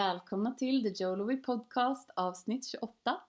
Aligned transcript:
välkomna 0.00 0.54
till 0.54 0.82
The 0.82 1.04
Jolowy 1.04 1.36
Podcast 1.36 2.10
avsnitt 2.16 2.66
28. 2.66 3.20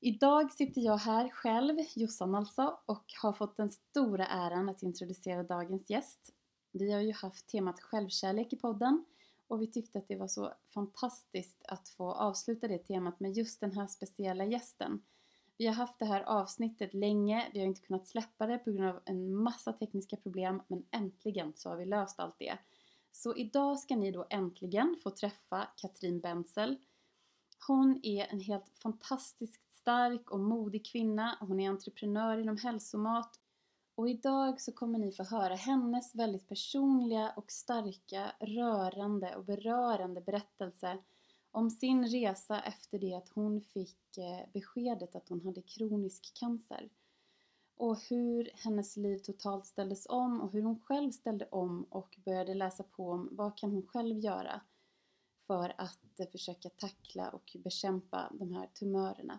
Idag 0.00 0.52
sitter 0.52 0.80
jag 0.80 0.96
här 0.96 1.28
själv, 1.28 1.76
Jossan 1.94 2.34
alltså, 2.34 2.78
och 2.86 3.04
har 3.22 3.32
fått 3.32 3.56
den 3.56 3.70
stora 3.70 4.26
äran 4.26 4.68
att 4.68 4.82
introducera 4.82 5.42
dagens 5.42 5.90
gäst. 5.90 6.34
Vi 6.72 6.92
har 6.92 7.00
ju 7.00 7.12
haft 7.12 7.46
temat 7.46 7.80
självkärlek 7.80 8.52
i 8.52 8.56
podden 8.56 9.04
och 9.48 9.62
vi 9.62 9.66
tyckte 9.66 9.98
att 9.98 10.08
det 10.08 10.16
var 10.16 10.28
så 10.28 10.52
fantastiskt 10.74 11.62
att 11.68 11.88
få 11.88 12.12
avsluta 12.12 12.68
det 12.68 12.78
temat 12.78 13.20
med 13.20 13.32
just 13.32 13.60
den 13.60 13.72
här 13.72 13.86
speciella 13.86 14.44
gästen. 14.44 15.02
Vi 15.58 15.66
har 15.66 15.74
haft 15.74 15.98
det 15.98 16.04
här 16.04 16.22
avsnittet 16.22 16.94
länge, 16.94 17.50
vi 17.52 17.60
har 17.60 17.66
inte 17.66 17.80
kunnat 17.80 18.06
släppa 18.06 18.46
det 18.46 18.58
på 18.58 18.70
grund 18.70 18.88
av 18.88 19.00
en 19.04 19.34
massa 19.34 19.72
tekniska 19.72 20.16
problem 20.16 20.62
men 20.68 20.84
äntligen 20.90 21.52
så 21.56 21.68
har 21.68 21.76
vi 21.76 21.84
löst 21.84 22.20
allt 22.20 22.38
det. 22.38 22.58
Så 23.12 23.36
idag 23.36 23.78
ska 23.78 23.96
ni 23.96 24.10
då 24.10 24.26
äntligen 24.30 24.96
få 25.02 25.10
träffa 25.10 25.68
Katrin 25.76 26.20
Benzel. 26.20 26.76
Hon 27.66 28.00
är 28.02 28.26
en 28.26 28.40
helt 28.40 28.78
fantastiskt 28.82 29.70
stark 29.70 30.30
och 30.30 30.40
modig 30.40 30.86
kvinna. 30.86 31.36
Hon 31.40 31.60
är 31.60 31.68
entreprenör 31.68 32.38
inom 32.38 32.56
hälsomat. 32.56 33.40
Och 33.94 34.08
idag 34.08 34.60
så 34.60 34.72
kommer 34.72 34.98
ni 34.98 35.12
få 35.12 35.24
höra 35.24 35.54
hennes 35.54 36.14
väldigt 36.14 36.48
personliga 36.48 37.32
och 37.36 37.50
starka, 37.50 38.32
rörande 38.40 39.36
och 39.36 39.44
berörande 39.44 40.20
berättelse 40.20 40.98
om 41.50 41.70
sin 41.70 42.08
resa 42.08 42.60
efter 42.60 42.98
det 42.98 43.14
att 43.14 43.28
hon 43.28 43.60
fick 43.60 44.18
eh, 44.18 44.48
beskedet 44.52 45.16
att 45.16 45.28
hon 45.28 45.40
hade 45.40 45.62
kronisk 45.62 46.34
cancer 46.34 46.88
och 47.80 47.98
hur 48.08 48.50
hennes 48.54 48.96
liv 48.96 49.18
totalt 49.18 49.66
ställdes 49.66 50.06
om 50.08 50.40
och 50.40 50.52
hur 50.52 50.62
hon 50.62 50.80
själv 50.80 51.10
ställde 51.10 51.48
om 51.50 51.84
och 51.84 52.18
började 52.24 52.54
läsa 52.54 52.82
på 52.82 53.10
om 53.10 53.28
vad 53.32 53.58
kan 53.58 53.70
hon 53.70 53.86
själv 53.86 54.18
göra 54.18 54.60
för 55.46 55.74
att 55.78 56.20
eh, 56.20 56.26
försöka 56.26 56.68
tackla 56.68 57.30
och 57.30 57.56
bekämpa 57.64 58.32
de 58.32 58.52
här 58.52 58.66
tumörerna. 58.66 59.38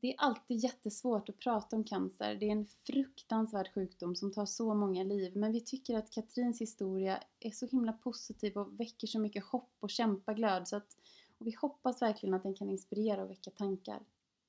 Det 0.00 0.12
är 0.12 0.14
alltid 0.18 0.56
jättesvårt 0.56 1.28
att 1.28 1.38
prata 1.38 1.76
om 1.76 1.84
cancer. 1.84 2.34
Det 2.34 2.46
är 2.46 2.52
en 2.52 2.66
fruktansvärd 2.66 3.74
sjukdom 3.74 4.16
som 4.16 4.32
tar 4.32 4.46
så 4.46 4.74
många 4.74 5.04
liv. 5.04 5.36
Men 5.36 5.52
vi 5.52 5.60
tycker 5.60 5.98
att 5.98 6.10
Katrins 6.10 6.60
historia 6.60 7.22
är 7.40 7.50
så 7.50 7.66
himla 7.66 7.92
positiv 7.92 8.56
och 8.56 8.80
väcker 8.80 9.06
så 9.06 9.18
mycket 9.18 9.44
hopp 9.44 9.72
och 9.80 9.90
kämpaglöd. 9.90 10.68
Så 10.68 10.76
att, 10.76 10.96
och 11.38 11.46
vi 11.46 11.56
hoppas 11.60 12.02
verkligen 12.02 12.34
att 12.34 12.42
den 12.42 12.54
kan 12.54 12.70
inspirera 12.70 13.22
och 13.22 13.30
väcka 13.30 13.50
tankar. 13.50 14.00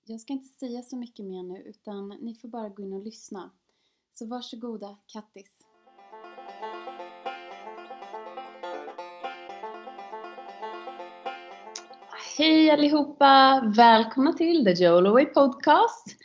Jag 0.09 0.21
ska 0.21 0.33
inte 0.33 0.49
säga 0.49 0.81
så 0.81 0.97
mycket 0.97 1.25
mer 1.25 1.43
nu 1.43 1.61
utan 1.61 2.07
ni 2.07 2.35
får 2.35 2.47
bara 2.47 2.69
gå 2.69 2.83
in 2.83 2.93
och 2.93 3.03
lyssna. 3.03 3.51
Så 4.13 4.25
varsågoda 4.25 4.97
Kattis! 5.13 5.51
Hej 12.37 12.71
allihopa! 12.71 13.61
Välkomna 13.75 14.33
till 14.33 14.65
The 14.65 14.83
Joloway 14.83 15.25
Podcast. 15.25 16.15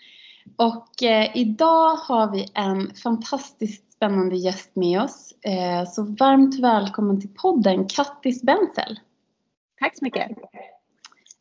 Och 0.57 1.03
eh, 1.03 1.37
idag 1.37 1.97
har 1.97 2.33
vi 2.33 2.49
en 2.55 2.95
fantastiskt 2.95 3.93
spännande 3.93 4.37
gäst 4.37 4.77
med 4.77 5.03
oss. 5.03 5.33
Eh, 5.43 5.91
så 5.91 6.03
varmt 6.03 6.61
välkommen 6.61 7.21
till 7.21 7.35
podden 7.35 7.89
Kattis 7.89 8.43
Benzel. 8.43 9.01
Tack 9.81 9.99
så 9.99 10.05
mycket. 10.05 10.31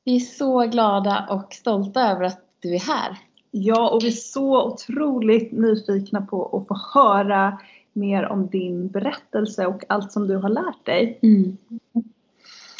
Vi 0.04 0.16
är 0.16 0.20
så 0.20 0.60
glada 0.60 1.28
och 1.30 1.54
stolta 1.54 2.12
över 2.12 2.24
att 2.24 2.42
du 2.60 2.76
är 2.76 2.80
här. 2.80 3.18
Ja, 3.52 3.90
och 3.90 4.04
vi 4.04 4.08
är 4.08 4.12
så 4.12 4.66
otroligt 4.68 5.52
nyfikna 5.52 6.22
på 6.22 6.58
att 6.58 6.68
få 6.68 7.00
höra 7.00 7.58
mer 7.94 8.26
om 8.26 8.48
din 8.48 8.88
berättelse 8.88 9.66
och 9.66 9.84
allt 9.90 10.12
som 10.12 10.28
du 10.28 10.36
har 10.38 10.50
lärt 10.50 10.86
dig. 10.86 11.20
Mm. 11.22 11.58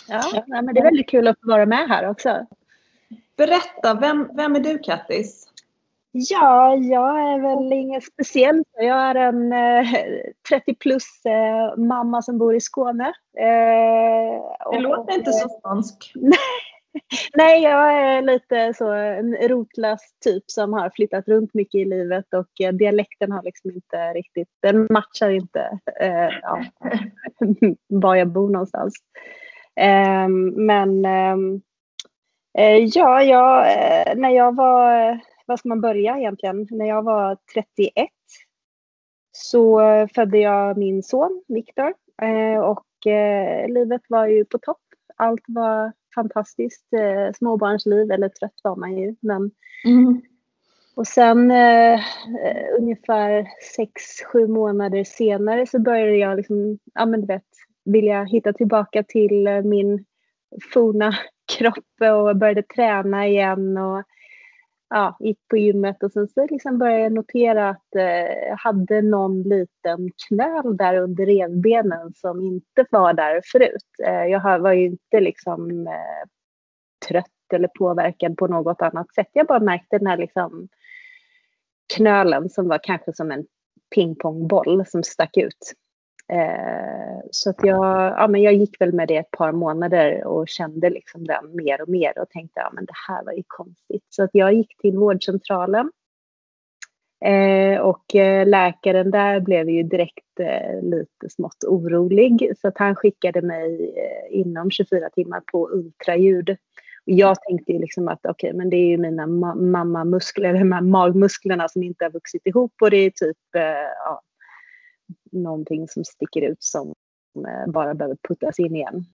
Ja, 0.08 0.44
men 0.48 0.66
det 0.66 0.80
är 0.80 0.84
väldigt 0.84 1.10
kul 1.10 1.28
att 1.28 1.40
få 1.42 1.48
vara 1.48 1.66
med 1.66 1.88
här 1.90 2.10
också. 2.10 2.46
Berätta, 3.38 3.94
vem, 3.94 4.30
vem 4.34 4.56
är 4.56 4.60
du 4.60 4.80
Kattis? 4.80 5.48
Ja, 6.12 6.76
jag 6.76 7.20
är 7.20 7.40
väl 7.40 7.74
inget 7.74 8.04
speciellt. 8.04 8.68
Jag 8.74 8.98
är 8.98 9.16
en 9.16 9.54
eh, 9.54 9.88
30 10.50 10.76
plus 10.76 11.26
eh, 11.26 11.78
mamma 11.78 12.22
som 12.22 12.38
bor 12.38 12.56
i 12.56 12.62
Skåne. 12.62 13.14
Eh, 13.38 14.72
det 14.72 14.80
låter 14.80 15.14
inte 15.14 15.32
så 15.32 15.50
skånsk. 15.50 16.14
Nej, 17.34 17.64
jag 17.64 17.94
är 17.94 18.22
lite 18.22 18.74
så 18.74 18.92
en 18.92 19.36
rotlös 19.36 20.02
typ 20.24 20.52
som 20.52 20.74
har 20.74 20.90
flyttat 20.90 21.28
runt 21.28 21.54
mycket 21.54 21.82
i 21.82 21.86
livet 21.86 22.34
och 22.34 22.62
eh, 22.62 22.74
dialekten 22.74 23.32
har 23.32 23.44
liksom 23.44 23.72
inte 23.72 24.14
riktigt, 24.14 24.50
den 24.62 24.88
matchar 24.90 25.30
inte 25.30 25.80
eh, 26.00 26.30
ja, 26.42 26.64
var 27.88 28.16
jag 28.16 28.28
bor 28.28 28.50
någonstans. 28.50 28.94
Eh, 29.76 30.28
men 30.56 31.06
ehm, 31.06 31.62
eh, 32.58 32.76
ja, 32.76 33.24
jag, 33.24 33.72
eh, 33.72 34.16
när 34.16 34.30
jag 34.30 34.56
var, 34.56 35.20
vad 35.46 35.60
ska 35.60 35.70
man 35.70 35.82
börja 35.82 36.18
egentligen? 36.18 36.68
När 36.72 36.86
jag 36.86 37.04
var 37.04 37.38
31 37.54 38.10
så 39.32 39.82
födde 40.16 40.38
jag 40.38 40.78
min 40.78 41.04
son 41.04 41.44
Viktor 41.48 41.94
eh, 42.22 42.60
och 42.60 43.08
eh, 43.08 43.70
livet 43.70 44.02
var 44.08 44.28
ju 44.28 44.46
på 44.46 44.58
topp. 44.58 44.78
Allt 45.22 45.44
var 45.48 45.92
fantastiskt 46.16 46.94
eh, 46.94 47.34
småbarnsliv, 47.34 48.12
eller 48.12 48.30
trött 48.30 48.60
var 48.64 48.76
man 48.76 48.98
ju. 48.98 49.16
Men, 49.20 49.52
mm. 49.86 50.22
Och 50.96 51.08
sen 51.08 51.52
eh, 51.52 52.00
ungefär 52.80 53.48
sex, 53.76 54.02
sju 54.32 54.48
månader 54.48 55.04
senare 55.04 55.68
så 55.68 55.80
började 55.80 56.18
jag 56.18 56.38
liksom, 56.38 56.80
ja 56.94 57.06
men 57.06 57.22
du 57.22 57.28
vet, 57.28 57.48
vilja 57.86 58.24
hitta 58.24 58.54
tillbaka 58.54 59.04
till 59.04 59.48
eh, 59.48 59.62
min 59.62 60.06
forna 60.74 61.16
kropp 61.58 62.12
och 62.14 62.38
började 62.38 62.64
träna 62.64 63.28
igen 63.28 63.78
och 63.78 64.04
ja, 64.92 65.18
gick 65.20 65.48
på 65.48 65.58
gymmet 65.58 66.04
och 66.04 66.12
sen 66.12 66.28
så 66.28 66.48
liksom 66.52 66.78
började 66.78 67.04
jag 67.04 67.14
notera 67.14 67.70
att 67.70 67.96
eh, 67.96 68.48
jag 68.48 68.58
hade 68.58 69.02
någon 69.02 69.44
liten 69.44 70.10
knöl 70.28 70.78
där 70.78 70.98
under 70.98 71.26
revbenen 71.26 72.14
som 72.16 72.42
inte 72.42 72.86
var 72.92 73.14
där 73.14 73.42
förut. 73.52 73.88
Eh, 74.08 74.26
jag 74.26 74.60
var 74.60 74.74
ju 74.74 74.86
inte 74.86 75.20
liksom 75.20 75.88
eh, 75.88 76.30
trött 77.08 77.26
eller 77.54 77.70
påverkad 77.80 78.38
på 78.38 78.48
något 78.48 78.82
annat 78.82 79.14
sätt. 79.14 79.30
Jag 79.34 79.48
bara 79.48 79.60
märkte 79.60 79.98
den 79.98 80.08
här 80.08 80.18
liksom 80.18 80.68
knölen 81.96 82.50
som 82.50 82.68
var 82.68 82.80
kanske 82.84 83.14
som 83.14 83.32
en 83.32 83.46
pingpongboll 83.96 84.86
som 84.88 85.04
stack 85.04 85.38
ut. 85.38 85.74
Eh, 86.32 87.22
så 87.32 87.50
att 87.50 87.64
jag, 87.64 87.86
ja, 88.18 88.28
men 88.28 88.42
jag 88.42 88.54
gick 88.54 88.82
väl 88.82 88.94
med 88.94 89.08
det 89.08 89.18
ett 89.18 89.32
par 89.32 89.52
månader 89.52 90.24
och 90.24 90.48
kände 90.48 90.90
liksom 90.90 91.28
den 91.28 91.56
mer 91.56 91.82
och 91.82 91.90
mer 91.90 92.20
och 92.20 92.30
tänkte 92.30 92.60
ja 92.60 92.70
men 92.74 92.86
det 92.86 92.94
här 93.08 93.24
var 93.24 93.34
ju 93.34 93.44
konstigt. 93.48 94.06
Så 94.10 94.24
att 94.24 94.30
jag 94.34 94.54
gick 94.54 94.78
till 94.78 94.98
vårdcentralen 94.98 95.92
eh, 97.26 97.80
och 97.80 98.16
eh, 98.16 98.48
läkaren 98.48 99.12
där 99.12 99.40
blev 99.40 99.70
ju 99.70 99.84
direkt 99.84 100.40
eh, 100.40 100.82
lite 100.82 101.30
smått 101.30 101.64
orolig 101.68 102.54
så 102.62 102.68
att 102.68 102.78
han 102.78 102.96
skickade 102.96 103.42
mig 103.42 103.94
eh, 103.98 104.40
inom 104.40 104.72
24 104.72 105.10
timmar 105.10 105.42
på 105.52 105.70
ultraljud. 105.72 106.50
Och 107.06 107.12
jag 107.12 107.42
tänkte 107.42 107.72
ju 107.72 107.80
liksom 107.80 108.08
att 108.08 108.20
okej, 108.26 108.50
okay, 108.50 108.58
men 108.58 108.70
det 108.70 108.78
är 108.78 108.88
ju 108.88 108.98
mina 108.98 109.28
ma 109.28 109.56
mammamuskler, 109.56 110.54
de 110.54 110.72
här 110.72 110.82
magmusklerna 110.82 111.70
som 111.70 111.84
inte 111.84 112.06
har 112.06 112.12
vuxit 112.12 112.48
ihop 112.48 112.74
och 112.82 112.92
det 112.92 112.98
är 112.98 113.10
typ 113.10 113.56
eh, 113.56 113.62
ja, 114.06 114.22
någonting 115.32 115.88
som 115.88 116.06
sticker 116.06 116.42
ut 116.42 116.64
som 116.64 116.94
eh, 117.48 117.72
bara 117.72 117.94
behöver 117.94 118.18
puttas 118.28 118.60
in 118.60 118.76
igen. 118.76 119.06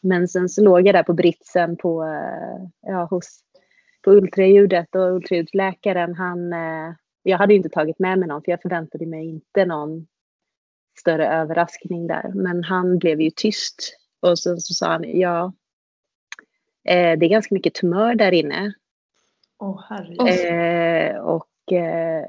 Men 0.00 0.28
sen 0.28 0.48
så 0.48 0.62
låg 0.62 0.86
jag 0.86 0.94
där 0.94 1.02
på 1.02 1.14
britsen 1.14 1.76
på, 1.76 2.04
eh, 2.04 2.68
ja, 2.80 3.04
hos, 3.04 3.40
på 4.02 4.10
ultraljudet 4.10 4.94
och 4.94 5.14
ultraljudsläkaren 5.14 6.14
han, 6.14 6.52
eh, 6.52 6.94
jag 7.22 7.38
hade 7.38 7.54
inte 7.54 7.68
tagit 7.68 7.98
med 7.98 8.18
mig 8.18 8.28
någon 8.28 8.42
för 8.42 8.50
jag 8.50 8.62
förväntade 8.62 9.06
mig 9.06 9.26
inte 9.26 9.64
någon 9.64 10.06
större 10.98 11.28
överraskning 11.28 12.06
där. 12.06 12.32
Men 12.34 12.64
han 12.64 12.98
blev 12.98 13.20
ju 13.20 13.30
tyst 13.30 13.96
och 14.20 14.38
så, 14.38 14.56
så 14.56 14.74
sa 14.74 14.86
han, 14.86 15.18
ja, 15.18 15.52
det 16.82 16.92
är 16.92 17.28
ganska 17.28 17.54
mycket 17.54 17.74
tumör 17.74 18.14
där 18.14 18.32
inne. 18.32 18.74
Åh 19.58 19.70
oh, 19.70 19.84
herregud. 19.88 20.28
Eh, 20.28 21.20
och 21.20 21.72
eh, 21.72 22.24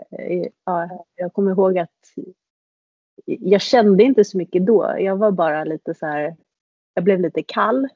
ja, 0.65 1.05
jag 1.15 1.33
kommer 1.33 1.51
ihåg 1.51 1.77
att 1.77 1.99
jag 3.39 3.61
kände 3.61 4.03
inte 4.03 4.23
så 4.23 4.37
mycket 4.37 4.65
då. 4.65 4.95
Jag 4.99 5.17
var 5.17 5.31
bara 5.31 5.63
lite 5.63 5.93
så 5.93 6.05
här, 6.05 6.35
jag 6.93 7.03
blev 7.03 7.21
lite 7.21 7.43
kall. 7.43 7.87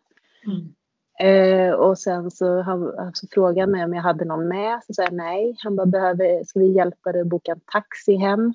Mm. 0.45 0.74
Eh, 1.19 1.74
och 1.74 2.00
sen 2.00 2.31
så 2.31 2.62
han, 2.62 2.94
han 2.97 3.12
så 3.13 3.27
frågade 3.31 3.71
mig 3.71 3.83
om 3.83 3.94
jag 3.94 4.01
hade 4.01 4.25
någon 4.25 4.47
med. 4.47 4.80
Så 4.83 4.94
sa 4.94 5.03
jag 5.03 5.13
nej. 5.13 5.56
Han 5.59 5.75
bara, 5.75 5.85
behöver, 5.85 6.44
ska 6.44 6.59
vi 6.59 6.71
hjälpa 6.71 7.12
dig 7.12 7.21
att 7.21 7.27
boka 7.27 7.51
en 7.51 7.62
taxi 7.65 8.15
hem? 8.15 8.53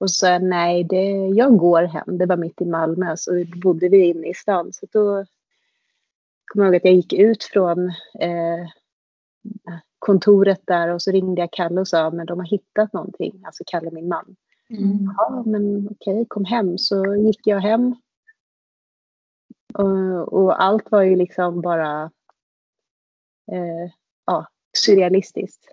Och 0.00 0.10
så 0.10 0.14
sa 0.14 0.28
jag 0.28 0.42
nej, 0.42 0.84
det, 0.84 1.10
jag 1.34 1.56
går 1.56 1.82
hem. 1.82 2.18
Det 2.18 2.26
var 2.26 2.36
mitt 2.36 2.60
i 2.60 2.64
Malmö, 2.64 3.16
så 3.16 3.44
bodde 3.62 3.88
vi 3.88 4.04
inne 4.04 4.28
i 4.28 4.34
stan. 4.34 4.72
Så 4.72 4.86
då 4.92 5.24
kommer 6.46 6.66
jag 6.66 6.74
ihåg 6.74 6.76
att 6.76 6.84
jag 6.84 6.94
gick 6.94 7.12
ut 7.12 7.44
från 7.44 7.88
eh, 8.20 8.68
kontoret 9.98 10.60
där 10.64 10.88
och 10.88 11.02
så 11.02 11.10
ringde 11.10 11.40
jag 11.40 11.52
Kalle 11.52 11.80
och 11.80 11.88
sa, 11.88 12.10
men 12.10 12.26
de 12.26 12.38
har 12.38 12.46
hittat 12.46 12.92
någonting. 12.92 13.42
Alltså 13.44 13.64
Kalle, 13.66 13.90
min 13.90 14.08
man. 14.08 14.36
Mm. 14.72 15.14
Ja, 15.16 15.42
men 15.46 15.88
okej, 15.88 16.26
kom 16.28 16.44
hem. 16.44 16.78
Så 16.78 17.16
gick 17.16 17.46
jag 17.46 17.60
hem. 17.60 17.94
Och, 19.74 20.32
och, 20.32 20.62
allt 20.62 20.90
var 20.90 21.02
ju 21.02 21.16
liksom 21.16 21.60
bara 21.60 22.10
eh, 23.52 23.92
ja, 24.26 24.46
surrealistiskt. 24.78 25.64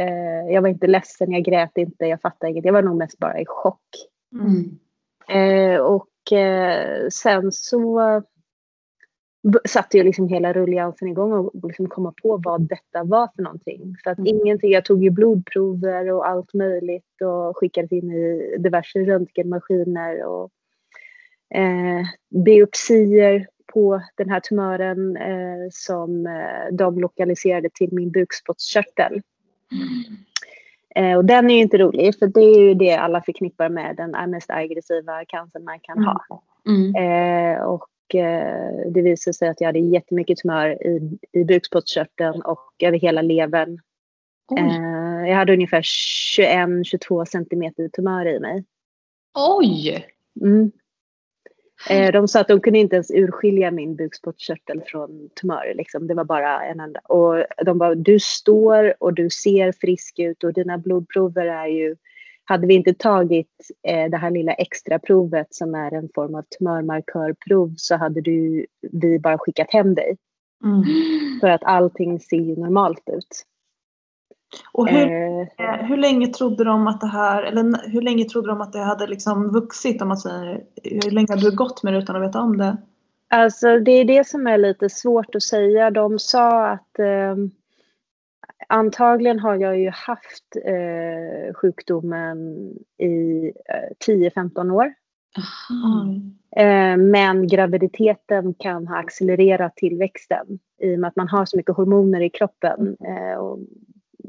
Eh, 0.00 0.54
jag 0.54 0.62
var 0.62 0.68
inte 0.68 0.86
ledsen, 0.86 1.32
jag 1.32 1.44
grät 1.44 1.78
inte, 1.78 2.06
jag 2.06 2.20
fattade 2.20 2.50
inget. 2.50 2.64
Jag 2.64 2.72
var 2.72 2.82
nog 2.82 2.96
mest 2.96 3.18
bara 3.18 3.40
i 3.40 3.46
chock. 3.46 3.88
Mm. 4.32 4.78
Eh, 5.28 5.80
och 5.80 6.32
eh, 6.32 7.08
sen 7.08 7.52
så 7.52 8.22
satte 9.64 9.96
jag 9.96 10.04
liksom 10.04 10.28
hela 10.28 10.52
rulliansen 10.52 11.08
igång 11.08 11.32
och 11.32 11.68
liksom 11.68 11.88
komma 11.88 12.14
på 12.22 12.40
vad 12.44 12.68
detta 12.68 13.04
var 13.04 13.28
för 13.36 13.42
någonting. 13.42 13.96
För 14.04 14.10
att 14.10 14.18
mm. 14.18 14.36
ingenting, 14.36 14.72
jag 14.72 14.84
tog 14.84 15.04
ju 15.04 15.10
blodprover 15.10 16.12
och 16.12 16.28
allt 16.28 16.54
möjligt 16.54 17.22
och 17.24 17.56
skickade 17.56 17.96
in 17.96 18.12
i 18.12 18.56
diverse 18.58 18.98
röntgenmaskiner 18.98 20.24
och 20.24 20.50
eh, 21.54 22.06
biopsier 22.44 23.46
på 23.72 24.02
den 24.16 24.30
här 24.30 24.40
tumören 24.40 25.16
eh, 25.16 25.68
som 25.70 26.26
eh, 26.26 26.74
de 26.74 26.98
lokaliserade 26.98 27.68
till 27.74 27.88
min 27.92 28.10
bukspottkörtel. 28.10 29.22
Mm. 29.72 30.16
Eh, 30.96 31.16
och 31.16 31.24
den 31.24 31.50
är 31.50 31.54
ju 31.54 31.60
inte 31.60 31.78
rolig 31.78 32.18
för 32.18 32.26
det 32.26 32.40
är 32.40 32.58
ju 32.58 32.74
det 32.74 32.94
alla 32.94 33.22
förknippar 33.22 33.68
med 33.68 33.96
den 33.96 34.30
mest 34.30 34.50
aggressiva 34.50 35.24
cancern 35.24 35.64
man 35.64 35.80
kan 35.80 36.04
ha. 36.04 36.42
Mm. 36.68 36.94
Eh, 36.94 37.62
och 37.62 37.86
eh, 38.14 38.90
det 38.90 39.02
visade 39.02 39.34
sig 39.34 39.48
att 39.48 39.60
jag 39.60 39.68
hade 39.68 39.78
jättemycket 39.78 40.38
tumör 40.38 40.86
i, 40.86 41.18
i 41.32 41.44
bukspottkörteln 41.44 42.42
och 42.42 42.72
över 42.78 42.98
hela 42.98 43.22
levern. 43.22 43.80
Eh, 44.58 45.28
jag 45.28 45.36
hade 45.36 45.52
ungefär 45.52 45.82
21-22 45.82 47.24
centimeter 47.24 47.88
tumör 47.88 48.26
i 48.26 48.40
mig. 48.40 48.64
Oj! 49.34 50.06
Mm. 50.40 50.72
Eh, 51.90 52.12
de 52.12 52.28
sa 52.28 52.40
att 52.40 52.48
de 52.48 52.60
kunde 52.60 52.78
inte 52.78 52.96
ens 52.96 53.10
urskilja 53.10 53.70
min 53.70 53.96
bukspottkörtel 53.96 54.82
från 54.86 55.28
tumör. 55.40 55.72
Liksom. 55.74 56.06
Det 56.06 56.14
var 56.14 56.24
bara 56.24 56.64
en 56.64 56.80
enda. 56.80 57.00
Och 57.00 57.44
de 57.64 57.78
bara, 57.78 57.94
du 57.94 58.20
står 58.20 59.02
och 59.02 59.14
du 59.14 59.30
ser 59.30 59.72
frisk 59.72 60.18
ut 60.18 60.44
och 60.44 60.52
dina 60.52 60.78
blodprover 60.78 61.46
är 61.46 61.66
ju... 61.66 61.96
Hade 62.48 62.66
vi 62.66 62.74
inte 62.74 62.94
tagit 62.94 63.70
eh, 63.88 64.10
det 64.10 64.16
här 64.16 64.30
lilla 64.30 64.52
extra 64.52 64.98
provet 64.98 65.54
som 65.54 65.74
är 65.74 65.94
en 65.94 66.08
form 66.14 66.34
av 66.34 66.42
tumörmarkörprov 66.42 67.74
så 67.76 67.96
hade 67.96 68.20
du, 68.20 68.66
vi 68.92 69.18
bara 69.18 69.38
skickat 69.38 69.72
hem 69.72 69.94
dig. 69.94 70.16
Mm. 70.64 70.82
För 71.40 71.48
att 71.48 71.64
allting 71.64 72.20
ser 72.20 72.36
ju 72.36 72.56
normalt 72.56 73.08
ut. 73.12 73.44
Och 74.72 74.88
hur, 74.88 75.40
eh, 75.40 75.86
hur 75.86 75.96
länge 75.96 76.26
trodde 76.26 76.64
de 76.64 76.86
att 76.86 77.00
det 77.00 77.06
här, 77.06 77.42
eller 77.42 77.90
hur 77.90 78.02
länge 78.02 78.24
trodde 78.24 78.48
de 78.48 78.60
att 78.60 78.72
det 78.72 78.78
hade 78.78 79.06
liksom 79.06 79.52
vuxit 79.52 80.02
om 80.02 80.08
man 80.08 80.16
säger, 80.16 80.64
hur 80.82 81.10
länge 81.10 81.26
hade 81.30 81.50
du 81.50 81.56
gått 81.56 81.82
med 81.82 81.92
det 81.92 81.98
utan 81.98 82.16
att 82.16 82.28
veta 82.28 82.40
om 82.40 82.56
det? 82.56 82.76
Alltså 83.28 83.78
det 83.78 83.92
är 83.92 84.04
det 84.04 84.26
som 84.26 84.46
är 84.46 84.58
lite 84.58 84.88
svårt 84.88 85.34
att 85.34 85.42
säga. 85.42 85.90
De 85.90 86.18
sa 86.18 86.66
att 86.66 86.98
eh, 86.98 87.36
antagligen 88.68 89.38
har 89.38 89.56
jag 89.56 89.78
ju 89.78 89.90
haft 89.90 90.56
eh, 90.64 91.54
sjukdomen 91.54 92.38
i 92.98 93.52
10-15 94.06 94.70
år. 94.72 94.94
Mm. 95.70 97.10
Men 97.10 97.46
graviditeten 97.46 98.54
kan 98.54 98.86
ha 98.86 98.96
accelererat 98.96 99.76
tillväxten 99.76 100.58
i 100.82 100.94
och 100.94 100.98
med 100.98 101.08
att 101.08 101.16
man 101.16 101.28
har 101.28 101.44
så 101.44 101.56
mycket 101.56 101.76
hormoner 101.76 102.20
i 102.20 102.30
kroppen. 102.30 102.96
Eh, 103.00 103.38
och 103.38 103.58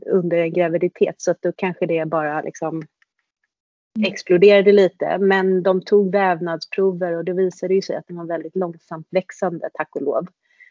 under 0.06 0.38
en 0.38 0.54
graviditet 0.54 1.16
så 1.18 1.32
att 1.32 1.42
då 1.42 1.52
kanske 1.52 1.86
det 1.86 2.06
bara 2.06 2.42
liksom 2.42 2.76
mm. 2.76 4.12
exploderade 4.12 4.72
lite. 4.72 5.18
Men 5.18 5.64
de 5.64 5.82
tog 5.82 6.12
vävnadsprover 6.12 7.18
och 7.18 7.26
det 7.26 7.34
visade 7.34 7.74
ju 7.74 7.82
sig 7.82 7.96
att 7.96 8.08
den 8.08 8.18
var 8.18 8.26
väldigt 8.26 8.56
långsamt 8.56 9.08
växande, 9.12 9.70
tack 9.74 9.96
och 9.96 10.02
lov. 10.02 10.28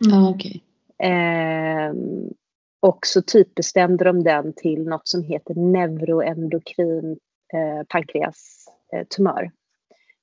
Mm, 0.07 0.25
okay. 0.25 0.61
eh, 0.99 1.93
och 2.87 3.07
så 3.07 3.23
typbestämde 3.23 4.05
de 4.05 4.23
den 4.23 4.53
till 4.53 4.85
något 4.85 5.09
som 5.09 5.23
heter 5.23 5.55
neuroendokrin 5.55 7.19
eh, 7.55 7.87
pankreastumör. 7.89 9.43
Eh, 9.43 9.51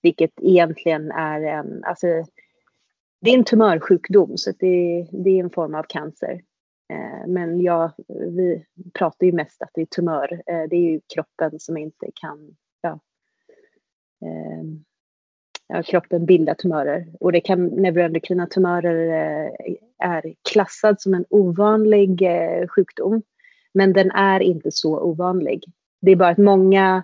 vilket 0.02 0.32
egentligen 0.42 1.12
är 1.12 1.42
en, 1.42 1.84
alltså, 1.84 2.08
det 3.22 3.30
är 3.30 3.38
en 3.38 3.44
tumörsjukdom 3.44 4.38
så 4.38 4.52
det, 4.60 5.08
det 5.12 5.30
är 5.30 5.44
en 5.44 5.50
form 5.50 5.76
av 5.76 5.84
cancer. 5.84 6.42
Eh, 6.94 7.28
men 7.28 7.62
ja, 7.62 7.92
vi 8.08 8.66
pratar 8.94 9.26
ju 9.26 9.34
mest 9.34 9.62
att 9.62 9.72
det 9.74 9.82
är 9.82 9.86
tumör. 9.86 10.34
Eh, 10.34 10.64
det 10.70 10.76
är 10.76 10.92
ju 10.92 11.02
kroppen 11.14 11.60
som 11.60 11.78
inte 11.78 12.08
kan, 12.16 12.56
ja, 12.82 13.00
ja 14.20 14.93
kroppen 15.86 16.26
bildar 16.26 16.54
tumörer. 16.54 17.06
Och 17.20 17.32
det 17.32 17.42
kan, 17.42 17.66
neuroendokrina 17.66 18.48
tumörer 18.48 19.08
eh, 19.08 19.52
är 20.00 20.34
klassad 20.50 21.02
som 21.02 21.14
en 21.14 21.26
ovanlig 21.30 22.22
eh, 22.22 22.68
sjukdom. 22.68 23.22
Men 23.74 23.94
den 23.94 24.12
är 24.12 24.40
inte 24.40 24.72
så 24.72 25.00
ovanlig. 25.00 25.64
Det 26.02 26.12
är 26.12 26.16
bara 26.16 26.30
att 26.30 26.38
många 26.38 27.04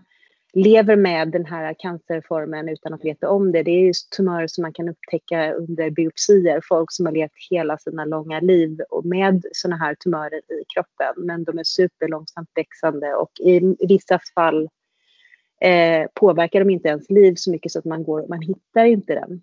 lever 0.53 0.95
med 0.95 1.31
den 1.31 1.45
här 1.45 1.75
cancerformen 1.79 2.69
utan 2.69 2.93
att 2.93 3.05
veta 3.05 3.29
om 3.29 3.51
det. 3.51 3.63
Det 3.63 3.71
är 3.71 3.85
just 3.85 4.11
tumörer 4.11 4.47
som 4.47 4.61
man 4.61 4.73
kan 4.73 4.89
upptäcka 4.89 5.53
under 5.53 5.89
biopsier. 5.89 6.61
Folk 6.63 6.91
som 6.91 7.05
har 7.05 7.13
levt 7.13 7.31
hela 7.49 7.77
sina 7.77 8.05
långa 8.05 8.39
liv 8.39 8.81
med 9.03 9.45
sådana 9.51 9.77
här 9.77 9.95
tumörer 9.95 10.37
i 10.37 10.63
kroppen. 10.73 11.25
Men 11.25 11.43
de 11.43 11.59
är 11.59 11.63
superlångsamt 11.63 12.49
växande 12.55 13.13
och 13.13 13.31
i 13.39 13.75
vissa 13.87 14.19
fall 14.35 14.69
eh, 15.59 16.07
påverkar 16.13 16.59
de 16.59 16.69
inte 16.69 16.89
ens 16.89 17.09
liv 17.09 17.35
så 17.35 17.51
mycket 17.51 17.71
så 17.71 17.79
att 17.79 17.85
man, 17.85 18.03
går, 18.03 18.25
man 18.27 18.41
hittar 18.41 18.85
inte 18.85 19.13
den. 19.13 19.41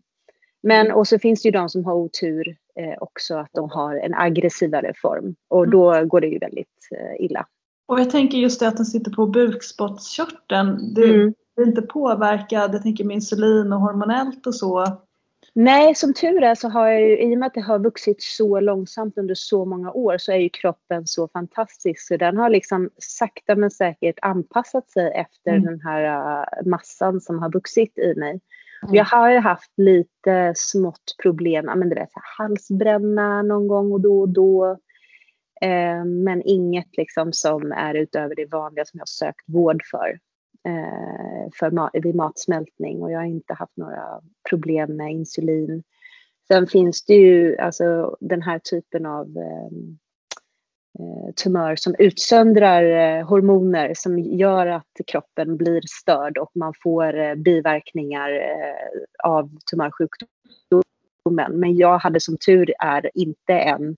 Men 0.63 0.93
och 0.93 1.09
så 1.09 1.19
finns 1.19 1.43
det 1.43 1.47
ju 1.47 1.53
de 1.53 1.69
som 1.69 1.85
har 1.85 1.95
otur 1.95 2.57
eh, 2.75 2.95
också 3.01 3.37
att 3.37 3.51
de 3.53 3.71
har 3.71 3.97
en 3.97 4.15
aggressivare 4.15 4.93
form 4.97 5.35
och 5.49 5.65
mm. 5.65 5.71
då 5.71 6.05
går 6.05 6.21
det 6.21 6.27
ju 6.27 6.39
väldigt 6.39 6.89
eh, 6.91 7.25
illa. 7.25 7.47
Och 7.89 8.01
jag 8.01 8.11
tänker 8.11 8.39
just 8.39 8.61
det 8.61 8.69
att 8.69 8.77
den 8.77 8.87
sitter 8.87 9.11
på 9.11 9.27
bukspottkörteln. 9.27 10.95
Det, 10.95 11.05
mm. 11.05 11.35
är 11.57 11.67
inte 11.67 11.83
påverkad, 11.83 12.75
jag 12.75 12.83
tänker 12.83 13.05
med 13.05 13.15
insulin 13.15 13.73
och 13.73 13.81
hormonellt 13.81 14.47
och 14.47 14.55
så. 14.55 14.99
Nej, 15.58 15.94
som 15.94 16.14
tur 16.14 16.43
är 16.43 16.55
så 16.55 16.69
har 16.69 16.88
jag 16.88 17.00
ju, 17.00 17.19
i 17.19 17.35
och 17.35 17.38
med 17.38 17.47
att 17.47 17.55
det 17.55 17.61
har 17.61 17.79
vuxit 17.79 18.23
så 18.23 18.61
långsamt 18.61 19.19
under 19.19 19.35
så 19.35 19.64
många 19.64 19.93
år 19.93 20.19
så 20.19 20.32
är 20.32 20.37
ju 20.37 20.49
kroppen 20.49 21.06
så 21.06 21.29
fantastisk 21.29 22.06
så 22.06 22.17
den 22.17 22.37
har 22.37 22.50
liksom 22.50 22.91
sakta 22.99 23.56
men 23.56 23.70
säkert 23.70 24.19
anpassat 24.23 24.91
sig 24.91 25.12
efter 25.14 25.50
mm. 25.50 25.64
den 25.64 25.81
här 25.81 26.05
uh, 26.05 26.69
massan 26.70 27.21
som 27.21 27.38
har 27.38 27.52
vuxit 27.52 27.99
i 27.99 28.14
mig. 28.14 28.40
Mm. 28.83 28.95
Jag 28.95 29.04
har 29.04 29.31
ju 29.31 29.38
haft 29.38 29.73
lite 29.76 30.52
smått 30.57 31.16
problem, 31.23 31.64
men 31.64 31.88
du 31.88 31.95
vet 31.95 32.11
halsbränna 32.38 33.42
någon 33.42 33.69
gång 33.69 33.92
och 33.92 34.00
då 34.00 34.21
och 34.21 34.28
då. 34.28 34.78
Eh, 35.61 36.04
men 36.04 36.42
inget 36.45 36.97
liksom 36.97 37.33
som 37.33 37.73
är 37.73 37.95
utöver 37.95 38.35
det 38.35 38.52
vanliga 38.52 38.85
som 38.85 38.99
jag 38.99 39.09
sökt 39.09 39.45
vård 39.47 39.83
för, 39.90 40.19
för 41.58 41.70
ma 41.70 41.90
vid 41.92 42.14
matsmältning 42.14 43.02
och 43.02 43.12
jag 43.12 43.18
har 43.18 43.26
inte 43.26 43.54
haft 43.54 43.76
några 43.76 44.20
problem 44.50 44.96
med 44.96 45.12
insulin. 45.12 45.82
Sen 46.49 46.66
finns 46.66 47.04
det 47.04 47.14
ju 47.14 47.56
alltså 47.58 48.16
den 48.20 48.42
här 48.42 48.58
typen 48.58 49.06
av 49.06 49.26
ehm, 49.26 49.99
eh, 50.99 51.35
tumör 51.35 51.76
som 51.76 51.94
utsöndrar 51.99 52.82
eh, 52.82 53.26
hormoner 53.26 53.94
som 53.94 54.18
gör 54.18 54.66
att 54.66 54.92
kroppen 55.06 55.56
blir 55.56 55.80
störd 56.00 56.38
och 56.38 56.50
man 56.54 56.75
får 56.82 57.18
eh, 57.18 57.35
biverkningar 57.35 58.30
eh, 58.30 59.30
av 59.30 59.50
tumörsjukdomen. 59.70 61.61
Men 61.61 61.76
jag 61.76 61.99
hade 61.99 62.20
som 62.20 62.37
tur 62.46 62.73
är 62.78 63.11
inte 63.14 63.52
en 63.52 63.96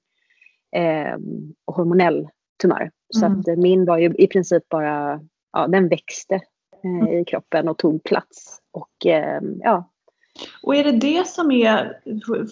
eh, 0.77 1.19
hormonell 1.67 2.29
tumör. 2.63 2.91
Så 3.15 3.27
mm. 3.27 3.41
att 3.41 3.59
min 3.59 3.85
var 3.85 3.99
ju 3.99 4.15
i 4.19 4.27
princip 4.27 4.69
bara, 4.69 5.21
ja 5.53 5.67
den 5.67 5.89
växte 5.89 6.35
eh. 6.35 6.41
I 6.85 7.25
kroppen 7.25 7.69
och 7.69 7.79
tog 7.79 8.05
plats. 8.05 8.61
Och 8.73 9.07
eh, 9.07 9.41
ja. 9.61 9.91
Och 10.63 10.77
är 10.77 10.85
det 10.85 10.93
det 10.93 11.27
som 11.27 11.51
är, 11.51 12.01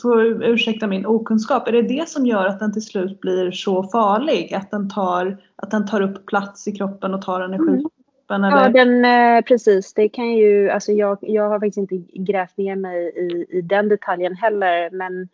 för 0.03 0.45
ursäkta 0.45 0.87
min 0.87 1.07
okunskap, 1.07 1.69
är 1.69 1.73
det 1.73 1.83
det 1.83 2.09
som 2.09 2.27
gör 2.27 2.47
att 2.47 2.61
den 2.61 2.73
till 2.73 2.83
slut 2.83 3.21
blir 3.21 3.51
så 3.51 3.83
farlig? 3.83 4.55
Att 4.55 4.71
den 4.71 4.91
tar, 4.91 5.39
att 5.57 5.71
den 5.71 5.87
tar 5.87 6.01
upp 6.01 6.27
plats 6.27 6.69
i 6.69 6.73
kroppen 6.73 7.15
och 7.15 7.23
tar 7.23 7.41
energi? 7.41 7.69
Mm. 7.69 7.85
Ja, 8.29 8.69
den, 8.69 9.05
eh, 9.05 9.43
precis. 9.43 9.95
Det 9.95 10.09
kan 10.09 10.33
ju, 10.33 10.71
alltså 10.71 10.93
jag, 10.93 11.19
jag 11.21 11.49
har 11.49 11.61
faktiskt 11.61 11.79
inte 11.79 11.97
grävt 12.13 12.57
ner 12.57 12.77
mig 12.77 13.07
i, 13.07 13.59
i 13.59 13.61
den 13.61 13.89
detaljen 13.89 14.37
heller, 14.37 14.91
men 14.91 15.29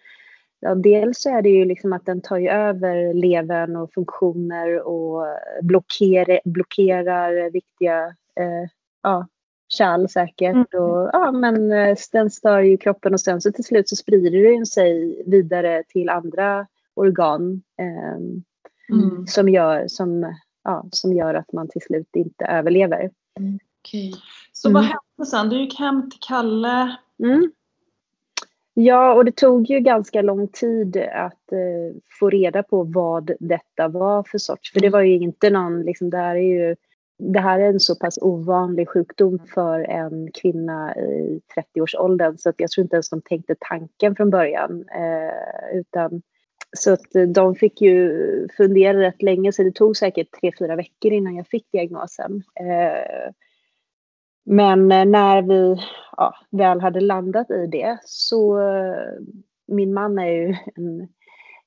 Ja, 0.64 0.74
dels 0.74 1.22
så 1.22 1.30
är 1.30 1.42
det 1.42 1.48
ju 1.48 1.64
liksom 1.64 1.92
att 1.92 2.06
den 2.06 2.20
tar 2.20 2.38
ju 2.38 2.48
över 2.48 3.14
levern 3.14 3.76
och 3.76 3.92
funktioner 3.92 4.82
och 4.82 5.26
blockerar, 5.62 6.40
blockerar 6.44 7.50
viktiga 7.50 8.04
eh, 8.36 8.68
ja, 9.02 9.26
kärl 9.68 10.08
säkert. 10.08 10.54
Mm. 10.54 10.84
Och, 10.84 11.10
ja, 11.12 11.32
men 11.32 11.72
eh, 11.72 11.96
den 12.12 12.30
stör 12.30 12.60
ju 12.60 12.76
kroppen 12.76 13.12
och 13.14 13.20
sen 13.20 13.40
så 13.40 13.52
till 13.52 13.64
slut 13.64 13.88
så 13.88 13.96
sprider 13.96 14.52
den 14.52 14.66
sig 14.66 15.22
vidare 15.26 15.82
till 15.88 16.08
andra 16.08 16.66
organ 16.94 17.62
eh, 17.78 18.14
mm. 18.96 19.26
som, 19.26 19.48
gör, 19.48 19.84
som, 19.88 20.34
ja, 20.64 20.86
som 20.90 21.12
gör 21.12 21.34
att 21.34 21.52
man 21.52 21.68
till 21.68 21.82
slut 21.82 22.16
inte 22.16 22.44
överlever. 22.44 23.10
Mm. 23.38 23.58
Okay. 23.82 24.12
Så 24.52 24.72
vad 24.72 24.82
mm. 24.82 24.92
hände 24.92 25.30
sen? 25.30 25.48
Du 25.48 25.60
gick 25.60 25.78
hem 25.78 26.10
till 26.10 26.20
Kalle. 26.28 26.96
Mm. 27.22 27.52
Ja, 28.74 29.14
och 29.14 29.24
det 29.24 29.36
tog 29.36 29.70
ju 29.70 29.80
ganska 29.80 30.22
lång 30.22 30.48
tid 30.48 30.96
att 30.96 31.52
eh, 31.52 31.96
få 32.20 32.30
reda 32.30 32.62
på 32.62 32.82
vad 32.82 33.30
detta 33.40 33.88
var 33.88 34.22
för 34.22 34.38
sorts. 34.38 34.72
För 34.72 34.80
det 34.80 34.90
var 34.90 35.00
ju 35.00 35.14
inte 35.14 35.50
någon, 35.50 35.82
liksom, 35.82 36.10
det 36.10 36.16
här 36.16 36.36
är 36.36 36.40
ju 36.40 36.76
det 37.18 37.40
här 37.40 37.60
är 37.60 37.68
en 37.68 37.80
så 37.80 37.94
pass 37.94 38.18
ovanlig 38.22 38.88
sjukdom 38.88 39.38
för 39.54 39.80
en 39.80 40.32
kvinna 40.32 40.96
i 40.96 41.40
30-årsåldern 41.56 42.38
så 42.38 42.48
att 42.48 42.60
jag 42.60 42.70
tror 42.70 42.82
inte 42.82 42.96
ens 42.96 43.10
de 43.10 43.22
tänkte 43.22 43.54
tanken 43.60 44.16
från 44.16 44.30
början. 44.30 44.84
Eh, 44.94 45.78
utan, 45.78 46.22
så 46.76 46.92
att 46.92 47.34
de 47.34 47.54
fick 47.54 47.80
ju 47.80 48.48
fundera 48.56 49.00
rätt 49.00 49.22
länge, 49.22 49.52
så 49.52 49.62
det 49.62 49.74
tog 49.74 49.96
säkert 49.96 50.40
tre 50.40 50.52
fyra 50.58 50.76
veckor 50.76 51.12
innan 51.12 51.34
jag 51.34 51.46
fick 51.46 51.72
diagnosen. 51.72 52.42
Eh, 52.60 53.32
men 54.44 54.92
eh, 54.92 55.04
när 55.04 55.42
vi 55.42 55.76
ja, 56.16 56.34
väl 56.50 56.80
hade 56.80 57.00
landat 57.00 57.50
i 57.50 57.66
det 57.66 57.98
så, 58.04 58.60
eh, 58.60 59.20
min 59.66 59.94
man 59.94 60.18
är 60.18 60.32
ju 60.32 60.56
en 60.74 61.08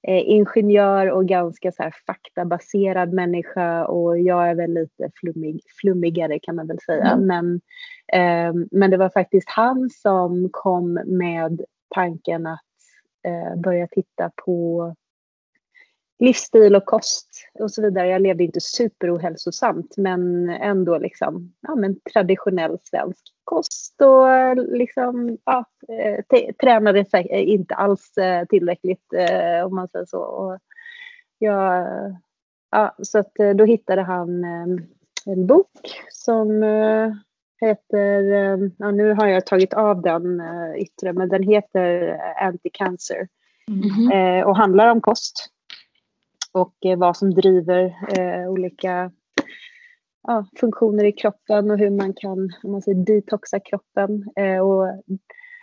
eh, 0.08 0.30
ingenjör 0.30 1.12
och 1.12 1.26
ganska 1.26 1.72
så 1.72 1.84
här 1.84 1.94
faktabaserad 2.08 3.14
människa 3.14 3.86
och 3.86 4.20
jag 4.20 4.50
är 4.50 4.56
väl 4.56 4.74
lite 4.74 5.10
flummig, 5.16 5.62
flummigare 5.82 6.40
kan 6.40 6.56
man 6.56 6.68
väl 6.68 6.80
säga. 6.80 7.12
Mm. 7.12 7.28
Men, 7.28 7.62
eh, 8.14 8.68
men 8.72 8.92
det 8.92 8.98
var 8.98 9.10
faktiskt 9.10 9.50
han 9.50 9.90
som 9.90 10.50
kom 10.52 10.94
med 11.06 11.62
tanken 11.96 12.48
att 12.48 12.60
eh, 13.28 13.62
börja 13.62 13.88
titta 13.88 14.32
på 14.46 14.96
livsstil 16.20 16.76
och 16.76 16.86
kost 16.86 17.30
och 17.60 17.72
så 17.72 17.82
vidare. 17.82 18.08
Jag 18.08 18.22
levde 18.22 18.44
inte 18.44 18.62
superohälsosamt 18.62 19.98
men 19.98 20.50
ändå 20.50 20.98
liksom, 20.98 21.54
ja, 21.62 21.76
men 21.76 22.00
traditionell 22.14 22.78
svensk 22.84 23.24
kost 23.44 24.02
och 24.02 24.56
liksom, 24.78 25.38
ja, 25.46 25.66
eh, 25.88 26.52
tränade 26.62 27.06
inte 27.32 27.76
alls 27.76 28.18
eh, 28.18 28.46
tillräckligt 28.46 29.14
eh, 29.14 29.66
om 29.66 29.76
man 29.76 29.88
säger 29.88 30.06
så. 30.06 30.20
Och 30.20 30.60
jag, 31.38 31.86
ja, 32.72 32.96
så 33.02 33.20
att 33.20 33.34
då 33.56 33.66
hittade 33.66 34.02
han 34.02 34.44
en 35.26 35.48
bok 35.48 35.72
som 36.12 36.64
heter, 37.62 38.22
ja, 38.78 38.92
nu 38.92 39.14
har 39.14 39.28
jag 39.28 39.46
tagit 39.46 39.74
av 39.74 40.02
den 40.02 40.42
yttre, 40.78 41.14
men 41.14 41.30
den 41.30 41.44
heter 41.44 42.18
Anti-Cancer 42.42 43.28
mm 43.68 43.82
-hmm. 43.82 44.44
och 44.44 44.58
handlar 44.58 44.92
om 44.92 45.02
kost 45.02 45.55
och 46.56 46.86
eh, 46.86 46.98
vad 46.98 47.18
som 47.18 47.34
driver 47.34 47.96
eh, 48.18 48.50
olika 48.50 49.12
ja, 50.28 50.46
funktioner 50.60 51.04
i 51.04 51.12
kroppen 51.12 51.72
och 51.72 51.78
hur 51.78 51.90
man 51.90 52.14
kan 52.14 52.50
om 52.64 52.72
man 52.72 52.82
säger, 52.82 53.06
detoxa 53.06 53.60
kroppen. 53.60 54.24
Eh, 54.36 54.60
och 54.60 55.04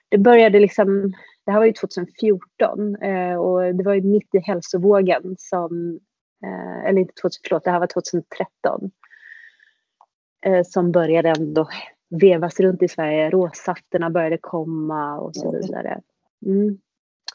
det 0.08 0.18
började 0.18 0.60
liksom, 0.60 1.12
det 1.46 1.52
här 1.52 1.58
var 1.58 1.66
ju 1.66 1.72
2014 1.72 2.96
eh, 2.96 3.36
och 3.36 3.74
det 3.74 3.84
var 3.84 3.94
ju 3.94 4.02
mitt 4.02 4.34
i 4.34 4.38
hälsovågen 4.38 5.34
som, 5.38 6.00
eller 6.86 7.00
inte 7.00 7.14
2000, 7.22 7.40
förlåt, 7.48 7.64
det 7.64 7.70
här 7.70 7.80
var 7.80 7.86
2013 7.86 8.90
eh, 10.46 10.62
som 10.64 10.92
började 10.92 11.28
ändå 11.28 11.68
vevas 12.10 12.60
runt 12.60 12.82
i 12.82 12.88
Sverige. 12.88 13.30
Råsafterna 13.30 14.10
började 14.10 14.38
komma 14.38 15.20
och 15.20 15.36
så 15.36 15.52
vidare. 15.52 16.00
Mm. 16.46 16.78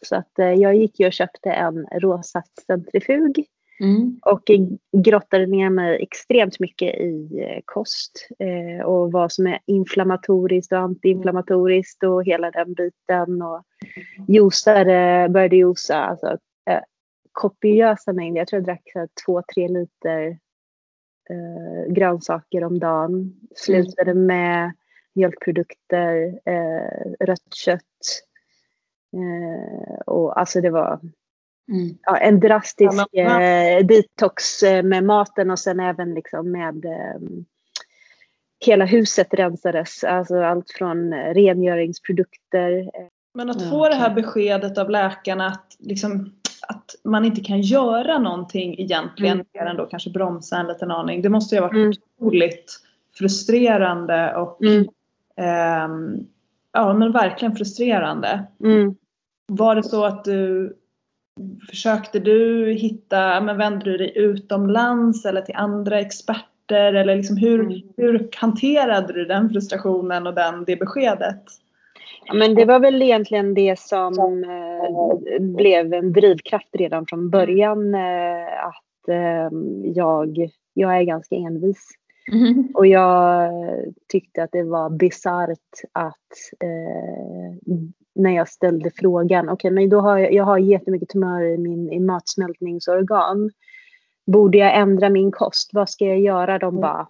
Så 0.01 0.15
att 0.15 0.39
eh, 0.39 0.53
jag 0.53 0.75
gick 0.75 0.99
ju 0.99 1.07
och 1.07 1.13
köpte 1.13 1.51
en 1.51 1.87
råsaftcentrifug 1.91 3.45
mm. 3.79 4.19
och 4.21 4.51
grottade 4.97 5.45
ner 5.45 5.69
mig 5.69 6.03
extremt 6.03 6.59
mycket 6.59 6.95
i 6.95 7.39
eh, 7.41 7.61
kost 7.65 8.27
eh, 8.39 8.85
och 8.85 9.11
vad 9.11 9.31
som 9.31 9.47
är 9.47 9.59
inflammatoriskt 9.65 10.71
och 10.71 10.79
antiinflammatoriskt 10.79 12.03
och 12.03 12.25
hela 12.25 12.51
den 12.51 12.73
biten 12.73 13.41
och 13.41 13.63
juicade, 14.27 15.27
började 15.29 15.55
juica, 15.55 15.95
alltså 15.95 16.37
kopiösa 17.37 18.13
mängder. 18.13 18.41
Jag 18.41 18.47
tror 18.47 18.59
jag 18.59 18.65
drack 18.65 18.91
så 18.93 19.07
två, 19.25 19.41
tre 19.53 19.67
liter 19.67 20.27
eh, 21.29 21.93
grönsaker 21.93 22.63
om 22.63 22.79
dagen. 22.79 23.33
Slutade 23.55 24.11
mm. 24.11 24.25
med 24.25 24.73
mjölkprodukter, 25.15 26.39
eh, 26.45 27.25
rött 27.25 27.53
kött, 27.53 28.26
Eh, 29.13 29.97
och 30.05 30.39
alltså 30.39 30.61
det 30.61 30.69
var 30.69 30.99
mm. 31.71 31.97
ja, 32.01 32.17
en 32.17 32.39
drastisk 32.39 33.07
ja, 33.11 33.41
eh, 33.41 33.85
detox 33.85 34.63
eh, 34.63 34.83
med 34.83 35.03
maten 35.03 35.51
och 35.51 35.59
sen 35.59 35.79
även 35.79 36.13
liksom 36.13 36.51
med 36.51 36.85
eh, 36.85 37.21
hela 38.65 38.85
huset 38.85 39.33
rensades. 39.33 40.03
Alltså 40.03 40.41
allt 40.41 40.71
från 40.71 41.13
rengöringsprodukter. 41.13 42.91
Men 43.33 43.49
att 43.49 43.69
få 43.69 43.89
det 43.89 43.95
här 43.95 44.15
beskedet 44.15 44.77
av 44.77 44.89
läkarna 44.89 45.47
att, 45.47 45.75
liksom, 45.79 46.33
att 46.67 46.95
man 47.03 47.25
inte 47.25 47.41
kan 47.41 47.61
göra 47.61 48.19
någonting 48.19 48.79
egentligen 48.79 49.33
mm. 49.33 49.45
mer 49.53 49.65
än 49.65 49.77
då 49.77 49.85
kanske 49.85 50.09
bromsa 50.09 50.57
en 50.57 50.67
liten 50.67 50.91
aning. 50.91 51.21
Det 51.21 51.29
måste 51.29 51.55
ju 51.55 51.61
ha 51.61 51.67
varit 51.67 51.75
mm. 51.75 51.93
otroligt 52.19 52.79
frustrerande 53.17 54.35
och 54.35 54.63
mm. 54.63 54.87
eh, 55.35 56.21
ja 56.77 56.93
men 56.93 57.11
verkligen 57.11 57.55
frustrerande. 57.55 58.43
Mm. 58.63 58.95
Var 59.47 59.75
det 59.75 59.83
så 59.83 60.05
att 60.05 60.23
du 60.23 60.75
försökte 61.69 62.19
du 62.19 62.71
hitta, 62.73 63.41
men 63.41 63.57
vände 63.57 63.85
du 63.85 63.97
dig 63.97 64.11
utomlands 64.15 65.25
eller 65.25 65.41
till 65.41 65.55
andra 65.55 65.99
experter 65.99 66.93
eller 66.93 67.15
liksom 67.15 67.37
hur, 67.37 67.59
mm. 67.59 67.81
hur 67.97 68.29
hanterade 68.37 69.13
du 69.13 69.25
den 69.25 69.49
frustrationen 69.49 70.27
och 70.27 70.33
den, 70.33 70.63
det 70.63 70.75
beskedet? 70.75 71.43
Ja, 72.25 72.33
men 72.33 72.55
det 72.55 72.65
var 72.65 72.79
väl 72.79 73.01
egentligen 73.01 73.53
det 73.53 73.79
som 73.79 74.43
eh, 74.43 75.41
blev 75.41 75.93
en 75.93 76.13
drivkraft 76.13 76.69
redan 76.73 77.05
från 77.05 77.29
början. 77.29 77.95
Eh, 77.95 78.65
att 78.65 79.09
eh, 79.09 79.49
jag, 79.83 80.49
jag 80.73 80.97
är 80.97 81.03
ganska 81.03 81.35
envis. 81.35 81.87
Mm. 82.31 82.71
Och 82.73 82.87
jag 82.87 83.51
tyckte 84.07 84.43
att 84.43 84.51
det 84.51 84.63
var 84.63 84.89
bisarrt 84.89 85.81
att 85.91 86.13
eh, 86.59 87.77
när 88.15 88.31
jag 88.31 88.49
ställde 88.49 88.91
frågan, 88.91 89.49
okej 89.49 89.53
okay, 89.53 89.71
men 89.71 89.89
då 89.89 89.99
har 89.99 90.17
jag, 90.17 90.33
jag 90.33 90.43
har 90.43 90.57
jättemycket 90.57 91.09
tumörer 91.09 91.49
i 91.49 91.57
min 91.57 91.91
i 91.91 91.99
matsmältningsorgan. 91.99 93.51
Borde 94.25 94.57
jag 94.57 94.77
ändra 94.77 95.09
min 95.09 95.31
kost? 95.31 95.69
Vad 95.73 95.89
ska 95.89 96.05
jag 96.05 96.19
göra? 96.19 96.59
De 96.59 96.69
mm. 96.69 96.81
bara, 96.81 97.07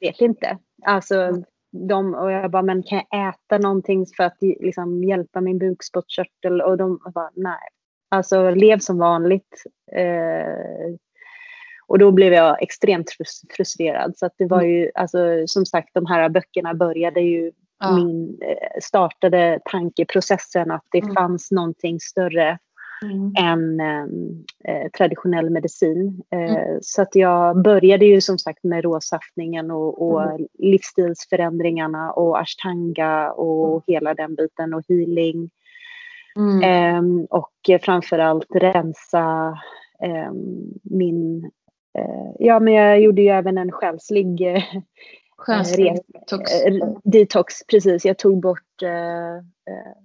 vet 0.00 0.20
inte. 0.20 0.58
Alltså, 0.82 1.42
de, 1.72 2.14
och 2.14 2.32
jag 2.32 2.50
bara, 2.50 2.62
men 2.62 2.82
kan 2.82 3.02
jag 3.10 3.28
äta 3.28 3.58
någonting 3.58 4.06
för 4.16 4.24
att 4.24 4.36
liksom, 4.40 5.04
hjälpa 5.04 5.40
min 5.40 5.58
bukspottkörtel? 5.58 6.60
Och 6.60 6.76
de 6.76 7.00
bara, 7.14 7.30
nej. 7.34 7.68
Alltså 8.08 8.50
lev 8.50 8.78
som 8.78 8.98
vanligt. 8.98 9.64
Eh, 9.92 10.94
och 11.90 11.98
då 11.98 12.10
blev 12.10 12.32
jag 12.32 12.62
extremt 12.62 13.10
frustrerad. 13.56 14.18
Så 14.18 14.26
att 14.26 14.34
det 14.38 14.46
var 14.46 14.62
mm. 14.62 14.70
ju, 14.70 14.90
alltså, 14.94 15.18
som 15.46 15.66
sagt, 15.66 15.88
de 15.94 16.06
här 16.06 16.28
böckerna 16.28 16.74
började 16.74 17.20
ju 17.20 17.52
ja. 17.80 17.96
min, 17.96 18.38
eh, 18.42 18.80
startade 18.82 19.60
tankeprocessen 19.64 20.70
att 20.70 20.84
det 20.90 20.98
mm. 20.98 21.14
fanns 21.14 21.50
någonting 21.50 22.00
större 22.00 22.58
mm. 23.02 23.32
än 23.38 23.80
eh, 24.64 24.90
traditionell 24.98 25.50
medicin. 25.50 26.22
Eh, 26.32 26.56
mm. 26.56 26.78
Så 26.82 27.02
att 27.02 27.14
jag 27.14 27.62
började 27.62 28.06
ju 28.06 28.20
som 28.20 28.38
sagt 28.38 28.64
med 28.64 28.84
råsaftningen 28.84 29.70
och, 29.70 30.10
och 30.10 30.22
mm. 30.22 30.46
livsstilsförändringarna 30.58 32.12
och 32.12 32.40
ashtanga 32.40 33.32
och 33.32 33.70
mm. 33.70 33.82
hela 33.86 34.14
den 34.14 34.34
biten 34.34 34.74
och 34.74 34.82
healing. 34.88 35.50
Eh, 36.64 37.02
och 37.30 37.80
framförallt 37.82 38.54
rensa 38.54 39.58
eh, 40.02 40.32
min 40.82 41.50
ja, 42.38 42.60
men 42.60 42.74
jag 42.74 43.00
gjorde 43.00 43.22
ju 43.22 43.28
även 43.28 43.58
en 43.58 43.72
själslig 43.72 44.40
eh, 44.40 45.94
detox. 46.12 46.64
Eh, 46.64 46.94
detox. 47.04 47.54
Precis, 47.66 48.04
jag 48.04 48.18
tog 48.18 48.40
bort 48.40 48.82
eh, 48.82 49.44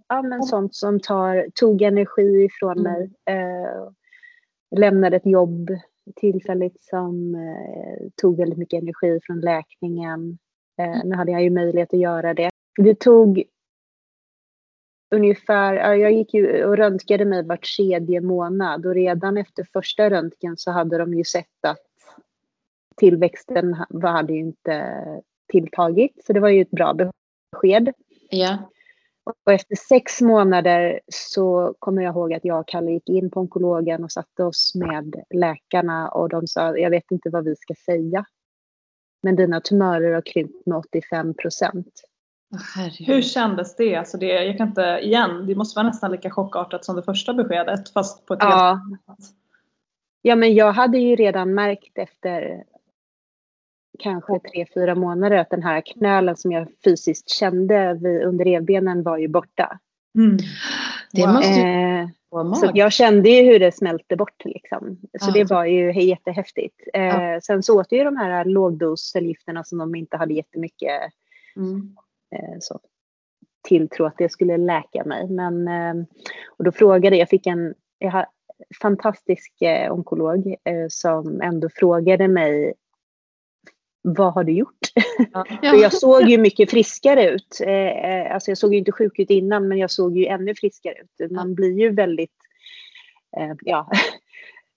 ja, 0.08 0.22
men 0.22 0.44
sånt 0.44 0.76
som 0.76 1.00
tar, 1.00 1.48
tog 1.56 1.82
energi 1.82 2.44
ifrån 2.44 2.80
mm. 2.80 2.92
mig. 2.92 3.12
Eh, 3.26 3.90
lämnade 4.76 5.18
ett 5.18 5.26
jobb 5.26 5.70
tillfälligt 6.16 6.84
som 6.84 7.36
eh, 7.36 8.08
tog 8.22 8.38
väldigt 8.38 8.60
mycket 8.60 8.82
energi 8.82 9.20
från 9.24 9.40
läkningen. 9.40 10.38
Mm. 10.78 11.00
Nu 11.04 11.16
hade 11.16 11.32
jag 11.32 11.44
ju 11.44 11.50
möjlighet 11.50 11.94
att 11.94 12.00
göra 12.00 12.34
det. 12.34 12.50
Det 12.78 13.00
tog 13.00 13.44
ungefär, 15.12 15.96
jag 15.96 16.12
gick 16.12 16.34
ju 16.34 16.66
och 16.66 16.78
röntgade 16.78 17.26
mig 17.26 17.44
vart 17.44 17.76
tredje 17.78 18.22
månad 18.22 18.86
och 18.86 18.96
redan 18.96 19.38
efter 19.38 19.68
första 19.74 20.10
röntgen 20.10 20.58
så 20.58 20.72
hade 20.72 20.98
de 20.98 21.14
ju 21.14 21.24
sett 21.24 21.66
att 21.68 21.80
tillväxten 22.98 23.74
hade 24.04 24.34
ju 24.34 24.40
inte 24.40 25.02
tilltagit. 25.52 26.26
Så 26.26 26.34
det 26.34 26.40
var 26.40 26.50
ju 26.50 26.62
ett 26.62 26.72
bra 26.72 26.94
besked. 26.94 27.94
Ja. 28.30 28.58
Och 29.46 29.54
efter 29.54 29.76
sex 29.76 30.22
månader 30.22 31.00
så 31.08 31.76
kommer 31.80 32.02
jag 32.02 32.14
ihåg 32.14 32.34
att 32.34 32.46
jag 32.46 32.60
och 32.60 32.68
Kalle 32.68 32.92
gick 32.92 33.10
in 33.10 33.32
på 33.32 33.40
onkologen 33.40 34.04
och 34.04 34.12
satte 34.12 34.44
oss 34.44 34.76
med 34.76 35.16
läkarna 35.30 36.10
och 36.10 36.30
de 36.30 36.48
sa, 36.48 36.78
jag 36.78 36.90
vet 36.90 37.12
inte 37.12 37.30
vad 37.30 37.46
vi 37.46 37.56
ska 37.56 37.74
säga. 37.86 38.26
Men 39.24 39.36
dina 39.36 39.62
tumörer 39.62 40.14
har 40.14 40.22
krympt 40.22 40.66
med 40.66 40.78
85 40.78 41.34
procent. 41.34 42.02
Hur 43.00 43.22
kändes 43.22 43.76
det? 43.76 43.96
Alltså 43.96 44.18
det? 44.18 44.44
Jag 44.44 44.58
kan 44.58 44.68
inte, 44.68 45.00
igen, 45.02 45.46
det 45.48 45.56
måste 45.56 45.78
vara 45.80 45.88
nästan 45.88 46.12
lika 46.12 46.30
chockartat 46.30 46.86
som 46.86 46.96
det 46.96 47.04
första 47.04 47.34
beskedet 47.34 47.90
fast 47.90 48.26
på 48.26 48.34
ett 48.34 48.40
Ja. 48.44 48.80
helt 48.90 49.28
sätt. 49.28 49.36
Ja, 50.22 50.36
men 50.36 50.56
jag 50.56 50.74
hade 50.74 50.98
ju 50.98 51.16
redan 51.16 51.54
märkt 51.54 51.98
efter 51.98 52.64
kanske 54.00 54.40
tre, 54.40 54.66
fyra 54.74 54.96
månader 54.96 55.38
att 55.38 55.50
den 55.50 55.64
här 55.64 55.82
knölen 55.82 56.36
som 56.36 56.52
jag 56.52 56.68
fysiskt 56.84 57.30
kände 57.30 57.94
vid, 58.02 58.24
under 58.24 58.46
revbenen 58.46 59.04
var 59.04 59.18
ju 59.18 59.28
borta. 59.28 59.80
Mm. 60.18 60.38
Det 61.12 61.22
Wow. 61.26 61.34
måste 61.34 61.60
ju 61.60 61.86
Eh, 62.36 62.54
så 62.54 62.72
jag 62.74 62.92
kände 62.94 63.30
ju 63.30 63.42
hur 63.52 63.60
det 63.60 63.72
smälte 63.72 64.16
bort 64.16 64.46
liksom. 64.46 64.98
Så 65.20 65.30
Ja. 65.30 65.34
det 65.34 65.44
var 65.50 65.66
ju 65.66 66.02
jättehäftigt. 66.04 66.82
Eh, 66.94 67.04
Ja. 67.04 67.42
Sen 67.42 67.64
så 67.64 67.80
åt 67.80 67.88
jag 67.92 67.98
ju 68.00 68.04
de 68.04 68.18
här 68.18 68.46
lågdoscellgifterna 68.46 69.64
som 69.64 69.78
de 69.78 69.96
inte 69.96 70.18
hade 70.18 70.34
jättemycket 70.34 71.02
Mm. 71.56 71.96
Eh, 72.36 72.58
så, 72.60 72.80
tilltro 73.68 74.06
att 74.06 74.18
det 74.18 74.30
skulle 74.30 74.58
läka 74.58 75.04
mig. 75.06 75.30
Men, 75.30 75.68
eh, 75.68 76.06
och 76.48 76.64
då 76.64 76.72
frågade 76.72 77.18
jag, 77.18 77.30
fick 77.30 77.48
en 77.48 77.74
jag 77.98 78.12
har, 78.12 78.26
fantastisk 78.82 79.62
eh, 79.62 79.94
onkolog 79.94 80.56
som 80.90 81.42
ändå 81.42 81.70
frågade 81.70 82.28
mig 82.28 82.74
vad 84.02 84.34
har 84.34 84.44
du 84.44 84.52
gjort? 84.52 84.80
För 85.62 85.82
jag 85.82 85.94
såg 85.94 86.30
ju 86.30 86.38
mycket 86.38 86.72
friskare 86.72 87.30
ut. 87.30 87.62
Alltså 88.32 88.52
jag 88.52 88.58
såg 88.58 88.74
ju 88.74 88.80
inte 88.80 88.92
sjuk 88.92 89.20
ut 89.20 89.30
innan 89.30 89.68
men 89.68 89.78
jag 89.78 89.92
såg 89.92 90.18
ju 90.18 90.26
ännu 90.26 90.56
friskare 90.56 90.94
ut. 90.94 91.32
Man 91.32 91.56
blir 91.56 91.80
ju 91.80 91.90
väldigt, 91.90 92.36
ja, 93.62 93.92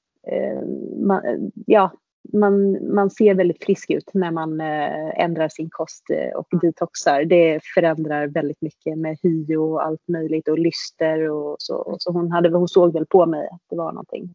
man, 1.07 1.51
ja 1.67 1.93
man, 2.33 2.79
man 2.95 3.11
ser 3.11 3.35
väldigt 3.35 3.65
frisk 3.65 3.91
ut 3.91 4.11
när 4.15 4.31
man 4.31 4.61
eh, 4.61 5.21
ändrar 5.21 5.49
sin 5.49 5.69
kost 5.71 6.11
eh, 6.11 6.39
och 6.39 6.47
detoxar. 6.61 7.25
Det 7.25 7.61
förändrar 7.75 8.27
väldigt 8.27 8.63
mycket 8.63 8.99
med 8.99 9.19
hy 9.23 9.57
och 9.57 9.85
allt 9.85 10.09
möjligt 10.09 10.49
och 10.49 10.59
lyster 10.59 11.31
och 11.31 11.57
så. 11.59 11.97
Så 11.99 12.13
hon, 12.13 12.33
hade, 12.33 12.49
hon 12.49 12.69
såg 12.69 12.93
väl 12.93 13.07
på 13.07 13.27
mig 13.27 13.49
att 13.53 13.63
det 13.71 13.77
var 13.77 13.93
någonting. 13.93 14.35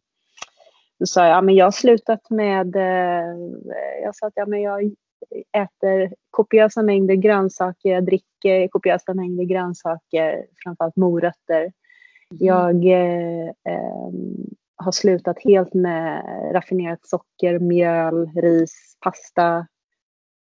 Då 0.98 1.06
sa 1.06 1.26
jag, 1.26 1.36
ja, 1.36 1.42
men 1.42 1.54
jag 1.54 1.66
har 1.66 1.70
slutat 1.70 2.30
med, 2.30 2.76
eh, 2.76 3.36
jag 4.02 4.16
sa 4.16 4.26
att 4.26 4.32
ja, 4.36 4.46
men 4.46 4.62
jag 4.62 4.94
äter 5.52 6.14
kopiösa 6.30 6.82
mängder 6.82 7.14
grönsaker, 7.14 7.90
jag 7.90 8.04
dricker 8.04 8.68
kopiösa 8.68 9.14
mängder 9.14 9.44
grönsaker, 9.44 10.46
framförallt 10.64 10.96
morötter. 10.96 11.72
Jag 12.38 12.84
eh, 12.84 13.48
ehm, 13.64 14.54
har 14.76 14.92
slutat 14.92 15.36
helt 15.44 15.74
med 15.74 16.24
raffinerat 16.52 17.06
socker, 17.06 17.58
mjöl, 17.58 18.30
ris, 18.34 18.96
pasta, 19.00 19.66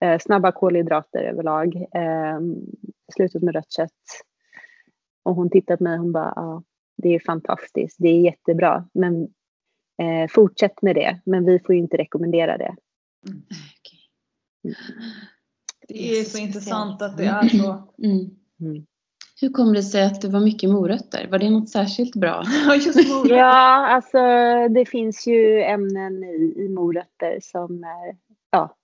eh, 0.04 0.18
snabba 0.18 0.52
kolhydrater 0.52 1.23
överlag. 1.23 1.76
Eh, 1.76 2.40
slutat 3.14 3.42
med 3.42 3.54
rött 3.54 3.73
kött. 3.73 3.92
Och 5.23 5.35
hon 5.35 5.50
tittade 5.50 5.76
på 5.76 5.85
mig 5.85 5.92
och 5.92 5.99
hon 5.99 6.12
bara, 6.12 6.33
ja, 6.37 6.62
det 6.97 7.14
är 7.14 7.21
fantastiskt, 7.21 7.97
det 7.99 8.09
är 8.09 8.21
jättebra, 8.21 8.88
men 8.95 9.23
eh, 10.02 10.28
fortsätt 10.30 10.83
med 10.83 10.97
det, 10.97 11.21
men 11.25 11.45
vi 11.45 11.59
får 11.59 11.75
ju 11.75 11.80
inte 11.80 11.97
rekommendera 11.97 12.59
det. 12.59 12.76
Okej. 13.23 14.00
Det 15.88 16.21
är 16.21 16.25
så 16.25 16.38
intressant 16.38 17.02
att 17.02 17.16
det 17.16 17.25
är 17.25 17.49
så. 17.49 17.95
Mm. 18.02 18.87
Hur 19.40 19.49
kom 19.49 19.73
det 19.73 19.83
sig 19.83 20.05
att 20.05 20.21
det 20.21 20.28
var 20.28 20.40
mycket 20.40 20.71
morötter? 20.71 21.28
Var 21.31 21.38
det 21.38 21.50
något 21.50 21.69
särskilt 21.69 22.16
bra? 22.16 22.43
Ja, 22.66 22.75
just 22.75 23.09
morötter. 23.09 23.37
Ja, 23.37 23.87
alltså 23.87 24.19
det 24.69 24.88
finns 24.88 25.26
ju 25.26 25.62
ämnen 25.62 26.25
i, 26.25 26.55
i 26.57 26.69
morötter 26.69 27.38
som 27.43 27.85
är, 27.85 28.16
ja. 28.50 28.76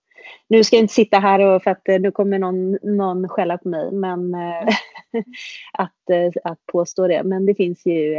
Nu 0.49 0.65
ska 0.65 0.77
jag 0.77 0.83
inte 0.83 0.95
sitta 0.95 1.19
här 1.19 1.41
och 1.41 1.63
för 1.63 1.71
att 1.71 1.89
eh, 1.89 2.01
nu 2.01 2.11
kommer 2.11 2.39
någon, 2.39 2.79
någon 2.83 3.29
skälla 3.29 3.59
på 3.59 3.69
mig, 3.69 3.93
men 3.93 4.35
eh, 4.35 4.75
att, 5.73 6.11
eh, 6.11 6.31
att 6.45 6.67
påstå 6.67 7.09
det. 7.09 7.23
Men 7.25 7.47
det 7.47 7.55
finns 7.55 7.87
ju 7.87 8.15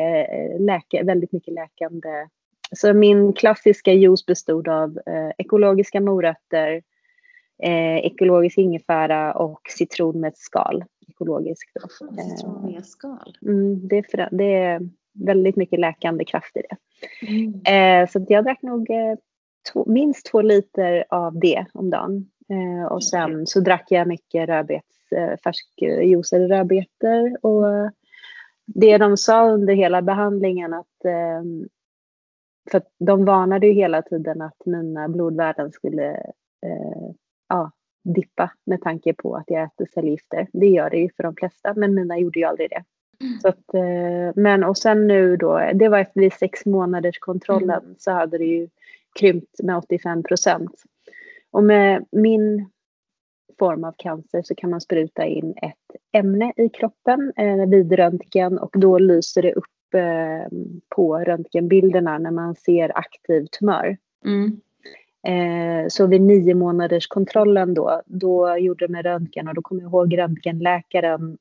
läka, 0.60 1.04
väldigt 1.04 1.32
mycket 1.32 1.54
läkande. 1.54 2.28
Så 2.76 2.94
min 2.94 3.34
klassiska 3.34 3.94
juice 3.94 4.26
bestod 4.26 4.68
av 4.68 5.00
ekologiska 5.38 6.02
morötter, 6.02 6.82
ekologisk 8.04 8.58
ingefära 8.58 9.34
och 9.34 9.62
citron 9.70 10.20
med 10.20 10.28
ett 10.28 10.38
skal. 10.38 10.84
Ekologiskt 11.24 11.72
då. 11.82 11.88
Citron 12.24 12.66
med 12.66 12.86
skal. 12.86 13.38
Mm, 13.42 13.88
det, 13.88 13.98
är 13.98 14.04
för, 14.04 14.30
det 14.32 14.56
är 14.56 14.82
väldigt 15.14 15.56
mycket 15.56 15.80
läkande 15.80 16.26
kraft 16.26 16.58
i 16.58 16.62
det. 16.62 16.78
Mm. 17.28 18.04
Eh, 18.04 18.10
så 18.10 18.26
jag 18.30 18.44
drack 18.44 18.62
nog 18.62 18.90
eh, 18.90 19.16
två, 19.74 19.86
minst 19.88 20.26
två 20.26 20.42
liter 20.42 21.06
av 21.10 21.40
det 21.40 21.66
om 21.74 21.90
dagen. 21.90 22.30
Eh, 22.50 22.92
och 22.92 23.04
sen 23.04 23.48
så 23.48 23.60
drack 23.60 23.86
jag 23.90 24.08
mycket 24.08 24.50
rödbets, 24.50 25.12
eh, 25.12 25.38
färskjuicade 25.38 26.48
rödbetor. 26.48 27.46
Och 27.46 27.92
det 28.66 28.98
de 28.98 29.18
sa 29.18 29.50
under 29.50 29.74
hela 29.74 30.02
behandlingen 30.02 30.74
att 30.74 31.06
eh, 31.06 31.44
för 32.72 32.82
de 33.00 33.26
varnade 33.26 33.68
ju 33.68 33.74
hela 33.74 34.02
tiden 34.02 34.42
att 34.42 34.66
mina 34.66 35.10
blodvärden 35.10 35.72
skulle 35.72 36.12
eh, 36.66 37.12
ja, 37.50 37.72
dippa 38.04 38.52
med 38.66 38.82
tanke 38.82 39.14
på 39.14 39.36
att 39.36 39.46
jag 39.48 39.64
äter 39.64 39.88
cellgifter. 39.94 40.48
Det 40.54 40.68
gör 40.68 40.90
det 40.90 40.98
ju 40.98 41.10
för 41.16 41.24
de 41.24 41.36
flesta, 41.36 41.74
men 41.76 41.96
mina 41.96 42.18
gjorde 42.20 42.40
ju 42.40 42.46
aldrig 42.46 42.70
det. 42.70 42.84
Så 43.42 43.48
att, 43.48 43.74
eh, 43.74 44.32
men 44.36 44.64
och 44.64 44.78
sen 44.78 45.08
nu 45.08 45.38
då, 45.38 45.70
det 45.74 45.90
var 45.90 46.00
efter 46.00 46.22
vid 46.22 46.34
sex 46.34 46.66
månaders 46.66 47.20
kontrollen 47.20 47.96
så 47.98 48.12
hade 48.12 48.38
det 48.38 48.46
ju 48.46 48.70
krympt 49.20 49.64
med 49.64 49.78
85 49.78 50.24
procent. 50.24 50.84
Och 51.52 51.64
med 51.64 52.06
min 52.12 52.70
form 53.60 53.84
av 53.84 53.94
cancer 53.98 54.42
så 54.42 54.56
kan 54.56 54.70
man 54.70 54.82
spruta 54.82 55.26
in 55.26 55.54
ett 55.62 56.02
ämne 56.12 56.54
i 56.58 56.70
kroppen 56.70 57.34
eh, 57.38 57.70
vid 57.70 57.92
röntgen 57.92 58.58
och 58.58 58.76
då 58.78 58.98
lyser 58.98 59.42
det 59.42 59.54
upp 59.54 59.94
eh, 59.94 60.58
på 60.96 61.18
röntgenbilderna 61.18 62.18
när 62.18 62.32
man 62.32 62.56
ser 62.56 62.98
aktiv 62.98 63.46
tumör. 63.60 63.98
Mm. 64.26 64.62
Eh, 65.28 65.88
så 65.88 66.08
vid 66.08 66.22
nio 66.22 66.56
månaders 66.56 67.08
kontrollen 67.08 67.74
då, 67.74 68.02
då 68.06 68.58
gjorde 68.58 68.88
de 68.88 68.96
en 68.96 69.04
röntgen 69.04 69.48
och 69.48 69.54
då 69.54 69.62
kommer 69.62 69.82
jag 69.82 69.90
ihåg 69.90 70.18
röntgenläkaren. 70.18 71.38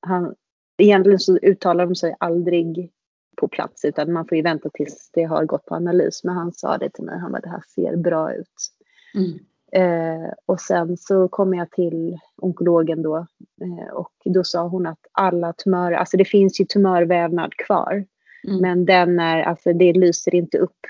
Han, 0.00 0.34
egentligen 0.78 1.18
så 1.18 1.38
uttalar 1.38 1.86
de 1.86 1.94
sig 1.94 2.16
aldrig 2.20 2.90
på 3.36 3.48
plats 3.48 3.84
utan 3.84 4.12
man 4.12 4.26
får 4.26 4.36
ju 4.36 4.42
vänta 4.42 4.68
tills 4.74 5.10
det 5.12 5.24
har 5.24 5.44
gått 5.44 5.64
på 5.64 5.74
analys. 5.74 6.24
Men 6.24 6.34
han 6.34 6.52
sa 6.52 6.78
det 6.78 6.90
till 6.90 7.04
mig, 7.04 7.18
han 7.18 7.32
bara 7.32 7.40
det 7.40 7.48
här 7.48 7.62
ser 7.74 7.96
bra 7.96 8.34
ut. 8.34 8.72
Mm. 9.14 9.38
Eh, 9.72 10.32
och 10.46 10.60
sen 10.60 10.96
så 10.96 11.28
kom 11.28 11.54
jag 11.54 11.70
till 11.70 12.18
onkologen 12.36 13.02
då 13.02 13.16
eh, 13.62 13.94
och 13.94 14.12
då 14.24 14.44
sa 14.44 14.68
hon 14.68 14.86
att 14.86 15.06
alla 15.12 15.52
tumörer, 15.52 15.96
alltså 15.96 16.16
det 16.16 16.24
finns 16.24 16.60
ju 16.60 16.64
tumörvävnad 16.64 17.56
kvar. 17.56 18.04
Mm. 18.48 18.60
Men 18.60 18.84
den 18.84 19.18
är, 19.18 19.42
alltså 19.42 19.72
det 19.72 19.92
lyser 19.92 20.34
inte 20.34 20.58
upp 20.58 20.86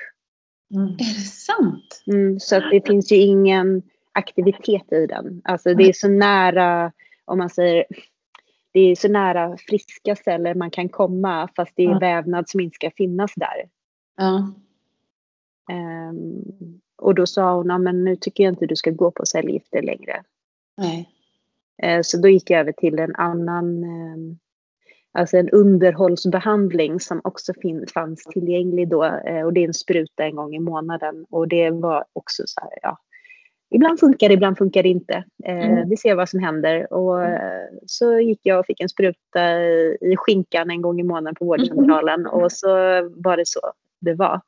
Mm. 0.72 0.88
Är 0.88 0.96
det 0.98 1.20
sant? 1.20 2.02
Mm, 2.06 2.40
så 2.40 2.56
att 2.56 2.70
det 2.70 2.86
finns 2.86 3.12
ju 3.12 3.16
ingen 3.16 3.82
aktivitet 4.12 4.92
i 4.92 5.06
den. 5.06 5.42
Alltså 5.44 5.74
det 5.74 5.88
är 5.88 5.92
så 5.92 6.08
nära, 6.08 6.92
om 7.24 7.38
man 7.38 7.50
säger, 7.50 7.84
det 8.72 8.80
är 8.80 8.94
så 8.94 9.08
nära 9.08 9.56
friska 9.68 10.16
celler 10.16 10.54
man 10.54 10.70
kan 10.70 10.88
komma 10.88 11.48
fast 11.56 11.72
det 11.76 11.82
är 11.84 11.90
Ja. 11.90 11.98
vävnad 11.98 12.48
som 12.48 12.60
inte 12.60 12.74
ska 12.74 12.90
finnas 12.96 13.32
där. 13.36 13.68
Ja. 14.16 14.54
Ehm, 15.72 16.42
och 16.96 17.14
då 17.14 17.26
sa 17.26 17.54
hon, 17.56 17.66
"Ja, 17.66 17.78
men 17.78 18.04
nu 18.04 18.16
tycker 18.16 18.44
jag 18.44 18.52
inte 18.52 18.66
du 18.66 18.76
ska 18.76 18.90
gå 18.90 19.10
på 19.10 19.26
cellgifter 19.26 19.82
längre. 19.82 20.22
Nej. 20.76 21.08
Eh, 21.82 22.00
så 22.02 22.16
då 22.20 22.28
gick 22.28 22.50
jag 22.50 22.60
över 22.60 22.72
till 22.72 22.98
en 22.98 23.14
annan, 23.16 23.84
ehm, 23.84 24.38
alltså 25.12 25.36
en 25.36 25.50
underhållsbehandling 25.50 27.00
som 27.00 27.20
också 27.24 27.52
fanns 27.94 28.24
tillgänglig 28.24 28.88
då. 28.88 29.04
Eh, 29.04 29.42
och 29.44 29.52
det 29.52 29.60
är 29.60 29.66
en 29.66 29.74
spruta 29.74 30.24
en 30.24 30.36
gång 30.36 30.54
i 30.54 30.58
månaden. 30.58 31.26
Och 31.30 31.48
det 31.48 31.70
var 31.70 32.04
också 32.12 32.42
så 32.46 32.60
här, 32.60 32.70
ja. 32.82 32.98
Ibland 33.74 34.00
funkar 34.00 34.28
det, 34.28 34.34
ibland 34.34 34.58
funkar 34.58 34.82
det 34.82 34.88
inte. 34.88 35.24
Eh, 35.44 35.70
Mm. 35.70 35.88
Vi 35.88 35.96
ser 35.96 36.14
vad 36.14 36.28
som 36.28 36.40
händer. 36.40 36.92
Och 36.92 37.24
eh, 37.24 37.68
så 37.86 38.18
gick 38.20 38.40
jag 38.42 38.60
och 38.60 38.66
fick 38.66 38.80
en 38.80 38.88
spruta 38.88 39.60
i, 40.00 40.14
skinkan 40.16 40.70
en 40.70 40.82
gång 40.82 41.00
i 41.00 41.02
månaden 41.02 41.34
på 41.34 41.44
vårdcentralen. 41.44 42.26
Och 42.26 42.52
så 42.52 42.68
var 43.16 43.36
det 43.36 43.46
så 43.48 43.60
det 44.00 44.14
var. 44.14 44.40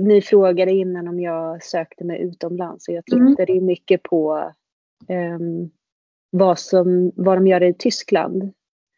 Ni 0.00 0.22
frågade 0.22 0.72
innan 0.72 1.08
om 1.08 1.20
jag 1.20 1.62
sökte 1.62 2.04
mig 2.04 2.22
utomlands. 2.22 2.88
Och 2.88 2.94
jag 2.94 3.12
Mm. 3.12 3.28
tittade 3.28 3.52
ju 3.52 3.60
mycket 3.60 4.02
på 4.02 4.52
ehm, 5.08 5.70
vad, 6.30 6.58
som, 6.58 7.12
vad 7.16 7.36
de 7.36 7.46
gör 7.46 7.62
i 7.62 7.74
Tyskland. 7.74 8.52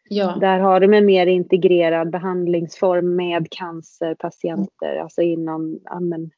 Ja. 0.08 0.36
Där 0.40 0.58
har 0.58 0.80
de 0.80 0.94
en 0.94 1.06
mer 1.06 1.26
integrerad 1.26 2.10
behandlingsform 2.10 3.16
med 3.16 3.46
cancerpatienter. 3.50 4.96
Alltså 4.96 5.22
inom, 5.22 5.80
ja, 5.84 6.00
men, 6.00 6.30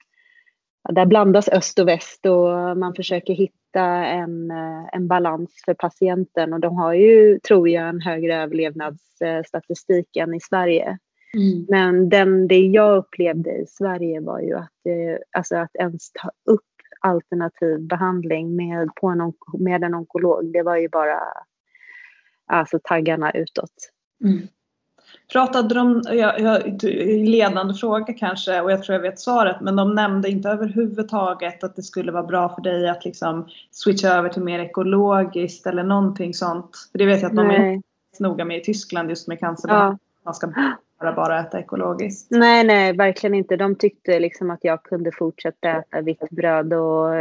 där 0.88 1.06
blandas 1.06 1.48
öst 1.48 1.78
och 1.78 1.88
väst 1.88 2.26
och 2.26 2.78
man 2.78 2.94
försöker 2.94 3.34
hitta 3.34 3.80
en, 4.06 4.50
eh, 4.50 4.84
en 4.92 5.08
balans 5.08 5.62
för 5.64 5.74
patienten. 5.74 6.52
Och 6.52 6.60
de 6.60 6.76
har 6.76 6.92
ju, 6.92 7.38
tror 7.38 7.68
jag, 7.68 7.88
en 7.88 8.00
högre 8.00 8.36
överlevnadsstatistik 8.36 10.16
än 10.16 10.34
i 10.34 10.40
Sverige. 10.40 10.98
Mm. 11.34 11.66
Men 11.68 12.08
den, 12.08 12.48
det 12.48 12.60
jag 12.60 12.96
upplevde 12.96 13.50
i 13.50 13.66
Sverige 13.66 14.20
var 14.20 14.40
ju 14.40 14.54
att, 14.54 14.86
eh, 14.86 15.18
alltså 15.36 15.56
att 15.56 15.76
ens 15.76 16.12
ta 16.12 16.30
upp 16.50 16.62
alternativ 17.00 17.80
behandling 17.80 18.56
med, 18.56 18.88
på 19.00 19.06
en, 19.06 19.32
med 19.58 19.84
en 19.84 19.94
onkolog. 19.94 20.52
Det 20.52 20.62
var 20.62 20.76
ju 20.76 20.88
bara 20.88 21.18
alltså, 22.48 22.78
taggarna 22.82 23.30
utåt. 23.30 23.72
Mm. 24.24 24.48
Pratade 25.32 25.74
de, 25.74 26.02
jag, 26.10 26.40
jag, 26.40 26.82
ledande 27.28 27.74
fråga 27.74 28.12
kanske 28.12 28.60
och 28.60 28.72
jag 28.72 28.82
tror 28.82 28.94
jag 28.94 29.02
vet 29.02 29.20
svaret, 29.20 29.56
men 29.60 29.76
de 29.76 29.94
nämnde 29.94 30.28
inte 30.28 30.48
överhuvudtaget 30.48 31.64
att 31.64 31.76
det 31.76 31.82
skulle 31.82 32.12
vara 32.12 32.22
bra 32.22 32.54
för 32.54 32.62
dig 32.62 32.88
att 32.88 33.04
liksom 33.04 33.48
switcha 33.70 34.08
över 34.08 34.28
till 34.28 34.42
mer 34.42 34.58
ekologiskt 34.58 35.66
eller 35.66 35.82
någonting 35.82 36.34
sånt. 36.34 36.70
För 36.92 36.98
det 36.98 37.06
vet 37.06 37.22
jag 37.22 37.28
att 37.30 37.36
de 37.36 37.48
Nej. 37.48 37.74
är 38.18 38.22
noga 38.22 38.44
med 38.44 38.58
i 38.58 38.60
Tyskland 38.60 39.10
just 39.10 39.28
med 39.28 39.40
cancerbehandling. 39.40 39.98
Ja. 40.02 40.24
Man 40.24 40.34
ska 40.34 40.52
bara, 41.00 41.12
bara 41.12 41.40
äta 41.40 41.58
ekologiskt. 41.58 42.30
Nej, 42.30 42.64
nej, 42.64 42.92
verkligen 42.92 43.34
inte. 43.34 43.56
De 43.56 43.74
tyckte 43.74 44.20
liksom 44.20 44.50
att 44.50 44.64
jag 44.64 44.82
kunde 44.82 45.12
fortsätta 45.12 45.68
äta 45.68 46.00
vitt 46.00 46.30
bröd 46.30 46.72
och, 46.72 47.14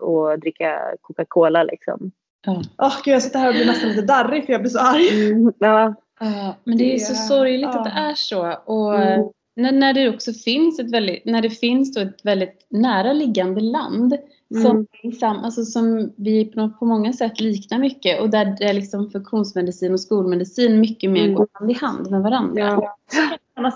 och 0.00 0.38
dricka 0.38 0.80
Coca-Cola 1.00 1.62
liksom. 1.62 2.12
Åh, 2.46 2.62
oh, 2.78 2.94
gud, 3.04 3.14
jag 3.14 3.22
sitter 3.22 3.38
här 3.38 3.48
och 3.48 3.54
blir 3.54 3.66
nästan 3.66 3.88
lite 3.88 4.02
darrig 4.02 4.46
för 4.46 4.52
jag 4.52 4.62
blir 4.62 4.70
så 4.70 4.78
arg. 4.78 5.30
Mm, 5.30 5.52
ja. 5.58 5.94
Uh, 6.22 6.50
men 6.64 6.78
det 6.78 6.94
är 6.94 6.98
så 6.98 7.14
sorgligt 7.14 7.68
uh. 7.68 7.76
att 7.76 7.84
det 7.84 7.90
är 7.90 8.14
så. 8.14 8.52
Och 8.64 9.02
mm. 9.02 9.28
när, 9.56 9.72
när 9.72 9.94
det 9.94 10.08
också 10.08 10.32
finns 10.32 10.80
ett 10.80 10.92
väldigt, 10.92 11.24
när 11.24 11.42
det 11.42 11.50
finns 11.50 11.94
då 11.94 12.00
ett 12.00 12.24
väldigt 12.24 12.66
näraliggande 12.68 13.60
land 13.60 14.16
som, 14.62 14.86
mm. 15.02 15.44
alltså, 15.44 15.64
som 15.64 16.12
vi 16.16 16.44
på, 16.44 16.70
på 16.78 16.84
många 16.84 17.12
sätt 17.12 17.40
liknar 17.40 17.78
mycket 17.78 18.20
och 18.20 18.30
där 18.30 18.56
det 18.58 18.72
liksom 18.72 19.10
funktionsmedicin 19.10 19.92
och 19.92 20.00
skolmedicin 20.00 20.80
mycket 20.80 21.10
mer 21.10 21.24
mm. 21.24 21.34
går 21.34 21.48
hand 21.52 21.70
i 21.70 21.74
hand 21.74 22.10
med 22.10 22.22
varandra. 22.22 22.60
Ja. 22.60 22.96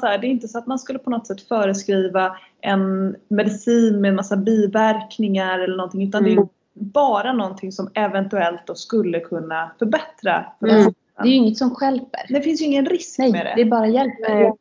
Så 0.00 0.06
här, 0.06 0.18
det 0.18 0.26
är 0.26 0.30
inte 0.30 0.48
så 0.48 0.58
att 0.58 0.66
man 0.66 0.78
skulle 0.78 0.98
på 0.98 1.10
något 1.10 1.26
sätt 1.26 1.40
föreskriva 1.40 2.36
en 2.60 3.16
medicin 3.28 4.00
med 4.00 4.08
en 4.08 4.14
massa 4.16 4.36
biverkningar 4.36 5.58
eller 5.58 5.76
någonting 5.76 6.08
utan 6.08 6.20
mm. 6.20 6.24
det 6.24 6.32
är 6.32 6.36
mm. 6.36 6.48
Bara 6.80 7.32
någonting 7.32 7.72
som 7.72 7.90
eventuellt 7.94 8.66
då 8.66 8.74
skulle 8.74 9.20
kunna 9.20 9.70
förbättra. 9.78 10.46
För 10.60 10.68
mm. 10.68 10.94
Det 11.22 11.28
är 11.28 11.30
ju 11.30 11.34
inget 11.34 11.58
som 11.58 11.74
skälper. 11.74 12.20
Det 12.28 12.40
finns 12.40 12.62
ju 12.62 12.64
ingen 12.64 12.86
risk 12.86 13.18
Nej, 13.18 13.32
med 13.32 13.46
det. 13.46 13.52
det 13.56 13.62
är 13.62 13.70
bara 13.70 13.86
hjälper. 13.86 14.52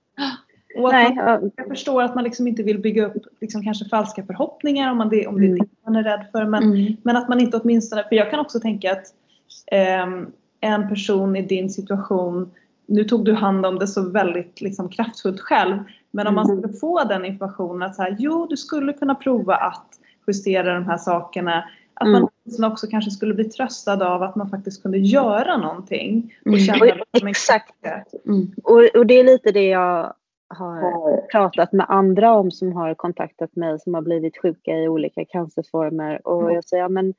Och 0.77 0.91
Nej, 0.91 1.15
man, 1.15 1.51
jag 1.55 1.67
förstår 1.67 2.03
att 2.03 2.15
man 2.15 2.23
liksom 2.23 2.47
inte 2.47 2.63
vill 2.63 2.79
bygga 2.79 3.05
upp 3.05 3.23
liksom 3.41 3.63
kanske 3.63 3.85
falska 3.85 4.25
förhoppningar 4.25 4.91
om, 4.91 4.97
man 4.97 5.09
det, 5.09 5.27
om 5.27 5.39
det 5.39 5.45
är 5.45 5.49
mm. 5.49 5.57
det 5.59 5.65
man 5.85 5.95
är 5.95 6.03
rädd 6.03 6.25
för. 6.31 6.45
Men, 6.45 6.63
mm. 6.63 6.97
men 7.03 7.17
att 7.17 7.29
man 7.29 7.39
inte 7.39 7.57
åtminstone, 7.57 8.03
för 8.09 8.15
jag 8.15 8.31
kan 8.31 8.39
också 8.39 8.59
tänka 8.59 8.91
att 8.91 9.05
eh, 9.71 10.07
en 10.61 10.89
person 10.89 11.35
i 11.35 11.41
din 11.41 11.69
situation, 11.69 12.51
nu 12.85 13.03
tog 13.03 13.25
du 13.25 13.33
hand 13.33 13.65
om 13.65 13.79
det 13.79 13.87
så 13.87 14.09
väldigt 14.09 14.61
liksom, 14.61 14.89
kraftfullt 14.89 15.39
själv, 15.39 15.77
men 16.11 16.27
om 16.27 16.35
man 16.35 16.45
mm. 16.45 16.57
skulle 16.57 16.79
få 16.79 17.03
den 17.03 17.25
informationen 17.25 17.89
att 17.89 17.95
så 17.95 18.01
här, 18.01 18.15
jo 18.19 18.47
du 18.49 18.57
skulle 18.57 18.93
kunna 18.93 19.15
prova 19.15 19.55
att 19.55 19.87
justera 20.27 20.73
de 20.73 20.85
här 20.85 20.97
sakerna. 20.97 21.63
Att 21.99 22.07
man 22.07 22.27
mm. 22.57 22.71
också 22.71 22.87
kanske 22.87 23.11
skulle 23.11 23.33
bli 23.33 23.43
tröstad 23.43 24.07
av 24.07 24.23
att 24.23 24.35
man 24.35 24.49
faktiskt 24.49 24.83
kunde 24.83 24.97
göra 24.97 25.57
någonting. 25.57 26.35
Och 26.41 26.47
mm. 26.47 26.59
känna 26.59 26.85
mm. 26.85 27.27
Exakt. 27.27 27.73
Mm. 28.25 28.51
Och, 28.63 28.95
och 28.95 29.05
det 29.05 29.19
är 29.19 29.23
lite 29.23 29.51
det 29.51 29.67
jag 29.67 30.13
har 30.47 31.21
pratat 31.31 31.71
med 31.71 31.85
andra 31.89 32.33
om 32.33 32.51
som 32.51 32.73
har 32.73 32.93
kontaktat 32.93 33.55
mig 33.55 33.79
som 33.79 33.93
har 33.93 34.01
blivit 34.01 34.41
sjuka 34.41 34.77
i 34.77 34.87
olika 34.87 35.25
cancerformer. 35.25 36.27
Och 36.27 36.53
jag 36.53 36.63
säger, 36.63 36.83
ja, 36.83 36.89
men 36.89 37.13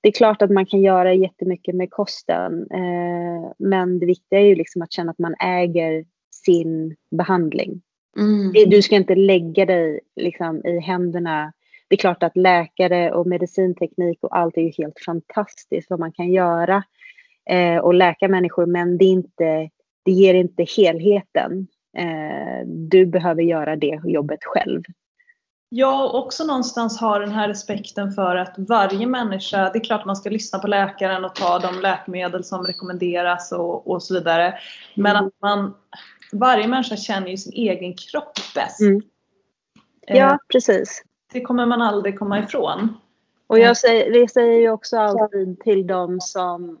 det 0.00 0.08
är 0.08 0.12
klart 0.12 0.42
att 0.42 0.50
man 0.50 0.66
kan 0.66 0.80
göra 0.80 1.14
jättemycket 1.14 1.74
med 1.74 1.90
kosten. 1.90 2.66
Eh, 2.70 3.52
men 3.58 3.98
det 3.98 4.06
viktiga 4.06 4.40
är 4.40 4.44
ju 4.44 4.54
liksom 4.54 4.82
att 4.82 4.92
känna 4.92 5.10
att 5.10 5.18
man 5.18 5.34
äger 5.40 6.04
sin 6.44 6.96
behandling. 7.10 7.82
Mm. 8.16 8.70
Du 8.70 8.82
ska 8.82 8.96
inte 8.96 9.14
lägga 9.14 9.66
dig 9.66 10.00
liksom 10.16 10.66
i 10.66 10.78
händerna. 10.78 11.52
Det 11.94 11.96
är 11.96 12.00
klart 12.00 12.22
att 12.22 12.36
läkare 12.36 13.12
och 13.12 13.26
medicinteknik 13.26 14.18
och 14.22 14.36
allt 14.36 14.56
är 14.56 14.62
ju 14.62 14.72
helt 14.78 15.00
fantastiskt 15.06 15.90
vad 15.90 16.00
man 16.00 16.12
kan 16.12 16.32
göra 16.32 16.82
eh, 17.50 17.76
och 17.76 17.94
läka 17.94 18.28
människor. 18.28 18.66
Men 18.66 18.98
det, 18.98 19.04
inte, 19.04 19.70
det 20.04 20.12
ger 20.12 20.34
inte 20.34 20.64
helheten. 20.76 21.66
Eh, 21.98 22.66
du 22.66 23.06
behöver 23.06 23.42
göra 23.42 23.76
det 23.76 24.00
jobbet 24.04 24.38
själv. 24.42 24.82
Ja, 25.68 26.04
och 26.04 26.24
också 26.24 26.44
någonstans 26.44 27.00
ha 27.00 27.18
den 27.18 27.32
här 27.32 27.48
respekten 27.48 28.12
för 28.12 28.36
att 28.36 28.54
varje 28.58 29.06
människa, 29.06 29.70
det 29.70 29.78
är 29.78 29.84
klart 29.84 30.04
man 30.04 30.16
ska 30.16 30.30
lyssna 30.30 30.58
på 30.58 30.68
läkaren 30.68 31.24
och 31.24 31.34
ta 31.34 31.58
de 31.58 31.80
läkemedel 31.80 32.44
som 32.44 32.66
rekommenderas 32.66 33.52
och, 33.52 33.90
och 33.90 34.02
så 34.02 34.14
vidare. 34.14 34.54
Men 34.94 35.16
mm. 35.16 35.26
att 35.26 35.32
man, 35.42 35.74
varje 36.32 36.68
människa 36.68 36.96
känner 36.96 37.28
ju 37.28 37.36
sin 37.36 37.52
egen 37.52 37.94
kropp 37.96 38.38
bäst. 38.54 38.80
Mm. 38.80 39.02
Ja, 40.06 40.30
eh, 40.30 40.36
precis. 40.52 41.04
Det 41.34 41.40
kommer 41.40 41.66
man 41.66 41.82
aldrig 41.82 42.18
komma 42.18 42.38
ifrån. 42.38 42.96
Och 43.46 43.58
jag 43.58 43.76
säger, 43.76 44.12
det 44.12 44.28
säger 44.28 44.60
ju 44.60 44.70
också 44.70 44.98
alltid 44.98 45.60
till 45.60 45.86
dem 45.86 46.20
som 46.20 46.78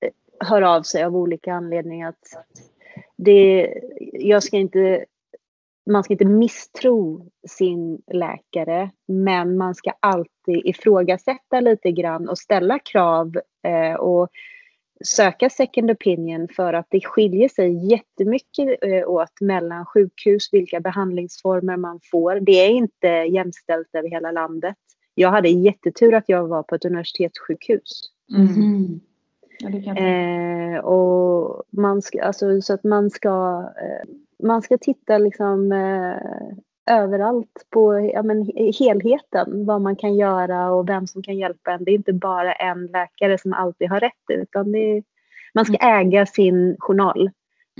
eh, 0.00 0.10
hör 0.48 0.62
av 0.62 0.82
sig 0.82 1.04
av 1.04 1.16
olika 1.16 1.54
anledningar 1.54 2.08
att 2.08 2.44
det, 3.16 3.74
jag 4.12 4.42
ska 4.42 4.56
inte, 4.56 5.04
man 5.90 6.04
ska 6.04 6.14
inte 6.14 6.24
misstro 6.24 7.30
sin 7.48 8.02
läkare, 8.06 8.90
men 9.06 9.56
man 9.56 9.74
ska 9.74 9.92
alltid 10.00 10.66
ifrågasätta 10.66 11.60
lite 11.60 11.92
grann 11.92 12.28
och 12.28 12.38
ställa 12.38 12.78
krav 12.78 13.36
eh, 13.62 13.94
och 13.94 14.28
söka 15.04 15.50
second 15.50 15.90
opinion 15.90 16.48
för 16.56 16.72
att 16.72 16.86
det 16.88 17.00
skiljer 17.00 17.48
sig 17.48 17.90
jättemycket 17.90 18.78
eh, 18.82 19.08
åt 19.08 19.40
mellan 19.40 19.86
sjukhus, 19.86 20.48
vilka 20.52 20.80
behandlingsformer 20.80 21.76
man 21.76 22.00
får. 22.10 22.40
Det 22.40 22.52
är 22.52 22.70
inte 22.70 23.08
jämställt 23.08 23.88
över 23.92 24.08
hela 24.08 24.32
landet. 24.32 24.76
Jag 25.14 25.30
hade 25.30 25.48
jättetur 25.48 26.14
att 26.14 26.28
jag 26.28 26.48
var 26.48 26.62
på 26.62 26.74
ett 26.74 26.84
universitetssjukhus. 26.84 28.10
Mm. 28.36 29.00
Ja, 29.58 29.96
eh, 29.96 30.78
och 30.78 31.62
man 31.70 32.02
ska, 32.02 32.22
alltså, 32.22 32.60
så 32.60 32.74
att 32.74 32.84
man 32.84 33.10
ska, 33.10 33.64
eh, 33.82 34.10
man 34.46 34.62
ska 34.62 34.78
titta 34.78 35.18
liksom 35.18 35.72
eh, 35.72 36.56
överallt 36.90 37.66
på 37.70 38.10
ja, 38.14 38.22
men, 38.22 38.50
helheten, 38.80 39.66
vad 39.66 39.80
man 39.80 39.96
kan 39.96 40.16
göra 40.16 40.70
och 40.70 40.88
vem 40.88 41.06
som 41.06 41.22
kan 41.22 41.36
hjälpa 41.36 41.72
en. 41.72 41.84
Det 41.84 41.90
är 41.90 41.94
inte 41.94 42.12
bara 42.12 42.52
en 42.52 42.86
läkare 42.86 43.38
som 43.38 43.52
alltid 43.52 43.90
har 43.90 44.00
rätt, 44.00 44.24
utan 44.28 44.72
det 44.72 44.78
är, 44.78 45.02
man 45.54 45.64
ska 45.64 45.76
mm. 45.76 46.06
äga 46.06 46.26
sin 46.26 46.76
journal. 46.78 47.30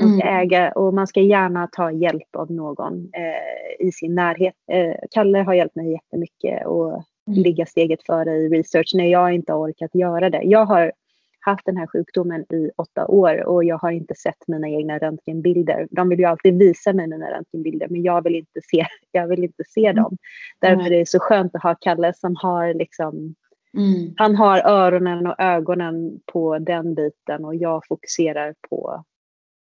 Man 0.01 0.19
ska 0.19 0.29
mm. 0.29 0.41
äga 0.41 0.73
och 0.73 0.95
man 0.95 1.07
ska 1.07 1.21
gärna 1.21 1.69
ta 1.73 1.91
hjälp 1.91 2.37
av 2.37 2.51
någon 2.51 3.11
eh, 3.13 3.87
i 3.87 3.93
sin 3.93 4.15
närhet. 4.15 4.55
Eh, 4.73 4.95
Kalle 5.11 5.39
har 5.39 5.55
hjälpt 5.55 5.77
mig 5.77 5.93
jättemycket 5.93 6.67
och 6.67 6.93
mm. 6.93 7.03
ligga 7.27 7.67
steget 7.67 8.07
före 8.07 8.37
i 8.37 8.49
research 8.49 8.93
när 8.95 9.07
jag 9.07 9.35
inte 9.35 9.53
har 9.53 9.61
orkat 9.61 9.95
göra 9.95 10.31
det. 10.31 10.43
Jag 10.43 10.65
har 10.65 10.93
haft 11.45 11.67
den 11.67 11.77
här 11.77 11.87
sjukdomen 11.87 12.41
i 12.41 12.71
åtta 12.77 13.07
år 13.07 13.45
och 13.45 13.65
jag 13.65 13.79
har 13.79 13.91
inte 13.91 14.15
sett 14.15 14.49
mina 14.49 14.69
egna 14.69 14.99
röntgenbilder. 14.99 15.89
De 15.91 16.09
vill 16.09 16.19
ju 16.19 16.25
alltid 16.25 16.59
visa 16.59 16.93
mig 16.93 17.07
mina 17.07 17.31
röntgenbilder 17.31 17.89
men 17.89 18.03
jag 18.03 18.25
vill 18.25 18.35
inte 18.35 18.61
se, 18.71 18.87
jag 19.13 19.29
vill 19.29 19.45
inte 19.45 19.63
se 19.69 19.87
mm. 19.87 20.03
dem. 20.03 20.17
Därför 20.59 20.75
mm. 20.75 20.87
är 20.87 20.91
det 20.91 21.09
så 21.09 21.19
skönt 21.19 21.55
att 21.55 21.63
ha 21.63 21.75
Kalle 21.75 22.15
som 22.15 22.37
har 22.37 22.75
liksom 22.75 23.35
mm. 23.77 24.15
Han 24.17 24.37
har 24.37 24.59
öronen 24.59 25.27
och 25.27 25.41
ögonen 25.41 26.21
på 26.33 26.59
den 26.59 26.95
biten 26.95 27.45
och 27.45 27.55
jag 27.55 27.87
fokuserar 27.89 28.55
på 28.71 29.05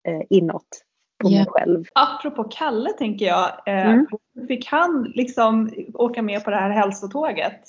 eh, 0.07 0.21
inåt 0.29 0.83
på 1.23 1.29
yeah. 1.29 1.39
mig 1.39 1.45
själv. 1.49 1.86
Apropå 1.93 2.43
Kalle 2.43 2.89
tänker 2.89 3.25
jag, 3.25 3.49
eh, 3.65 3.88
mm. 3.88 4.07
fick 4.47 4.67
han 4.67 5.12
liksom 5.15 5.69
åka 5.93 6.21
med 6.21 6.43
på 6.43 6.49
det 6.49 6.57
här 6.57 6.69
hälsotåget? 6.69 7.62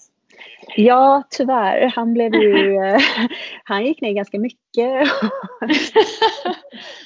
Ja, 0.76 1.22
tyvärr. 1.30 1.92
Han 1.96 2.12
blev 2.12 2.34
ju... 2.34 2.78
han 3.64 3.84
gick 3.84 4.00
ner 4.00 4.12
ganska 4.12 4.38
mycket. 4.38 4.60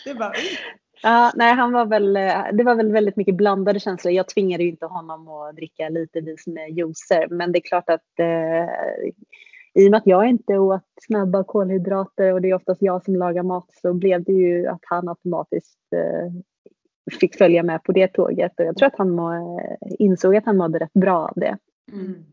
det 0.04 0.14
var 0.14 0.32
Ja, 1.02 1.32
nej, 1.34 1.54
han 1.54 1.72
var 1.72 1.86
väl, 1.86 2.12
det 2.52 2.64
var 2.64 2.74
väl 2.74 2.92
väldigt 2.92 3.16
mycket 3.16 3.36
blandade 3.36 3.80
känslor. 3.80 4.14
Jag 4.14 4.28
tvingade 4.28 4.62
ju 4.62 4.70
inte 4.70 4.86
honom 4.86 5.28
att 5.28 5.56
dricka 5.56 5.88
litervis 5.88 6.46
med 6.46 6.70
juicer, 6.70 7.28
men 7.30 7.52
det 7.52 7.58
är 7.58 7.68
klart 7.68 7.90
att 7.90 8.18
eh, 8.18 8.68
i 9.74 9.86
och 9.86 9.90
med 9.90 9.98
att 9.98 10.06
jag 10.06 10.28
inte 10.28 10.58
åt 10.58 10.82
snabba 11.02 11.44
kolhydrater 11.44 12.32
och 12.32 12.42
det 12.42 12.50
är 12.50 12.54
oftast 12.54 12.82
jag 12.82 13.04
som 13.04 13.16
lagar 13.16 13.42
mat 13.42 13.66
så 13.82 13.94
blev 13.94 14.24
det 14.24 14.32
ju 14.32 14.66
att 14.66 14.82
han 14.82 15.08
automatiskt 15.08 15.92
eh, 15.92 16.32
fick 17.20 17.38
följa 17.38 17.62
med 17.62 17.82
på 17.82 17.92
det 17.92 18.08
tåget 18.08 18.60
och 18.60 18.66
jag 18.66 18.76
tror 18.76 18.86
att 18.86 18.98
han 18.98 19.10
må, 19.10 19.60
insåg 19.98 20.36
att 20.36 20.46
han 20.46 20.56
mådde 20.56 20.78
rätt 20.78 20.92
bra 20.92 21.18
av 21.18 21.32
det. 21.36 21.58
Mm. 21.92 22.24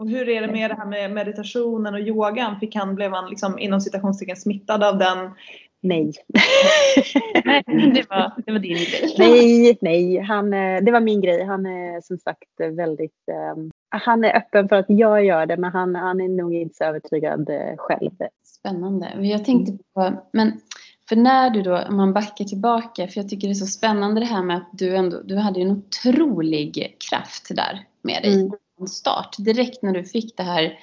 Och 0.00 0.08
hur 0.08 0.28
är 0.28 0.40
det 0.40 0.52
med 0.52 0.70
det 0.70 0.74
här 0.74 0.86
med 0.86 1.12
meditationen 1.12 1.94
och 1.94 2.00
yogan? 2.00 2.60
Fick 2.60 2.74
han, 2.74 2.94
blev 2.94 3.12
han 3.12 3.30
liksom 3.30 3.58
inom 3.58 3.80
citationstecken 3.80 4.36
smittad 4.36 4.84
av 4.84 4.98
den? 4.98 5.30
Nej. 5.80 6.12
nej, 7.44 7.62
det 7.94 8.10
var, 8.10 8.32
det 8.46 8.52
var 8.52 8.58
din 8.58 8.76
grej. 8.76 9.14
Nej, 9.18 9.78
nej, 9.80 10.18
han, 10.18 10.54
eh, 10.54 10.82
det 10.82 10.92
var 10.92 11.00
min 11.00 11.20
grej. 11.20 11.44
Han 11.44 11.66
är 11.66 12.00
som 12.00 12.18
sagt 12.18 12.76
väldigt, 12.76 13.28
um, 13.56 13.70
han 13.88 14.24
är 14.24 14.36
öppen 14.36 14.68
för 14.68 14.76
att 14.76 14.86
jag 14.88 15.24
gör 15.24 15.46
det 15.46 15.56
men 15.56 15.72
han, 15.72 15.94
han 15.94 16.20
är 16.20 16.28
nog 16.28 16.54
inte 16.54 16.74
så 16.74 16.84
övertygad 16.84 17.50
uh, 17.50 17.76
själv. 17.76 18.10
Spännande. 18.44 19.12
Jag 19.20 19.44
tänkte 19.44 19.72
på, 19.94 20.12
men 20.32 20.60
för 21.08 21.16
när 21.16 21.50
du 21.50 21.62
då, 21.62 21.78
om 21.78 21.96
man 21.96 22.12
backar 22.12 22.44
tillbaka, 22.44 23.08
för 23.08 23.20
jag 23.20 23.28
tycker 23.28 23.48
det 23.48 23.52
är 23.52 23.54
så 23.54 23.66
spännande 23.66 24.20
det 24.20 24.26
här 24.26 24.42
med 24.42 24.56
att 24.56 24.68
du 24.72 24.96
ändå, 24.96 25.20
du 25.24 25.36
hade 25.36 25.60
en 25.60 25.70
otrolig 25.70 26.96
kraft 27.10 27.48
där 27.56 27.84
med 28.02 28.22
dig. 28.22 28.40
Mm 28.40 28.50
start. 28.86 29.36
Direkt 29.38 29.82
när 29.82 29.92
du 29.92 30.04
fick 30.04 30.36
det 30.36 30.42
här 30.42 30.78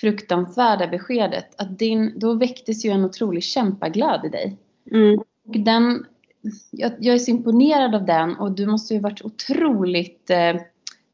fruktansvärda 0.00 0.86
beskedet. 0.86 1.60
Att 1.60 1.78
din, 1.78 2.12
då 2.16 2.34
väcktes 2.34 2.84
ju 2.84 2.90
en 2.90 3.04
otrolig 3.04 3.42
kämpaglöd 3.42 4.24
i 4.24 4.28
dig. 4.28 4.56
Mm. 4.90 5.18
Och 5.18 5.60
den, 5.60 6.06
jag, 6.70 6.92
jag 7.00 7.14
är 7.14 7.18
så 7.18 7.30
imponerad 7.30 7.94
av 7.94 8.04
den 8.04 8.36
och 8.36 8.52
du 8.52 8.66
måste 8.66 8.94
ju 8.94 9.00
varit 9.00 9.22
otroligt 9.22 10.30
eh, 10.30 10.54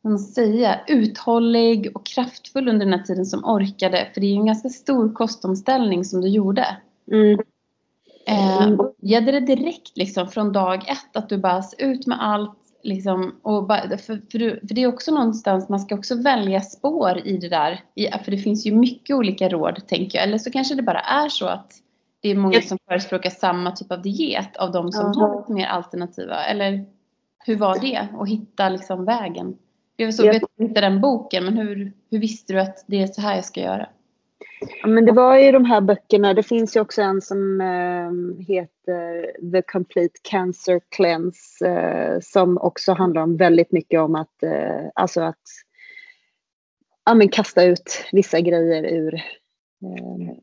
man 0.08 0.18
säga, 0.18 0.80
uthållig 0.86 1.90
och 1.94 2.06
kraftfull 2.06 2.68
under 2.68 2.86
den 2.86 2.98
här 2.98 3.06
tiden 3.06 3.26
som 3.26 3.44
orkade. 3.44 4.08
För 4.14 4.20
det 4.20 4.26
är 4.26 4.30
ju 4.30 4.36
en 4.36 4.46
ganska 4.46 4.68
stor 4.68 5.12
kostomställning 5.12 6.04
som 6.04 6.20
du 6.20 6.28
gjorde. 6.28 6.76
Mm. 7.12 7.40
Eh, 8.26 8.76
började 8.76 9.32
det 9.32 9.40
direkt 9.40 9.96
liksom 9.96 10.28
från 10.28 10.52
dag 10.52 10.88
ett 10.88 11.16
att 11.16 11.28
du 11.28 11.38
bara 11.38 11.62
ut 11.78 12.06
med 12.06 12.24
allt 12.24 12.58
liksom, 12.86 13.34
och 13.42 13.68
för, 13.68 13.96
för, 13.98 14.66
för 14.66 14.74
det 14.74 14.82
är 14.82 14.86
också 14.86 15.14
någonstans, 15.14 15.68
man 15.68 15.80
ska 15.80 15.94
också 15.94 16.14
välja 16.14 16.60
spår 16.60 17.18
i 17.24 17.36
det 17.36 17.48
där. 17.48 17.80
För 18.24 18.30
det 18.30 18.38
finns 18.38 18.66
ju 18.66 18.72
mycket 18.76 19.16
olika 19.16 19.48
råd 19.48 19.86
tänker 19.86 20.18
jag. 20.18 20.28
Eller 20.28 20.38
så 20.38 20.50
kanske 20.50 20.74
det 20.74 20.82
bara 20.82 21.00
är 21.00 21.28
så 21.28 21.46
att 21.46 21.72
det 22.20 22.28
är 22.28 22.34
många 22.34 22.60
som 22.62 22.78
förespråkar 22.88 23.30
samma 23.30 23.70
typ 23.70 23.92
av 23.92 24.02
diet 24.02 24.56
av 24.56 24.72
de 24.72 24.92
som 24.92 25.04
har 25.16 25.40
lite 25.40 25.52
mer 25.52 25.66
alternativa. 25.66 26.44
Eller 26.44 26.84
hur 27.44 27.56
var 27.56 27.78
det? 27.80 28.08
att 28.20 28.28
hitta 28.28 28.68
liksom 28.68 29.04
vägen. 29.04 29.56
Jag 29.96 30.14
så 30.14 30.26
Jag- 30.26 30.32
vet 30.32 30.42
att 30.44 30.50
du 30.56 30.66
hittade 30.66 30.86
den 30.86 31.00
boken 31.00 31.44
men 31.44 31.56
hur, 31.56 31.92
hur 32.10 32.18
visste 32.18 32.52
du 32.52 32.60
att 32.60 32.84
det 32.86 33.02
är 33.02 33.06
så 33.06 33.20
här 33.20 33.34
jag 33.34 33.44
ska 33.44 33.60
göra? 33.60 33.88
Ja, 34.60 34.88
men 34.88 35.04
det 35.04 35.12
var 35.12 35.38
ju 35.38 35.52
de 35.52 35.64
här 35.64 35.80
böckerna. 35.80 36.34
Det 36.34 36.42
finns 36.42 36.76
ju 36.76 36.80
också 36.80 37.02
en 37.02 37.20
som 37.20 37.60
eh, 37.60 38.44
heter 38.46 39.32
The 39.52 39.62
Complete 39.62 40.20
Cancer 40.22 40.80
Cleanse 40.96 41.66
eh, 41.68 42.20
som 42.20 42.58
också 42.58 42.92
handlar 42.92 43.22
om 43.22 43.36
väldigt 43.36 43.72
mycket 43.72 44.00
om 44.00 44.14
att, 44.14 44.42
eh, 44.42 44.86
alltså 44.94 45.20
att 45.20 45.42
ja, 47.04 47.14
men 47.14 47.28
kasta 47.28 47.64
ut 47.64 48.04
vissa 48.12 48.40
grejer 48.40 48.84
ur, 48.84 49.14
ehm, 49.14 50.36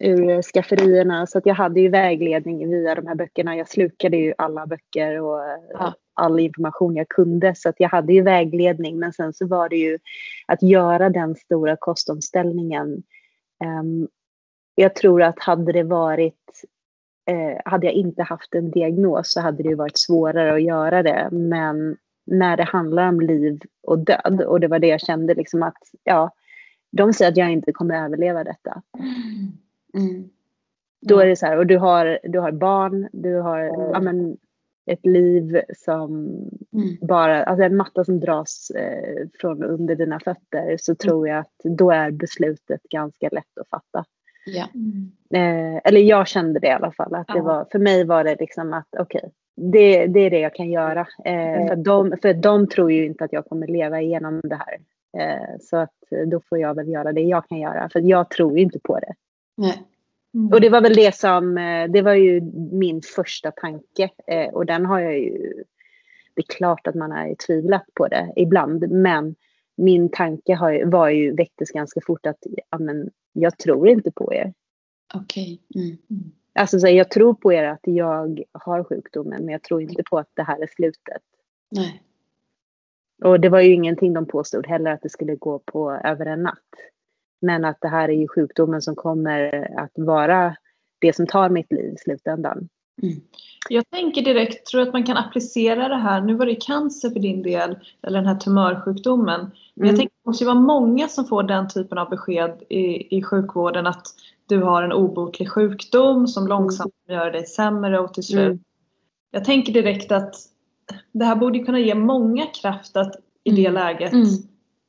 ur 0.00 0.42
skafferierna. 0.42 1.26
Så 1.26 1.38
att 1.38 1.46
jag 1.46 1.54
hade 1.54 1.80
ju 1.80 1.88
vägledning 1.88 2.70
via 2.70 2.94
de 2.94 3.06
här 3.06 3.14
böckerna. 3.14 3.56
Jag 3.56 3.68
slukade 3.68 4.16
ju 4.16 4.34
alla 4.38 4.66
böcker 4.66 5.20
och 5.20 5.40
Ja. 5.72 5.94
all 6.14 6.40
information 6.40 6.96
jag 6.96 7.08
kunde. 7.08 7.54
Så 7.54 7.68
att 7.68 7.74
jag 7.78 7.88
hade 7.88 8.12
ju 8.12 8.22
vägledning. 8.22 8.98
Men 8.98 9.12
sen 9.12 9.32
så 9.32 9.46
var 9.46 9.68
det 9.68 9.76
ju 9.76 9.98
att 10.46 10.62
göra 10.62 11.10
den 11.10 11.34
stora 11.34 11.76
kostomställningen. 11.76 13.02
Ehm, 13.64 14.08
jag 14.74 14.94
tror 14.94 15.22
att 15.22 15.38
hade 15.38 15.72
det 15.72 15.82
varit, 15.82 16.64
eh, 17.30 17.60
hade 17.64 17.86
jag 17.86 17.94
inte 17.94 18.22
haft 18.22 18.54
en 18.54 18.70
diagnos 18.70 19.32
så 19.32 19.40
hade 19.40 19.62
det 19.62 19.74
varit 19.74 19.98
svårare 19.98 20.54
att 20.54 20.62
göra 20.62 21.02
det. 21.02 21.28
Men 21.32 21.96
när 22.26 22.56
det 22.56 22.64
handlar 22.64 23.08
om 23.08 23.20
liv 23.20 23.60
och 23.82 23.98
död 23.98 24.42
och 24.46 24.60
det 24.60 24.68
var 24.68 24.78
det 24.78 24.86
jag 24.86 25.00
kände 25.00 25.34
liksom 25.34 25.62
att, 25.62 25.82
ja, 26.04 26.30
de 26.92 27.12
säger 27.12 27.30
att 27.30 27.36
jag 27.36 27.52
inte 27.52 27.72
kommer 27.72 28.04
överleva 28.04 28.44
detta. 28.44 28.82
Mm. 29.94 30.30
Då 31.08 31.18
är 31.18 31.26
det 31.26 31.36
så 31.36 31.46
här, 31.46 31.56
och 31.58 31.66
du 31.66 31.78
har, 31.78 32.18
du 32.22 32.38
har 32.38 32.52
barn, 32.52 33.08
du 33.12 33.34
har 33.34 33.58
ja, 33.92 34.00
men, 34.00 34.36
ett 34.86 35.06
liv 35.06 35.60
som 35.76 36.12
Mm. 36.72 36.96
bara, 37.00 37.44
alltså 37.44 37.64
en 37.64 37.76
matta 37.76 38.04
som 38.04 38.20
dras 38.20 38.70
eh, 38.70 39.26
från 39.40 39.62
under 39.64 39.94
dina 39.94 40.20
fötter 40.20 40.76
så 40.80 40.94
tror 40.94 41.28
jag 41.28 41.38
att 41.38 41.54
då 41.64 41.90
är 41.90 42.10
beslutet 42.10 42.82
ganska 42.82 43.28
lätt 43.32 43.58
att 43.60 43.68
fatta. 43.68 44.04
Ja. 44.46 44.62
Eh, 45.38 45.80
eller 45.84 46.00
jag 46.00 46.28
kände 46.28 46.60
det 46.60 46.66
i 46.66 46.70
alla 46.70 46.92
fall. 46.92 47.14
Att 47.14 47.26
det 47.26 47.36
Ja. 47.38 47.42
var, 47.42 47.66
för 47.72 47.78
mig 47.78 48.04
var 48.04 48.24
det 48.24 48.36
liksom 48.40 48.72
att 48.72 48.88
okej, 48.98 49.30
det, 49.56 50.06
det 50.06 50.20
är 50.20 50.30
det 50.30 50.40
jag 50.40 50.54
kan 50.54 50.70
göra. 50.70 51.00
Eh, 51.24 51.68
för, 51.68 51.76
de, 51.76 52.16
för 52.22 52.34
de 52.34 52.66
tror 52.68 52.92
ju 52.92 53.06
inte 53.06 53.24
att 53.24 53.32
jag 53.32 53.46
kommer 53.46 53.66
leva 53.66 54.00
igenom 54.00 54.40
det 54.44 54.58
här. 54.66 54.78
Eh, 55.18 55.58
så 55.60 55.76
att 55.76 55.94
då 56.26 56.40
får 56.48 56.58
jag 56.58 56.74
väl 56.74 56.88
göra 56.88 57.12
det 57.12 57.20
jag 57.20 57.48
kan 57.48 57.58
göra. 57.58 57.88
För 57.92 58.00
jag 58.00 58.30
tror 58.30 58.56
ju 58.58 58.62
inte 58.64 58.78
på 58.80 58.98
det. 58.98 59.14
Nej. 59.60 59.82
Och 60.52 60.60
det 60.60 60.68
var 60.68 60.80
väl 60.80 60.94
det 60.94 61.14
som, 61.14 61.58
eh, 61.58 61.90
det 61.90 62.02
var 62.02 62.14
ju 62.14 62.40
min 62.72 63.02
första 63.02 63.50
tanke. 63.50 64.10
Eh, 64.26 64.48
och 64.48 64.66
den 64.66 64.86
har 64.86 65.00
jag 65.00 65.18
ju, 65.18 65.64
det 66.34 66.40
är 66.40 66.54
klart 66.54 66.86
att 66.86 66.94
man 66.94 67.10
har 67.10 67.34
tvivlat 67.34 67.86
på 67.94 68.08
det 68.08 68.32
ibland. 68.36 68.90
Men 68.90 69.34
min 69.76 70.08
tanke 70.08 70.54
har, 70.54 70.84
var 70.84 71.08
ju, 71.08 71.34
väcktes 71.34 71.70
ganska 71.70 72.00
fort 72.06 72.26
att 72.26 72.38
ja, 72.70 72.78
men, 72.78 73.10
jag 73.32 73.58
tror 73.58 73.88
inte 73.88 74.10
på 74.10 74.34
er. 74.34 74.54
Okej. 75.14 75.60
Mm. 75.74 75.98
Alltså 76.52 76.80
så 76.80 76.88
jag 76.88 77.10
tror 77.10 77.34
på 77.34 77.52
er 77.52 77.64
att 77.64 77.80
jag 77.82 78.42
har 78.52 78.84
sjukdomen 78.84 79.44
men 79.44 79.52
jag 79.52 79.62
tror 79.62 79.82
inte 79.82 80.02
på 80.10 80.18
att 80.18 80.30
det 80.34 80.42
här 80.42 80.62
är 80.62 80.66
slutet. 80.66 81.22
Nej. 81.70 82.02
Och 83.24 83.40
det 83.40 83.48
var 83.48 83.60
ju 83.60 83.72
ingenting 83.72 84.12
de 84.12 84.26
påstod 84.26 84.66
heller 84.66 84.90
att 84.90 85.02
det 85.02 85.08
skulle 85.08 85.36
gå 85.36 85.58
på 85.58 85.92
över 86.04 86.26
en 86.26 86.42
natt. 86.42 86.74
Men 87.40 87.64
att 87.64 87.78
det 87.80 87.88
här 87.88 88.08
är 88.08 88.12
ju 88.12 88.28
sjukdomen 88.28 88.82
som 88.82 88.94
kommer 88.96 89.70
att 89.80 89.92
vara 89.94 90.56
det 90.98 91.16
som 91.16 91.26
tar 91.26 91.48
mitt 91.48 91.72
liv 91.72 91.94
i 91.94 91.98
slutändan. 91.98 92.68
Mm. 93.02 93.20
Jag 93.68 93.90
tänker 93.90 94.22
direkt, 94.22 94.66
tror 94.66 94.82
att 94.82 94.92
man 94.92 95.04
kan 95.04 95.16
applicera 95.16 95.88
det 95.88 95.96
här, 95.96 96.20
nu 96.20 96.34
var 96.34 96.46
det 96.46 96.54
cancer 96.54 97.10
för 97.10 97.20
din 97.20 97.42
del, 97.42 97.78
eller 98.02 98.18
den 98.18 98.26
här 98.28 98.34
tumörsjukdomen. 98.34 99.40
Men 99.74 99.86
jag 99.86 99.88
Mm. 99.88 99.96
tänker 99.98 100.12
att 100.12 100.24
det 100.24 100.28
måste 100.28 100.44
ju 100.44 100.46
vara 100.48 100.60
många 100.60 101.08
som 101.08 101.24
får 101.24 101.42
den 101.42 101.68
typen 101.68 101.98
av 101.98 102.08
besked 102.10 102.62
i, 102.68 103.16
i 103.18 103.22
sjukvården 103.22 103.86
att 103.86 104.06
du 104.46 104.58
har 104.62 104.82
en 104.82 104.92
obotlig 104.92 105.50
sjukdom 105.50 106.26
som 106.28 106.46
långsamt 106.46 106.94
gör 107.08 107.30
dig 107.30 107.46
sämre 107.46 107.98
och 108.00 108.14
till 108.14 108.22
slut. 108.24 108.46
Mm. 108.46 108.58
Jag 109.30 109.44
tänker 109.44 109.72
direkt 109.72 110.12
att 110.12 110.34
det 111.12 111.24
här 111.24 111.36
borde 111.36 111.58
kunna 111.58 111.78
ge 111.78 111.94
många 111.94 112.46
kraft 112.46 112.96
att 112.96 113.16
i 113.44 113.50
det 113.50 113.66
Mm. 113.66 113.74
läget 113.74 114.12
Mm. 114.12 114.26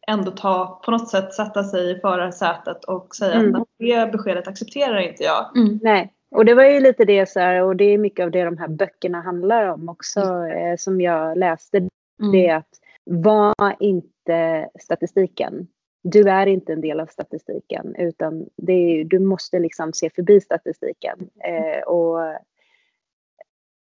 Ändå 0.07 0.31
ta, 0.31 0.81
på 0.85 0.91
något 0.91 1.09
sätt 1.09 1.33
sätta 1.33 1.63
sig 1.63 1.91
i 1.91 1.99
förarsätet 1.99 2.83
och 2.83 3.15
säga 3.15 3.33
Mm. 3.33 3.55
att 3.55 3.67
"Nej, 3.79 4.05
det 4.05 4.11
beskedet 4.11 4.47
accepterar 4.47 4.99
inte 4.99 5.23
jag. 5.23 5.57
Mm. 5.57 5.79
Nej, 5.81 6.13
och 6.35 6.45
det 6.45 6.53
var 6.53 6.63
ju 6.63 6.79
lite 6.79 7.05
det 7.05 7.29
så 7.29 7.39
här, 7.39 7.63
och 7.63 7.75
det 7.75 7.83
är 7.85 7.97
mycket 7.97 8.23
av 8.23 8.31
det 8.31 8.43
de 8.43 8.57
här 8.57 8.67
böckerna 8.67 9.21
handlar 9.21 9.65
om 9.67 9.89
också, 9.89 10.19
eh, 10.47 10.75
som 10.77 11.01
jag 11.01 11.37
läste. 11.37 11.77
Mm. 11.77 11.91
Det 12.31 12.47
är 12.47 12.55
att 12.55 12.69
var 13.05 13.75
inte 13.79 14.69
statistiken. 14.79 15.67
Du 16.03 16.29
är 16.29 16.47
inte 16.47 16.73
en 16.73 16.81
del 16.81 16.99
av 16.99 17.05
statistiken, 17.05 17.95
utan 17.95 18.45
det 18.57 18.73
är, 18.73 19.03
du 19.05 19.19
måste 19.19 19.59
liksom 19.59 19.93
se 19.93 20.09
förbi 20.09 20.41
statistiken. 20.41 21.29
Eh, 21.43 21.83
och, 21.83 22.19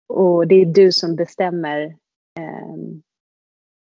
och 0.09 0.47
det 0.47 0.55
är 0.55 0.67
du 0.67 0.93
som 0.93 1.17
bestämmer 1.17 1.83
eh, 2.39 2.77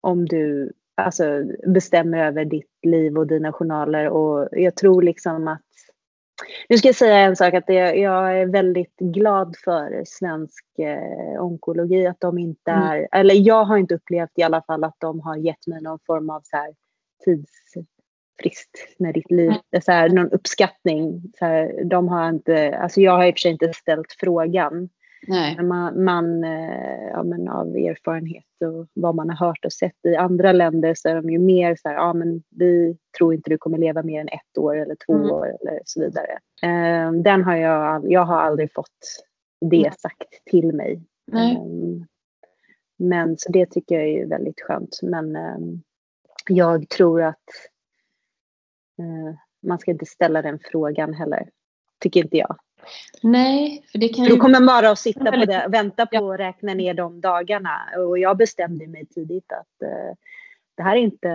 om 0.02 0.26
du 0.26 0.74
alltså, 0.96 1.24
bestämmer 1.68 2.28
över 2.28 2.46
ditt 2.46 2.80
liv 2.84 3.18
och 3.18 3.28
dina 3.28 3.54
journaler. 3.54 4.10
Och 4.10 4.50
jag 4.52 4.76
tror 4.76 5.02
liksom 5.02 5.48
att 5.48 5.62
nu 6.70 6.78
ska 6.78 6.88
jag 6.88 6.96
säga 6.96 7.18
en 7.18 7.36
sak, 7.36 7.54
att 7.54 7.68
det, 7.68 7.96
jag 7.96 8.40
är 8.42 8.46
väldigt 8.46 8.98
glad 8.98 9.56
för 9.64 10.04
svensk 10.06 10.66
eh, 10.80 11.44
onkologi, 11.44 12.08
att 12.08 12.20
de 12.20 12.38
inte 12.38 12.72
Mm. 12.72 12.84
är, 12.84 13.08
eller 13.12 13.36
jag 13.36 13.64
har 13.66 13.78
inte 13.78 13.96
upplevt 13.96 14.32
i 14.36 14.44
alla 14.44 14.62
fall 14.62 14.84
att 14.84 14.96
de 15.00 15.20
har 15.20 15.38
gett 15.38 15.68
mig 15.68 15.82
någon 15.82 16.00
form 16.06 16.30
av 16.30 16.42
så 16.44 16.58
här 16.58 16.74
tidsfrist 17.26 18.96
med 18.98 19.14
ditt 19.14 19.32
liv, 19.32 19.54
så 19.84 19.92
här, 19.92 20.10
någon 20.10 20.32
uppskattning. 20.32 21.22
Så 21.40 21.46
här, 21.46 21.84
de 21.86 22.08
har 22.08 22.30
inte, 22.30 22.78
alltså 22.78 23.02
jag 23.02 23.12
har 23.12 23.26
i 23.26 23.32
och 23.32 23.36
för 23.36 23.40
sig 23.40 23.52
inte 23.52 23.74
ställt 23.74 24.16
frågan, 24.20 24.90
Nej. 25.28 25.56
men 25.58 25.68
man, 25.68 26.04
man 26.04 26.44
eh, 26.44 27.08
ja, 27.12 27.24
men 27.24 27.48
av 27.48 27.68
erfarenhet 27.78 28.46
och 28.66 28.88
vad 28.94 29.16
man 29.16 29.30
har 29.30 29.48
hört 29.48 29.66
och 29.66 29.74
sett 29.74 30.06
i 30.06 30.16
andra 30.16 30.52
länder 30.52 30.94
så 30.98 31.10
är 31.10 31.16
de 31.16 31.30
ju 31.30 31.40
mer 31.40 31.76
så 31.76 31.90
här, 31.90 31.96
ja 31.96 32.14
men 32.14 32.44
vi 32.50 32.98
tror 33.18 33.34
inte 33.34 33.50
du 33.50 33.58
kommer 33.58 33.78
leva 33.78 34.04
mer 34.04 34.22
än 34.22 34.28
ett 34.28 34.58
år 34.58 34.76
eller 34.76 34.96
två 35.06 35.14
Mm. 35.14 35.32
år 35.32 35.46
eller 35.46 35.82
så 35.86 36.00
vidare. 36.02 36.32
Eh, 36.64 37.12
den 37.12 37.44
har 37.44 37.56
jag, 37.56 38.12
jag 38.12 38.26
har 38.26 38.38
aldrig 38.42 38.74
fått 38.74 39.24
det 39.62 39.94
sagt 40.00 40.46
till 40.46 40.74
mig. 40.74 41.02
Nej. 41.32 41.56
Eh, 41.56 42.06
men 42.98 43.38
så 43.38 43.52
det 43.52 43.66
tycker 43.66 43.96
jag 44.00 44.08
är 44.08 44.28
väldigt 44.28 44.62
skönt. 44.62 45.00
Men 45.02 45.38
jag 46.50 46.90
tror 46.90 47.22
att 47.22 47.44
man 49.64 49.80
ska 49.80 49.92
inte 49.92 50.06
ställa 50.06 50.42
den 50.42 50.60
frågan 50.72 51.14
heller. 51.14 51.50
Tycker 52.00 52.24
inte 52.24 52.38
jag. 52.38 52.56
Nej, 53.24 53.84
för 53.92 54.00
det 54.00 54.10
kan 54.10 54.26
För 54.26 54.32
ju... 54.32 54.38
Då 54.38 54.42
kommer 54.42 54.60
man 54.60 54.66
bara 54.66 54.90
att 54.90 55.00
sitta 55.00 55.32
på 55.32 55.46
det, 55.46 55.66
vänta 55.70 56.06
på 56.06 56.32
att 56.32 56.40
räkna 56.40 56.74
ner 56.74 56.94
de 56.94 57.22
dagarna. 57.22 57.80
Och 57.98 58.20
jag 58.20 58.38
bestämde 58.38 58.88
mig 58.88 59.06
tidigt 59.06 59.52
att 59.52 59.82
eh, 59.82 60.16
det 60.78 60.84
här 60.84 60.96
är 60.96 61.02
inte, 61.02 61.30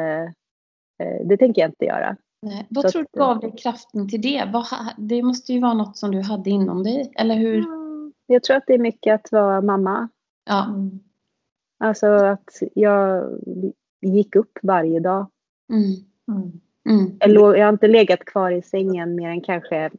eh, 1.03 1.27
det 1.27 1.37
tänker 1.37 1.63
jag 1.63 1.69
inte 1.69 1.85
göra. 1.85 2.17
Nej. 2.43 2.67
Vad 2.71 2.85
Så 2.85 2.91
tror 2.91 3.07
du 3.13 3.19
gav 3.19 3.41
dig 3.41 3.55
kraften 3.57 4.09
till 4.09 4.21
det? 4.21 4.53
Det 4.97 5.23
måste 5.23 5.53
ju 5.53 5.61
vara 5.61 5.75
något 5.75 5.97
som 5.97 6.11
du 6.11 6.23
hade 6.23 6.51
inom 6.51 6.85
dig, 6.85 7.13
eller 7.17 7.35
hur? 7.35 7.65
Jag 8.27 8.43
tror 8.43 8.57
att 8.57 8.65
det 8.67 8.75
är 8.75 8.79
mycket 8.79 9.15
att 9.15 9.33
vara 9.33 9.61
mamma. 9.61 10.09
Ja. 10.45 10.65
Mm. 10.65 11.01
Alltså 11.79 12.07
att 12.07 12.63
jag 12.75 13.25
gick 14.01 14.37
upp 14.37 14.59
varje 14.63 15.01
dag. 15.01 15.27
Mm. 15.73 15.95
Mm. 16.29 16.61
Mm. 16.89 17.17
Jag, 17.21 17.31
låg, 17.31 17.57
jag 17.57 17.65
har 17.65 17.73
inte 17.73 17.89
legat 17.89 18.25
kvar 18.25 18.51
i 18.51 18.63
sängen 18.63 19.15
mer 19.15 19.29
än 19.29 19.41
kanske 19.41 19.91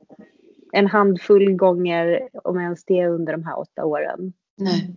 en 0.72 0.88
handfull 0.88 1.54
gånger, 1.56 2.30
om 2.44 2.60
ens 2.60 2.86
det 2.86 3.08
under 3.08 3.34
de 3.34 3.44
här 3.44 3.60
åtta 3.60 3.86
åren. 3.86 4.34
Nej. 4.58 4.96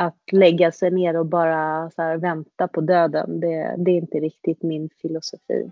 att 0.00 0.32
lägga 0.32 0.72
sig 0.72 0.90
ner 0.90 1.16
och 1.16 1.26
bara 1.26 1.90
så 1.90 2.02
här, 2.02 2.16
vänta 2.16 2.68
på 2.68 2.80
döden, 2.80 3.40
det, 3.40 3.74
det 3.78 3.90
är 3.90 3.96
inte 3.96 4.18
riktigt 4.18 4.62
min 4.62 4.88
filosofi. 5.02 5.70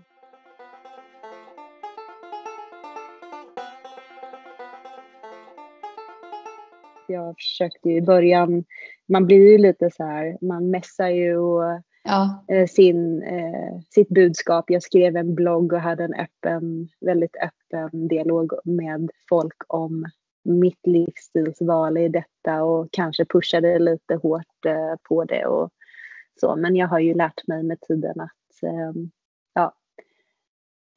Jag 7.07 7.35
försökte 7.35 7.89
ju 7.89 7.95
i 7.95 8.01
början, 8.01 8.63
man 9.05 9.25
blir 9.25 9.51
ju 9.51 9.57
lite 9.57 9.89
så 9.91 10.03
här, 10.03 10.37
man 10.41 10.69
mässar 10.69 11.09
ju 11.09 11.37
och 11.37 11.81
ja. 12.07 12.45
eh, 12.47 12.67
sin, 12.67 13.23
eh, 13.23 13.79
sitt 13.89 14.09
budskap. 14.09 14.65
Jag 14.67 14.83
skrev 14.83 15.15
en 15.15 15.35
blogg 15.35 15.73
och 15.73 15.81
hade 15.81 16.03
en 16.03 16.13
öppen, 16.13 16.89
väldigt 17.01 17.35
öppen 17.35 18.07
dialog 18.07 18.51
med 18.63 19.09
folk 19.29 19.63
om 19.67 20.05
mitt 20.43 20.87
livsstilsval 20.87 21.97
i 21.97 22.09
detta 22.09 22.63
och 22.63 22.87
kanske 22.91 23.25
pushade 23.25 23.79
lite 23.79 24.15
hårt 24.15 24.65
eh, 24.65 24.95
på 25.09 25.23
det 25.23 25.45
och 25.45 25.69
så. 26.39 26.55
Men 26.55 26.75
jag 26.75 26.87
har 26.87 26.99
ju 26.99 27.13
lärt 27.13 27.47
mig 27.47 27.63
med 27.63 27.81
tiden 27.81 28.19
att 28.19 28.63
ehm, 28.63 29.11
ja, 29.53 29.75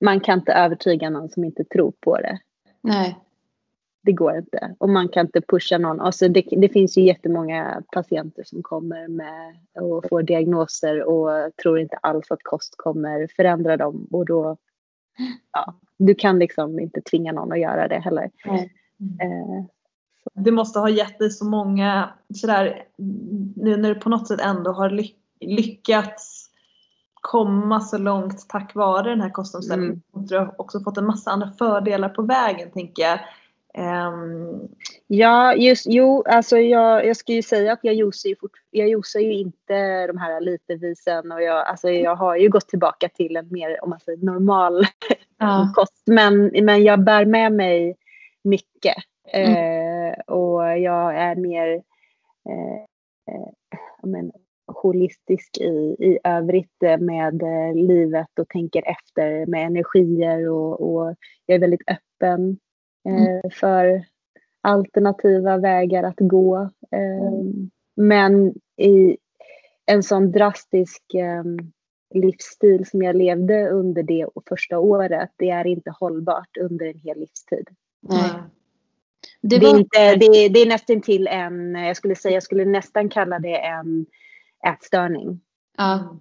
man 0.05 0.21
kan 0.21 0.39
inte 0.39 0.53
övertyga 0.53 1.11
någon 1.11 1.29
som 1.29 1.45
inte 1.45 1.65
tror 1.65 1.93
på 2.01 2.17
det. 2.17 2.39
Nej. 2.81 3.19
Det 4.03 4.13
går 4.13 4.37
inte. 4.37 4.75
Och 4.79 4.89
man 4.89 5.09
kan 5.09 5.27
inte 5.27 5.41
pusha 5.41 5.79
någon. 5.79 6.01
Alltså 6.01 6.29
det, 6.29 6.45
det 6.51 6.69
finns 6.69 6.99
ju 6.99 7.03
jättemånga 7.03 7.83
patienter 7.93 8.45
som 8.45 8.63
kommer 8.63 9.09
med 9.09 9.57
och 9.81 10.05
får 10.09 10.23
diagnoser 10.23 11.03
och 11.03 11.57
tror 11.63 11.79
inte 11.79 11.97
alls 11.97 12.31
att 12.31 12.43
kost 12.43 12.75
kommer 12.77 13.29
förändra 13.37 13.77
dem. 13.77 14.09
Och 14.11 14.27
då, 14.27 14.57
ja, 15.53 15.75
du 15.99 16.15
kan 16.15 16.39
liksom 16.39 16.81
inte 16.81 17.01
tvinga 17.01 17.33
någon 17.33 17.53
att 17.53 17.61
göra 17.61 17.89
det 17.89 17.99
heller. 17.99 18.31
Nej. 18.45 18.73
Eh, 19.23 19.65
du 20.35 20.51
måste 20.51 20.79
ha 20.79 20.89
gett 20.89 21.19
dig 21.19 21.31
så 21.31 21.45
många, 21.45 22.11
sådär, 22.35 22.85
nu 23.57 23.77
när 23.77 23.95
du 23.95 24.01
på 24.01 24.09
något 24.09 24.29
sätt 24.29 24.41
ändå 24.41 24.73
har 24.73 25.03
lyckats 25.41 26.51
komma 27.21 27.81
så 27.81 27.99
långt 27.99 28.49
tack 28.49 28.75
vare 28.75 29.11
den 29.11 29.21
här 29.21 29.31
kostomställningen. 29.31 30.03
Mm. 30.15 30.27
Du 30.27 30.39
har 30.39 30.61
också 30.61 30.81
fått 30.81 30.97
en 30.97 31.07
massa 31.07 31.31
andra 31.31 31.51
fördelar 31.51 32.09
på 32.09 32.23
vägen 32.23 32.71
tänker 32.71 33.03
jag. 33.03 33.21
Um... 33.79 34.69
Ja, 35.07 35.55
just, 35.55 35.87
jo, 35.89 36.23
alltså 36.27 36.59
jag, 36.59 37.07
jag 37.07 37.17
ska 37.17 37.33
ju 37.33 37.43
säga 37.43 37.73
att 37.73 37.79
jag 37.83 37.95
josar 37.95 38.29
ju, 38.29 38.37
fort, 38.37 38.51
jag 38.71 38.89
josar 38.89 39.21
ju 39.21 39.33
inte 39.33 40.07
de 40.07 40.19
här 40.19 40.41
litervisen 40.41 41.33
och 41.33 41.43
jag, 41.43 41.67
alltså 41.67 41.91
jag 41.91 42.17
har 42.17 42.37
ju 42.37 42.49
gått 42.49 42.69
tillbaka 42.69 43.09
till 43.09 43.37
en 43.37 43.49
mer, 43.51 43.85
om 43.85 43.91
man 43.91 44.01
säger 44.01 44.25
normal 44.25 44.87
ja. 45.39 45.73
kost. 45.77 46.03
Men, 46.07 46.51
men 46.65 46.83
jag 46.83 47.05
bär 47.05 47.25
med 47.25 47.53
mig 47.53 47.97
mycket. 48.45 48.97
Mm. 49.33 49.55
Eh, 49.55 50.19
och 50.21 50.79
jag 50.79 51.17
är 51.17 51.35
mer 51.37 51.73
eh, 52.49 53.35
eh, 53.35 53.49
men, 54.03 54.33
holistisk 54.83 55.59
i, 55.59 55.97
i 55.99 56.19
övrigt 56.25 56.81
med 57.01 57.43
eh, 57.43 57.75
livet 57.75 58.39
och 58.41 58.49
tänker 58.49 58.83
efter 58.87 59.47
med 59.47 59.67
energier 59.67 60.49
och, 60.51 60.81
och 60.81 61.15
jag 61.47 61.55
är 61.55 61.59
väldigt 61.59 61.91
öppen 61.91 62.59
mm. 63.05 63.41
för 63.53 64.05
alternativa 64.61 65.57
vägar 65.57 66.03
att 66.03 66.19
gå. 66.19 66.71
Mm. 66.91 67.71
Men 67.97 68.55
i 68.77 69.17
en 69.87 70.03
sån 70.03 70.33
drastisk 70.33 71.03
livsstil 72.15 72.87
som 72.87 73.03
jag 73.03 73.17
levde 73.17 73.69
under 73.69 74.03
det 74.03 74.27
första 74.49 74.79
året, 74.79 75.31
det 75.37 75.51
är 75.51 75.67
inte 75.67 75.91
hållbart 75.91 76.57
under 76.61 76.87
en 76.87 76.99
hel 76.99 77.21
livstid. 77.21 77.69
Nej. 78.01 78.31
Det, 79.41 79.59
var... 79.59 79.61
det, 79.61 79.67
är 79.67 79.79
inte, 79.79 80.15
det, 80.15 80.49
det 80.49 80.61
är 80.61 80.69
nästan 80.69 81.01
till 81.01 81.27
en, 81.27 81.75
jag 81.75 81.97
skulle 81.97 82.15
säga, 82.15 82.35
jag 82.35 82.43
skulle 82.43 82.65
nästan 82.65 83.09
kalla 83.09 83.39
det 83.39 83.57
en 83.57 84.07
ätstörning. 84.67 85.41
Ja. 85.77 86.19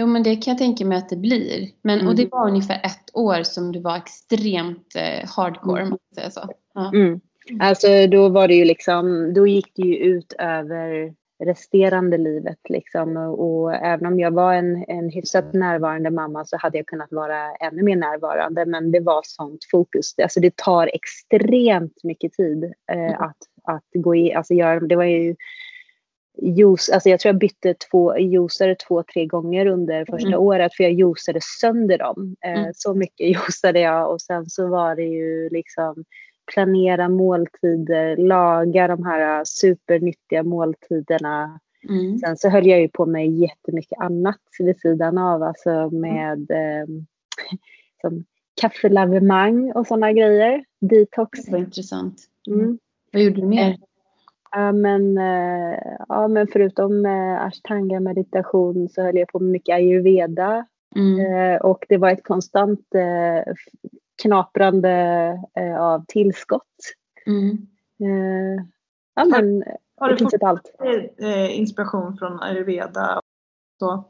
Jo 0.00 0.06
men 0.06 0.22
det 0.22 0.36
kan 0.36 0.52
jag 0.52 0.58
tänka 0.58 0.84
mig 0.84 0.98
att 0.98 1.08
det 1.08 1.16
blir. 1.16 1.68
Men, 1.82 1.98
mm. 1.98 2.08
Och 2.08 2.16
det 2.16 2.28
var 2.32 2.48
ungefär 2.48 2.80
ett 2.84 3.10
år 3.14 3.42
som 3.42 3.72
du 3.72 3.80
var 3.80 3.96
extremt 3.96 4.94
eh, 4.96 5.28
hardcore 5.36 5.80
mm. 5.80 5.92
om 5.92 5.98
man 6.10 6.14
säger 6.14 6.30
så. 6.30 6.50
Ja. 6.74 6.92
Mm. 6.94 7.20
Alltså 7.60 8.06
då 8.06 8.28
var 8.28 8.48
det 8.48 8.54
ju 8.54 8.64
liksom, 8.64 9.34
då 9.34 9.46
gick 9.46 9.72
det 9.74 9.82
ju 9.82 9.96
ut 9.96 10.32
över 10.38 11.14
resterande 11.44 12.18
livet. 12.18 12.58
Liksom. 12.68 13.16
Och, 13.16 13.62
och, 13.62 13.74
även 13.74 14.06
om 14.06 14.20
jag 14.20 14.30
var 14.30 14.54
en, 14.54 14.84
en 14.88 15.10
hyfsat 15.10 15.52
närvarande 15.52 16.10
mamma 16.10 16.44
så 16.44 16.56
hade 16.56 16.78
jag 16.78 16.86
kunnat 16.86 17.12
vara 17.12 17.54
ännu 17.54 17.82
mer 17.82 17.96
närvarande. 17.96 18.66
Men 18.66 18.92
det 18.92 19.00
var 19.00 19.20
sånt 19.24 19.60
fokus. 19.70 20.14
Alltså 20.22 20.40
det 20.40 20.56
tar 20.56 20.90
extremt 20.92 22.04
mycket 22.04 22.32
tid 22.32 22.64
eh, 22.92 22.98
mm. 22.98 23.22
att, 23.22 23.38
att 23.64 23.88
gå 23.94 24.16
i. 24.16 24.34
Alltså 24.34 24.54
jag, 24.54 24.88
det 24.88 24.96
var 24.96 25.04
ju 25.04 25.36
juice, 26.42 26.90
alltså 26.90 27.08
jag 27.08 27.20
tror 27.20 27.28
jag 27.28 27.40
bytte 27.40 27.74
två 27.90 28.18
juicare 28.18 28.74
två, 28.74 29.02
tre 29.02 29.26
gånger 29.26 29.66
under 29.66 30.04
första 30.04 30.28
mm. 30.28 30.40
året 30.40 30.74
för 30.74 30.84
jag 30.84 30.92
juicade 30.92 31.40
sönder 31.60 31.98
dem. 31.98 32.36
Eh, 32.44 32.60
mm. 32.60 32.72
Så 32.74 32.94
mycket 32.94 33.26
juicade 33.26 33.80
jag 33.80 34.12
och 34.12 34.20
sen 34.20 34.46
så 34.46 34.68
var 34.68 34.96
det 34.96 35.04
ju 35.04 35.48
liksom 35.48 36.04
planera 36.54 37.08
måltider, 37.08 38.16
laga 38.16 38.88
de 38.88 39.04
här 39.04 39.44
supernyttiga 39.44 40.42
måltiderna. 40.42 41.60
Mm. 41.88 42.18
Sen 42.18 42.36
så 42.36 42.48
höll 42.48 42.66
jag 42.66 42.80
ju 42.80 42.88
på 42.88 43.06
med 43.06 43.30
jättemycket 43.30 43.98
annat 43.98 44.40
vid 44.58 44.80
sidan 44.80 45.18
av, 45.18 45.42
alltså 45.42 45.90
med 45.90 46.50
eh, 46.50 46.86
som 48.00 48.24
kaffelavemang 48.60 49.72
och 49.72 49.86
sådana 49.86 50.12
grejer. 50.12 50.64
Detox. 50.80 51.44
Det 51.44 51.52
var 51.52 51.58
intressant. 51.58 52.16
Mm. 52.46 52.78
Vad 53.12 53.22
gjorde 53.22 53.40
du 53.40 53.46
mer? 53.46 53.76
Ja 54.50 54.72
men, 54.72 55.18
eh, 55.18 55.78
ja, 56.08 56.28
men 56.28 56.46
förutom 56.46 57.06
eh, 57.06 57.40
ashtanga 57.40 58.00
meditation 58.00 58.88
så 58.88 59.02
höll 59.02 59.16
jag 59.16 59.28
på 59.28 59.38
med 59.38 59.50
mycket 59.50 59.74
ayurveda. 59.74 60.66
Mm. 60.96 61.34
Eh, 61.34 61.60
och 61.60 61.84
det 61.88 61.96
var 61.96 62.10
ett 62.10 62.24
konstant 62.24 62.86
knaprande 64.22 65.38
av 65.78 66.04
tillskott. 66.08 66.94
Mm. 67.26 67.58
Ja, 69.14 69.24
men, 69.24 69.64
har, 69.96 70.08
har 70.08 70.14
du 70.14 70.24
fått 70.24 70.42
allt. 70.42 70.72
Inspiration 71.50 72.16
från 72.16 72.40
ayurveda? 72.40 73.20
Så? 73.78 74.04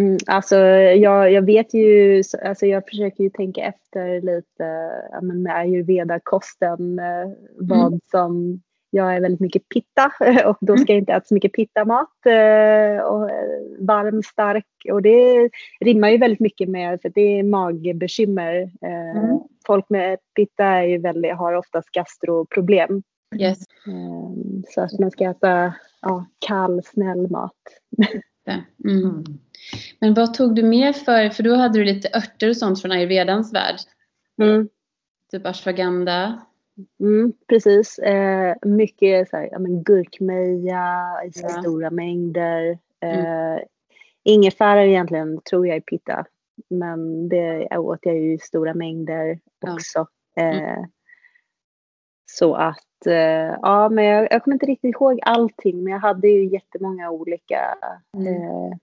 Mm, 0.00 0.18
alltså 0.26 0.56
jag, 0.56 1.32
jag 1.32 1.46
vet 1.46 1.74
ju, 1.74 2.22
alltså 2.44 2.66
jag 2.66 2.88
försöker 2.88 3.24
ju 3.24 3.30
tänka 3.30 3.60
efter 3.60 4.20
lite 4.20 4.64
ja, 5.10 5.20
men 5.20 5.42
med 5.42 5.56
ayurveda-kosten 5.56 7.00
vad 7.58 7.86
mm. 7.86 8.00
som 8.10 8.62
jag 8.90 9.16
är 9.16 9.20
väldigt 9.20 9.40
mycket 9.40 9.68
pitta 9.68 10.12
och 10.48 10.58
då 10.60 10.76
ska 10.76 10.92
jag 10.92 11.00
inte 11.00 11.12
äta 11.12 11.26
så 11.26 11.34
mycket 11.34 11.52
pittamat. 11.52 12.26
Eh, 12.26 13.02
och 13.04 13.30
eh, 13.30 13.60
varm, 13.78 14.22
stark 14.22 14.66
och 14.92 15.02
det 15.02 15.50
rimmar 15.80 16.08
ju 16.08 16.18
väldigt 16.18 16.40
mycket 16.40 16.68
med 16.68 17.00
för 17.02 17.08
det 17.08 17.38
är 17.38 17.42
magbekymmer. 17.42 18.62
Eh, 18.82 19.24
mm. 19.24 19.38
Folk 19.66 19.84
med 19.88 20.18
pitta 20.36 20.64
är 20.64 20.82
ju 20.82 20.98
väldigt, 20.98 21.36
har 21.36 21.52
oftast 21.52 21.90
gastroproblem. 21.90 23.02
Yes. 23.40 23.58
Så 24.68 24.80
att 24.80 24.98
man 24.98 25.10
ska 25.10 25.30
äta 25.30 25.74
ja, 26.00 26.26
kall, 26.38 26.82
snäll 26.84 27.30
mat. 27.30 27.52
Mm. 28.84 29.24
Men 30.00 30.14
vad 30.14 30.34
tog 30.34 30.54
du 30.54 30.62
med 30.62 30.96
för, 30.96 31.30
för 31.30 31.42
då 31.42 31.54
hade 31.54 31.78
du 31.78 31.84
lite 31.84 32.08
örter 32.08 32.48
och 32.48 32.56
sånt 32.56 32.82
från 32.82 32.92
ayurvedans 32.92 33.54
värld. 33.54 33.76
Mm. 34.42 34.68
Typ 35.30 35.46
ashwagandha. 35.46 36.40
Mm, 37.00 37.32
precis. 37.48 37.98
Eh, 37.98 38.56
mycket 38.62 39.28
så 39.28 39.36
här, 39.36 39.48
ja, 39.52 39.58
men 39.58 39.82
gurkmeja 39.82 41.06
i 41.24 41.30
ja. 41.34 41.48
stora 41.48 41.90
mängder. 41.90 42.78
Mm. 43.00 43.18
Eh, 43.18 43.52
mm. 43.52 43.64
Ingefära 44.22 44.84
egentligen 44.84 45.40
tror 45.40 45.66
jag 45.66 45.76
är 45.76 45.80
pitta. 45.80 46.24
Men 46.70 47.28
det 47.28 47.68
åt 47.78 47.98
jag 48.02 48.16
ju 48.16 48.34
i 48.34 48.38
stora 48.38 48.74
mängder 48.74 49.40
också. 49.66 50.06
Ja. 50.34 50.42
Mm. 50.42 50.64
Eh, 50.64 50.84
så 52.30 52.54
att, 52.54 53.06
eh, 53.06 53.56
ja 53.62 53.88
men 53.88 54.04
jag, 54.04 54.28
jag 54.30 54.44
kommer 54.44 54.54
inte 54.54 54.66
riktigt 54.66 54.94
ihåg 54.94 55.20
allting 55.22 55.84
men 55.84 55.92
jag 55.92 56.00
hade 56.00 56.28
ju 56.28 56.48
jättemånga 56.48 57.10
olika. 57.10 57.78
Mm. 58.16 58.26
Eh. 58.26 58.76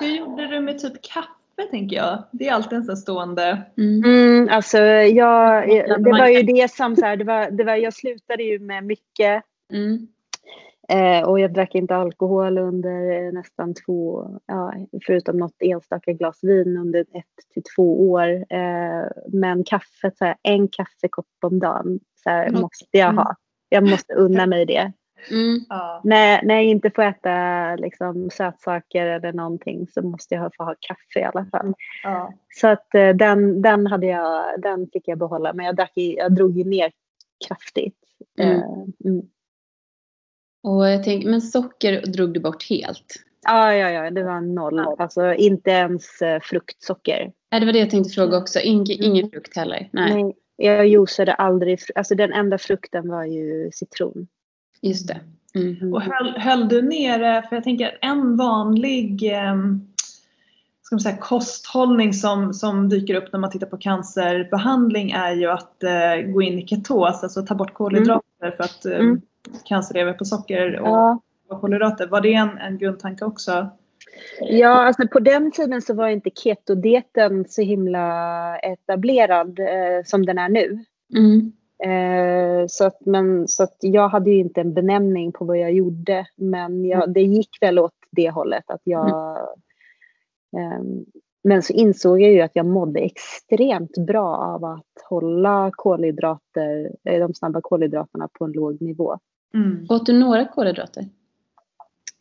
Hur 0.00 0.06
gjorde 0.06 0.46
du 0.46 0.60
med 0.60 0.78
typ 0.78 1.02
kaffe? 1.02 1.35
Kaffe 1.56 1.70
tänker 1.70 1.96
jag. 1.96 2.24
Det 2.32 2.48
är 2.48 2.52
alltid 2.52 2.78
en 2.78 2.84
sån 2.84 2.96
stående... 2.96 3.62
Mm. 3.76 4.04
Mm, 4.04 4.48
alltså 4.50 4.78
jag, 4.78 5.68
det 6.04 6.10
var 6.10 6.28
ju 6.28 6.42
det 6.42 6.70
som 6.70 6.96
så 6.96 7.04
här, 7.04 7.16
det 7.16 7.24
var, 7.24 7.50
det 7.50 7.64
var, 7.64 7.74
jag 7.74 7.94
slutade 7.94 8.42
ju 8.42 8.58
med 8.58 8.84
mycket. 8.84 9.42
Mm. 9.72 10.08
Eh, 10.88 11.28
och 11.28 11.40
jag 11.40 11.52
drack 11.52 11.74
inte 11.74 11.96
alkohol 11.96 12.58
under 12.58 13.32
nästan 13.32 13.74
två, 13.74 14.28
ja, 14.46 14.74
förutom 15.06 15.36
något 15.36 15.56
enstaka 15.60 16.12
glas 16.12 16.38
vin 16.42 16.76
under 16.76 17.00
ett 17.00 17.52
till 17.54 17.62
två 17.76 18.10
år. 18.10 18.28
Eh, 18.50 19.06
men 19.32 19.64
kaffet, 19.64 20.18
så 20.18 20.24
här, 20.24 20.36
en 20.42 20.68
kaffekopp 20.68 21.26
om 21.42 21.58
dagen 21.58 22.00
så 22.22 22.30
här, 22.30 22.50
måste 22.50 22.98
jag 22.98 23.12
ha. 23.12 23.36
Jag 23.68 23.90
måste 23.90 24.14
unna 24.14 24.46
mig 24.46 24.66
det. 24.66 24.92
Mm. 25.30 25.60
Ja. 25.68 26.00
När, 26.04 26.42
när 26.42 26.54
jag 26.54 26.64
inte 26.64 26.90
får 26.90 27.02
äta 27.02 27.76
liksom, 27.76 28.30
sötsaker 28.30 29.06
eller 29.06 29.32
någonting 29.32 29.86
så 29.88 30.02
måste 30.02 30.34
jag 30.34 30.54
få 30.54 30.64
ha 30.64 30.74
kaffe 30.80 31.20
i 31.20 31.22
alla 31.22 31.46
fall. 31.46 31.74
Ja. 32.02 32.32
Så 32.54 32.66
att 32.66 32.94
eh, 32.94 33.08
den, 33.08 33.62
den, 33.62 33.86
hade 33.86 34.06
jag, 34.06 34.60
den 34.60 34.88
fick 34.92 35.08
jag 35.08 35.18
behålla 35.18 35.52
men 35.52 35.66
jag, 35.66 35.76
drack 35.76 35.92
i, 35.94 36.16
jag 36.16 36.34
drog 36.34 36.58
ju 36.58 36.64
ner 36.64 36.92
kraftigt. 37.48 37.98
Mm. 38.38 38.56
Uh, 38.56 38.84
mm. 39.04 39.22
Och 40.62 40.88
jag 40.88 41.04
tänker, 41.04 41.28
men 41.28 41.42
socker 41.42 42.02
drog 42.06 42.34
du 42.34 42.40
bort 42.40 42.70
helt? 42.70 43.14
Ja, 43.44 43.74
ja, 43.74 43.90
ja, 43.90 44.10
det 44.10 44.22
var 44.22 44.40
noll. 44.40 44.78
Alltså 44.98 45.34
inte 45.34 45.70
ens 45.70 46.22
eh, 46.22 46.40
fruktsocker. 46.40 47.32
Ja, 47.50 47.60
det 47.60 47.66
var 47.66 47.72
det 47.72 47.78
jag 47.78 47.90
tänkte 47.90 48.14
fråga 48.14 48.38
också. 48.38 48.60
Inge, 48.60 48.92
ingen 48.92 49.30
frukt 49.30 49.56
heller? 49.56 49.88
Nej. 49.92 50.14
Nej, 50.14 50.34
jag 50.56 50.86
juicade 50.86 51.34
aldrig. 51.34 51.78
Alltså 51.94 52.14
den 52.14 52.32
enda 52.32 52.58
frukten 52.58 53.08
var 53.08 53.24
ju 53.24 53.70
citron. 53.72 54.26
Just 54.88 55.08
det. 55.08 55.20
Mm. 55.54 55.94
Och 55.94 56.02
höll, 56.02 56.38
höll 56.38 56.68
du 56.68 56.82
nere, 56.82 57.42
för 57.48 57.56
jag 57.56 57.64
tänker 57.64 57.98
en 58.02 58.36
vanlig 58.36 59.22
ehm, 59.32 59.80
ska 60.82 60.94
man 60.94 61.00
säga, 61.00 61.16
kosthållning 61.16 62.12
som, 62.12 62.54
som 62.54 62.88
dyker 62.88 63.14
upp 63.14 63.32
när 63.32 63.40
man 63.40 63.50
tittar 63.50 63.66
på 63.66 63.76
cancerbehandling 63.76 65.10
är 65.10 65.32
ju 65.32 65.50
att 65.50 65.82
eh, 65.82 66.32
gå 66.32 66.42
in 66.42 66.58
i 66.58 66.66
ketos, 66.66 67.22
alltså 67.22 67.42
ta 67.42 67.54
bort 67.54 67.74
kolhydrater 67.74 68.50
för 68.56 68.64
att 68.64 68.86
eh, 68.86 68.96
Mm. 68.98 69.20
cancer 69.64 69.94
lever 69.94 70.12
på 70.12 70.24
socker 70.24 70.80
och, 70.80 70.88
Ja, 71.48 71.58
kolhydrater. 71.60 72.06
Var 72.06 72.20
det 72.20 72.34
en, 72.34 72.58
en 72.58 72.78
grundtanke 72.78 73.24
också? 73.24 73.68
ja 74.40 74.68
alltså 74.86 75.08
på 75.08 75.20
den 75.20 75.52
tiden 75.52 75.82
så 75.82 75.94
var 75.94 76.08
inte 76.08 76.30
ketodieten 76.30 77.44
så 77.48 77.62
himla 77.62 78.58
etablerad 78.58 79.58
eh, 79.58 80.04
som 80.04 80.26
den 80.26 80.38
är 80.38 80.48
nu. 80.48 80.84
Mm. 81.16 81.52
Eh, 81.84 82.66
så, 82.68 82.86
att, 82.86 83.06
men, 83.06 83.48
så 83.48 83.62
att 83.62 83.76
jag 83.80 84.08
hade 84.08 84.30
ju 84.30 84.38
inte 84.38 84.60
en 84.60 84.74
benämning 84.74 85.32
på 85.32 85.44
vad 85.44 85.58
jag 85.58 85.72
gjorde. 85.72 86.26
Men 86.36 86.84
jag, 86.84 87.12
det 87.12 87.22
gick 87.22 87.58
väl 87.60 87.78
åt 87.78 87.94
det 88.10 88.30
hållet 88.30 88.64
att 88.70 88.80
jag... 88.84 89.38
ehm, 90.56 91.04
men 91.44 91.62
så 91.62 91.72
insåg 91.72 92.20
jag 92.20 92.32
ju 92.32 92.40
att 92.40 92.56
jag 92.56 92.66
mådde 92.66 93.00
extremt 93.00 93.98
bra 94.06 94.36
av 94.36 94.64
att 94.64 95.02
hålla 95.08 95.70
kolhydrater, 95.74 96.90
eh, 97.04 97.18
de 97.20 97.34
snabba 97.34 97.60
kolhydraterna 97.60 98.28
på 98.32 98.44
en 98.44 98.52
låg 98.52 98.82
nivå. 98.82 99.18
Mm. 99.54 99.86
Åt 99.88 100.06
du 100.06 100.12
några 100.12 100.46
kolhydrater? 100.48 101.04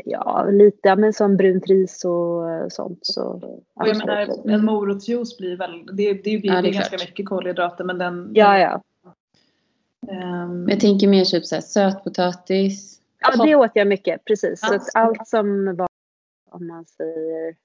Ja, 0.06 0.48
lite, 0.52 0.96
men 0.96 1.14
som 1.14 1.38
brunt 1.38 1.68
ris 1.68 2.06
och 2.06 2.52
eh, 2.52 2.68
sånt. 2.70 3.00
Så, 3.02 3.24
Och 3.76 3.88
jag 3.88 3.98
menar, 3.98 4.50
en 4.50 4.66
morotsjuice 4.66 5.38
blir 5.38 5.58
väl, 5.58 5.86
det, 5.94 6.14
det 6.14 6.38
blir 6.38 6.54
Ja, 6.54 6.62
det 6.62 6.72
ganska 6.72 6.98
mycket 6.98 7.26
kolhydrater 7.26 7.84
men 7.84 7.98
den... 7.98 8.32
ja, 8.34 8.60
ja. 8.60 8.82
Men 10.08 10.68
jag 10.70 10.80
tänker 10.80 11.08
mer 11.08 11.26
typ 11.26 11.46
så 11.46 11.56
här, 11.56 11.62
sötpotatis. 11.62 13.02
Ja, 13.20 13.46
det 13.46 13.56
åt 13.56 13.72
jag 13.74 13.88
mycket, 13.88 14.26
precis. 14.26 14.60
Så 14.60 14.74
Ja. 14.74 14.76
att 14.76 14.90
allt 14.94 15.28
som 15.28 15.76
var, 15.76 15.88
om 16.52 16.68
man 16.68 16.86
säger... 16.86 17.56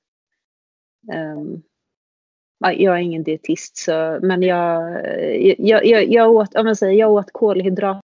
ja, 2.59 2.73
jag 2.73 2.95
är 2.95 3.01
ingen 3.01 3.23
dietist, 3.23 3.77
så, 3.77 4.19
men 4.23 4.43
jag, 4.43 4.83
jag, 5.59 5.87
jag, 5.87 6.09
jag, 6.09 6.31
åt, 6.31 6.55
om 6.55 6.67
man 6.67 6.77
säger, 6.77 6.99
jag 6.99 7.13
åt 7.13 7.33
kolhydrater 7.33 8.03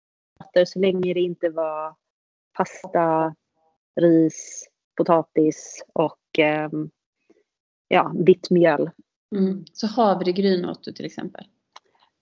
så 0.64 0.78
länge 0.78 1.14
det 1.14 1.20
inte 1.20 1.49
var 1.49 1.95
pasta, 2.53 3.35
ris, 4.01 4.68
potatis 4.97 5.85
och 5.93 6.39
ehm, 6.39 6.91
ja, 7.89 8.12
vitt 8.18 8.51
mjöl. 8.51 8.91
Mm. 9.35 9.64
Så 9.72 9.87
havregryn 9.87 10.64
åt 10.64 10.85
du 10.85 10.93
till 10.93 11.07
exempel? 11.07 11.45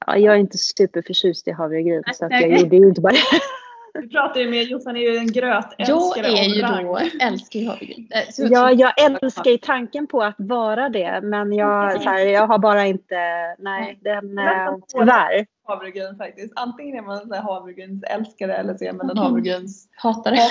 Ja, 0.07 0.16
jag 0.16 0.34
är 0.34 0.38
inte 0.38 0.59
superförtjust 0.59 1.48
i 1.48 1.51
havregryn 1.51 2.03
så 2.14 2.24
att 2.24 2.30
jag 2.32 2.40
Nej. 2.51 2.61
gjorde 2.62 2.76
ju 2.76 2.88
inte 2.88 3.01
bara 3.01 3.12
Vi 3.94 4.09
pratar 4.09 4.40
ju 4.40 4.51
med, 4.51 4.62
Jossan 4.64 4.96
är 4.96 5.01
ju 5.01 5.16
en 5.16 5.24
Jag 5.26 5.32
grötälskare 5.34 6.26
är 6.26 6.44
ju 6.44 6.62
då, 6.62 6.98
älskar 7.20 7.61
ju 7.61 7.66
havregryn. 7.68 8.09
Eh, 8.14 8.46
Ja, 8.51 8.70
jag 8.72 8.92
älskar 9.05 9.51
ju 9.51 9.59
tanken 9.59 10.07
på 10.07 10.22
att 10.22 10.34
vara 10.38 10.88
det, 10.88 11.20
men 11.22 11.53
jag, 11.53 12.03
så 12.03 12.09
här, 12.09 12.18
jag 12.18 12.46
har 12.46 12.59
bara 12.59 12.86
inte, 12.86 13.16
nej, 13.59 13.98
den, 14.01 14.38
eh, 14.38 14.74
tyvärr. 14.88 15.46
havregryn 15.66 16.16
faktiskt. 16.16 16.53
Antingen 16.57 16.96
är 16.96 17.03
man 17.03 17.32
en 17.32 17.42
havregrynsälskare 17.42 18.55
eller 18.57 18.74
så 18.74 18.84
är 18.84 18.92
man 18.92 19.11
en 19.11 19.18
havregryns... 19.18 19.88
Hatar 19.96 20.30
det. 20.30 20.38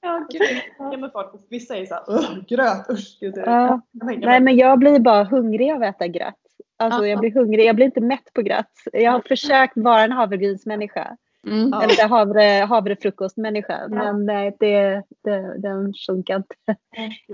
ja, 0.00 0.26
gud. 0.30 0.42
Ja, 0.78 0.96
men 0.96 1.10
folk, 1.10 1.28
vissa 1.50 1.76
är 1.76 1.86
såhär, 1.86 2.02
"Ugh, 2.08 2.44
gröt, 2.48 2.90
usch. 2.90 3.18
Gud, 3.20 3.34
det- 3.34 3.40
Ja. 3.46 3.80
jag 3.92 4.18
Nej, 4.18 4.40
men 4.40 4.56
jag 4.56 4.78
blir 4.78 4.98
bara 4.98 5.24
hungrig 5.24 5.72
av 5.72 5.82
att 5.82 5.96
äta 5.96 6.06
gröt. 6.06 6.34
Alltså 6.80 7.00
Ja. 7.00 7.06
jag 7.06 7.20
blir 7.20 7.30
hungrig, 7.30 7.66
jag 7.66 7.76
blir 7.76 7.86
inte 7.86 8.00
mätt 8.00 8.32
på 8.32 8.42
gröt. 8.42 8.72
Jag 8.92 9.12
har 9.12 9.20
försökt 9.20 9.76
vara 9.76 10.02
en 10.02 10.12
havregrynsmänniska. 10.12 11.16
Mm. 11.46 11.72
Eller 11.72 12.08
havre, 12.08 12.64
havrefrukostmänniska. 12.64 13.88
Men 13.88 14.26
det, 14.26 15.02
det, 15.22 15.54
den 15.58 15.94
funkar 16.06 16.36
inte. 16.36 16.76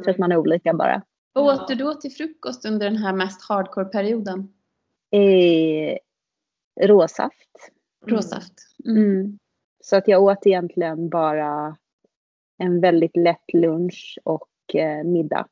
Så 0.04 0.10
att 0.10 0.18
man 0.18 0.32
är 0.32 0.36
olika 0.36 0.74
bara. 0.74 1.02
Vad 1.32 1.60
åt 1.60 1.68
du 1.68 1.74
då 1.74 1.94
till 1.94 2.12
frukost 2.12 2.66
under 2.66 2.90
den 2.90 2.96
här 2.96 3.12
mest 3.12 3.48
hardcore-perioden? 3.48 4.48
Eh, 5.10 5.98
råsaft. 6.86 7.70
Råsaft? 8.06 8.54
Mm. 8.86 9.02
Mm. 9.02 9.38
Så 9.80 9.96
att 9.96 10.08
jag 10.08 10.22
åt 10.22 10.46
egentligen 10.46 11.08
bara 11.08 11.76
en 12.58 12.80
väldigt 12.80 13.16
lätt 13.16 13.52
lunch 13.52 14.18
och 14.24 14.74
eh, 14.74 15.04
middag. 15.04 15.46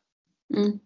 Mm. 0.57 0.79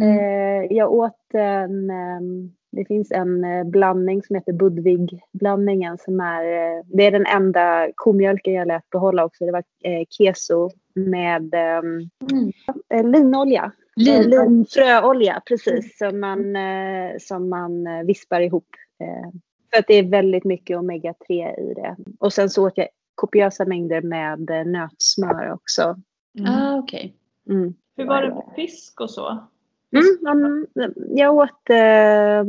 Eh, 0.00 0.76
jag 0.76 0.92
åt 0.92 1.34
en, 1.34 1.90
ehm, 1.90 2.52
det 2.72 2.84
finns 2.84 3.12
en 3.12 3.44
eh, 3.44 3.64
blandning 3.64 4.22
som 4.22 4.36
heter 4.36 4.52
Budvig-blandningen 4.52 5.98
som 5.98 6.20
är, 6.20 6.44
eh, 6.44 6.82
det 6.84 7.06
är 7.06 7.10
den 7.10 7.26
enda 7.26 7.88
komjölken 7.94 8.54
jag 8.54 8.68
lät 8.68 8.90
behålla 8.90 9.24
också. 9.24 9.44
Det 9.46 9.52
var 9.52 9.64
eh, 9.84 10.04
keso 10.10 10.70
med 10.94 11.54
ehm, 11.54 12.10
Mm. 12.32 12.52
eh, 12.94 13.10
linolja. 13.10 13.72
Eh, 14.08 14.20
Lin. 14.20 14.30
linfröolja, 14.30 15.42
precis, 15.46 15.98
som 15.98 16.20
man, 16.20 16.56
eh, 16.56 17.12
som 17.20 17.48
man 17.48 17.86
eh, 17.86 18.02
vispar 18.02 18.40
ihop. 18.40 18.68
Eh, 19.00 19.30
för 19.72 19.78
att 19.78 19.86
det 19.86 19.94
är 19.94 20.08
väldigt 20.10 20.44
mycket 20.44 20.76
omega-3 20.76 21.60
i 21.60 21.74
det. 21.74 21.96
Och 22.20 22.32
sen 22.32 22.50
så 22.50 22.66
åt 22.66 22.78
jag 22.78 22.88
kopiösa 23.14 23.64
mängder 23.64 24.02
med 24.02 24.50
eh, 24.50 24.64
nötsmör 24.64 25.52
också. 25.52 25.96
Mm. 26.38 26.50
Ah, 26.52 26.78
okej. 26.78 27.14
Mm. 27.48 27.74
Hur 27.96 28.04
var 28.04 28.22
det 28.22 28.28
med 28.34 28.44
fisk 28.56 29.00
och 29.00 29.10
så? 29.10 29.48
Mm, 29.92 30.66
mm, 30.76 30.92
jag 31.16 31.34
åt... 31.34 31.70
Eh, 31.70 32.44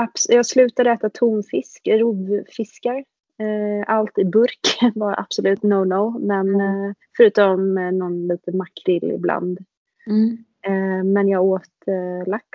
abs- 0.00 0.26
jag 0.28 0.46
slutade 0.46 0.90
äta 0.90 1.10
tonfisk, 1.10 1.88
rovfiskar. 1.88 3.04
Eh, 3.38 3.84
allt 3.94 4.18
i 4.18 4.24
burk 4.24 4.78
var 4.94 5.20
absolut 5.20 5.62
no-no. 5.62 6.18
Men 6.18 6.60
eh, 6.60 6.92
förutom 7.16 7.78
eh, 7.78 7.92
någon 7.92 8.26
lite 8.26 8.52
makrill 8.56 9.10
ibland. 9.10 9.58
Mm. 10.06 10.44
Eh, 10.62 11.04
men 11.04 11.28
jag 11.28 11.44
åt 11.44 11.62
eh, 11.86 12.28
lax, 12.30 12.46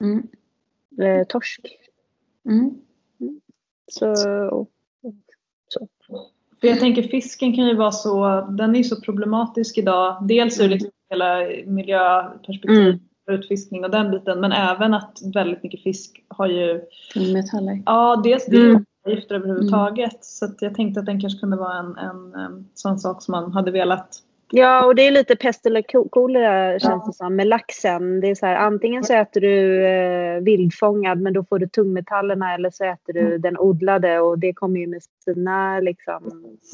Mm. 0.00 0.22
eh, 1.02 1.26
torsk. 1.26 1.60
Mm. 2.48 2.70
Så, 3.90 4.16
För 6.60 6.68
jag 6.68 6.80
tänker 6.80 7.02
fisken 7.02 7.54
kan 7.54 7.66
ju 7.66 7.74
vara 7.76 7.92
så, 7.92 8.40
den 8.50 8.70
är 8.74 8.78
ju 8.78 8.84
så 8.84 9.00
problematisk 9.00 9.78
idag. 9.78 10.26
Dels 10.28 10.60
ur 10.60 10.64
Mm. 10.64 10.72
liksom 10.72 10.90
hela 11.10 11.38
miljöperspektiv, 11.66 12.86
Mm. 12.88 12.98
Utfiskning 13.32 13.84
och 13.84 13.90
den 13.90 14.10
biten. 14.10 14.40
Men 14.40 14.52
även 14.52 14.94
att 14.94 15.18
väldigt 15.34 15.62
mycket 15.62 15.82
fisk 15.82 16.24
har 16.28 16.46
ju, 16.46 16.80
Tungmetaller. 17.14 17.82
ja 17.86 18.20
dels 18.24 18.46
det 18.46 18.56
Mm. 18.56 18.84
gifter 19.06 19.34
överhuvudtaget. 19.34 20.24
Så 20.24 20.44
att 20.44 20.62
jag 20.62 20.74
tänkte 20.74 21.00
att 21.00 21.06
den 21.06 21.20
kanske 21.20 21.40
kunde 21.40 21.56
vara 21.56 21.78
en, 21.78 21.96
en, 21.96 22.66
sån 22.74 22.98
sak 22.98 23.22
som 23.22 23.32
man 23.32 23.52
hade 23.52 23.70
velat. 23.70 24.08
Ja, 24.50 24.84
och 24.86 24.94
det 24.94 25.06
är 25.06 25.10
lite 25.10 25.36
pest 25.36 25.66
eller 25.66 25.82
ko- 25.82 26.08
kolera 26.08 26.78
känns 26.78 27.06
det 27.06 27.12
som 27.12 27.36
med 27.36 27.46
laxen. 27.46 28.20
Det 28.20 28.30
är 28.30 28.34
så 28.34 28.46
här, 28.46 28.56
antingen 28.56 29.04
så 29.04 29.14
äter 29.14 29.40
du 29.40 29.86
eh, 29.86 30.40
vildfångad 30.40 31.20
men 31.20 31.32
då 31.32 31.44
får 31.44 31.58
du 31.58 31.66
tungmetallerna 31.68 32.54
eller 32.54 32.70
så 32.70 32.84
äter 32.84 33.12
du 33.12 33.38
den 33.38 33.58
odlade 33.58 34.20
och 34.20 34.38
det 34.38 34.52
kommer 34.52 34.80
ju 34.80 34.86
med 34.86 35.02
sina 35.24 35.80
liksom, 35.80 36.22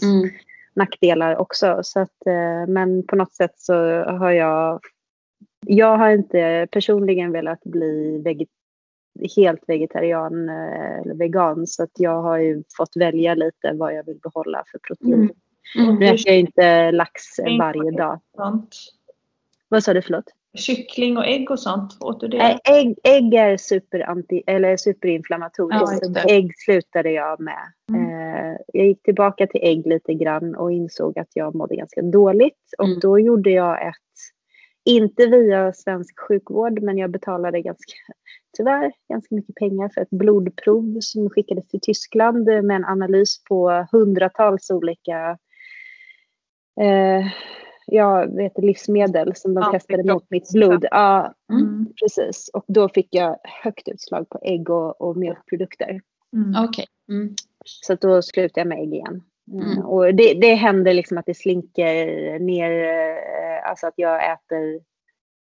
Mm. 0.02 0.30
nackdelar 0.74 1.36
också. 1.36 1.78
Så 1.82 2.00
att, 2.00 2.26
eh, 2.26 2.68
men 2.72 3.06
på 3.06 3.16
något 3.16 3.34
sätt 3.34 3.54
så 3.56 3.74
har 4.04 4.30
jag... 4.30 4.80
Jag 5.66 5.98
har 5.98 6.10
inte 6.10 6.68
personligen 6.70 7.32
velat 7.32 7.60
bli 7.64 8.22
veget, 8.24 8.48
helt 9.36 9.60
vegetarian 9.66 10.48
eh, 10.48 10.98
eller 11.00 11.14
vegan 11.14 11.66
så 11.66 11.82
att 11.82 11.92
jag 11.98 12.22
har 12.22 12.38
ju 12.38 12.62
fått 12.76 12.96
välja 12.96 13.34
lite 13.34 13.72
vad 13.72 13.94
jag 13.94 14.06
vill 14.06 14.18
behålla 14.22 14.64
för 14.72 14.78
protein. 14.78 15.14
Mm. 15.14 15.30
Mm. 15.78 15.94
Nu 15.98 16.06
äter 16.06 16.22
jag 16.26 16.38
inte 16.38 16.90
lax 16.92 17.22
varje 17.58 17.90
dag. 17.90 18.20
Sånt. 18.36 18.76
Vad 19.68 19.84
sa 19.84 19.94
du, 19.94 20.02
förlåt? 20.02 20.24
Kyckling 20.56 21.16
och 21.16 21.26
ägg 21.26 21.50
och 21.50 21.60
sånt, 21.60 21.96
åt 22.00 22.20
du 22.20 22.28
det? 22.28 22.38
Nej, 22.38 22.58
ägg, 22.64 22.98
ägg 23.04 23.34
är 23.34 23.56
superanti, 23.56 24.42
eller 24.46 24.76
superinflammatoriskt. 24.76 26.06
Ja, 26.14 26.20
ägg 26.28 26.52
slutade 26.56 27.10
jag 27.10 27.40
med. 27.40 27.72
Mm. 27.92 28.10
Eh, 28.10 28.56
jag 28.72 28.86
gick 28.86 29.02
tillbaka 29.02 29.46
till 29.46 29.60
ägg 29.62 29.86
lite 29.86 30.14
grann 30.14 30.54
och 30.54 30.72
insåg 30.72 31.18
att 31.18 31.28
jag 31.34 31.54
mådde 31.54 31.76
ganska 31.76 32.02
dåligt. 32.02 32.74
Och 32.78 32.84
Mm. 32.84 32.98
då 33.00 33.18
gjorde 33.18 33.50
jag 33.50 33.86
ett, 33.88 33.94
inte 34.84 35.26
via 35.26 35.72
svensk 35.72 36.20
sjukvård, 36.20 36.82
men 36.82 36.98
jag 36.98 37.10
betalade 37.10 37.60
ganska, 37.60 37.94
tyvärr 38.56 38.92
ganska 39.08 39.34
mycket 39.34 39.54
pengar 39.54 39.88
för 39.94 40.00
ett 40.00 40.10
blodprov 40.10 40.96
som 41.00 41.30
skickades 41.30 41.68
till 41.68 41.80
Tyskland 41.80 42.44
med 42.44 42.70
en 42.70 42.84
analys 42.84 43.44
på 43.44 43.86
hundratals 43.92 44.70
olika 44.70 45.38
eh, 46.80 47.26
jag 47.86 48.36
vet, 48.36 48.58
livsmedel 48.58 49.32
som 49.36 49.54
de 49.54 49.60
Ja, 49.60 49.72
testade 49.72 50.12
mot 50.12 50.30
mitt 50.30 50.52
blod. 50.52 50.86
Ja, 50.90 51.34
Mm. 51.52 51.86
Precis, 52.00 52.50
och 52.52 52.64
då 52.68 52.88
fick 52.88 53.08
jag 53.10 53.38
högt 53.62 53.88
utslag 53.88 54.28
på 54.28 54.38
ägg 54.42 54.70
och, 54.70 55.00
och 55.00 55.16
mjölkprodukter. 55.16 56.00
Mm. 56.32 56.64
Okej. 56.64 56.86
Mm. 57.08 57.34
Så 57.64 57.94
då 57.94 58.22
slutade 58.22 58.60
jag 58.60 58.66
med 58.66 58.78
ägg 58.78 58.94
igen. 58.94 59.22
Mm. 59.52 59.78
Och 59.78 60.14
det, 60.14 60.34
det 60.34 60.54
händer 60.54 60.94
liksom 60.94 61.18
att 61.18 61.26
det 61.26 61.34
slinker 61.34 62.38
ner, 62.38 62.70
eh, 62.84 63.68
alltså 63.70 63.86
att 63.86 63.94
jag 63.96 64.32
äter 64.32 64.80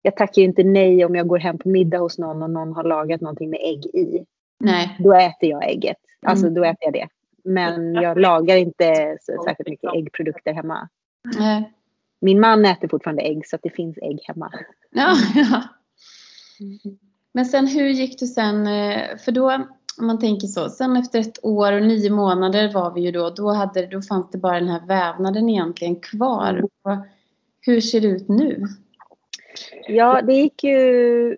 jag 0.03 0.17
tackar 0.17 0.43
ju 0.43 0.49
inte 0.49 0.65
nej 0.65 1.05
om 1.05 1.15
jag 1.15 1.27
går 1.27 1.39
hem 1.39 1.59
på 1.59 1.69
middag 1.69 1.99
hos 1.99 2.19
någon 2.19 2.43
och 2.43 2.51
någon 2.51 2.73
har 2.73 2.85
lagat 2.85 3.21
någonting 3.21 3.51
med 3.51 3.61
ägg 3.63 3.87
i. 3.87 4.25
Nej. 4.61 4.97
Då 4.99 5.15
äter 5.15 5.51
jag 5.51 5.71
ägget. 5.71 5.97
Alltså 6.27 6.47
Mm. 6.47 6.55
då 6.55 6.65
äter 6.65 6.79
jag 6.81 6.93
det. 6.93 7.09
Men 7.45 7.95
jag 7.95 8.21
lagar 8.21 8.57
inte 8.57 9.17
så, 9.21 9.43
särskilt 9.45 9.69
mycket 9.69 9.95
äggprodukter 9.95 10.53
hemma. 10.53 10.89
Nej. 11.39 11.73
Min 12.21 12.41
man 12.41 12.65
äter 12.65 12.89
fortfarande 12.89 13.23
ägg 13.23 13.47
så 13.47 13.57
att 13.57 13.63
det 13.63 13.71
finns 13.71 13.99
ägg 13.99 14.21
hemma. 14.25 14.53
Ja, 14.91 15.15
ja. 15.35 15.63
Men 17.33 17.45
sen 17.47 17.67
hur 17.67 17.89
gick 17.89 18.21
du 18.21 18.27
sen, 18.27 18.67
eh, 18.67 19.17
för 19.25 19.33
då 19.33 19.67
om 20.01 20.07
man 20.07 20.19
tänker 20.19 20.47
så, 20.47 20.69
sen 20.69 20.97
efter 20.97 21.21
ett 21.21 21.45
år 21.45 21.73
och 21.73 21.83
nio 21.83 22.11
månader 22.11 22.73
var 22.73 22.95
vi 22.95 23.01
ju 23.01 23.13
då, 23.13 23.31
då, 23.31 23.53
hade, 23.53 23.87
då 23.87 24.03
fanns 24.03 24.31
det 24.31 24.39
bara 24.39 24.61
den 24.61 24.69
här 24.69 24.87
vävnaden 24.87 25.49
egentligen 25.49 25.97
kvar. 25.97 26.63
Och 26.63 26.97
hur 27.61 27.81
ser 27.81 28.01
det 28.01 28.07
ut 28.07 28.29
nu? 28.29 28.67
Ja, 29.89 30.23
det 30.23 30.33
gick 30.33 30.65
ju 30.65 31.37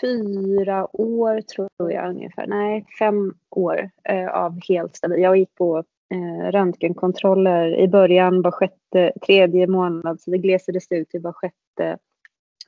fyra 0.00 0.96
år 0.96 1.40
tror 1.40 1.92
jag 1.92 2.10
ungefär. 2.10 2.46
Nej, 2.46 2.86
fem 2.98 3.34
år 3.50 3.90
eh, 4.04 4.28
av 4.28 4.60
helt 4.68 4.96
stabil. 4.96 5.22
Jag 5.22 5.36
gick 5.36 5.54
på 5.54 5.84
eh, 6.14 6.50
röntgenkontroller 6.50 7.78
i 7.78 7.88
början 7.88 8.42
var 8.42 8.50
sjätte, 8.50 9.12
tredje 9.26 9.66
månad 9.66 10.20
så 10.20 10.30
det 10.30 10.38
glesades 10.38 10.92
ut 10.92 11.08
till 11.08 11.20
var 11.20 11.32
sjätte. 11.32 11.98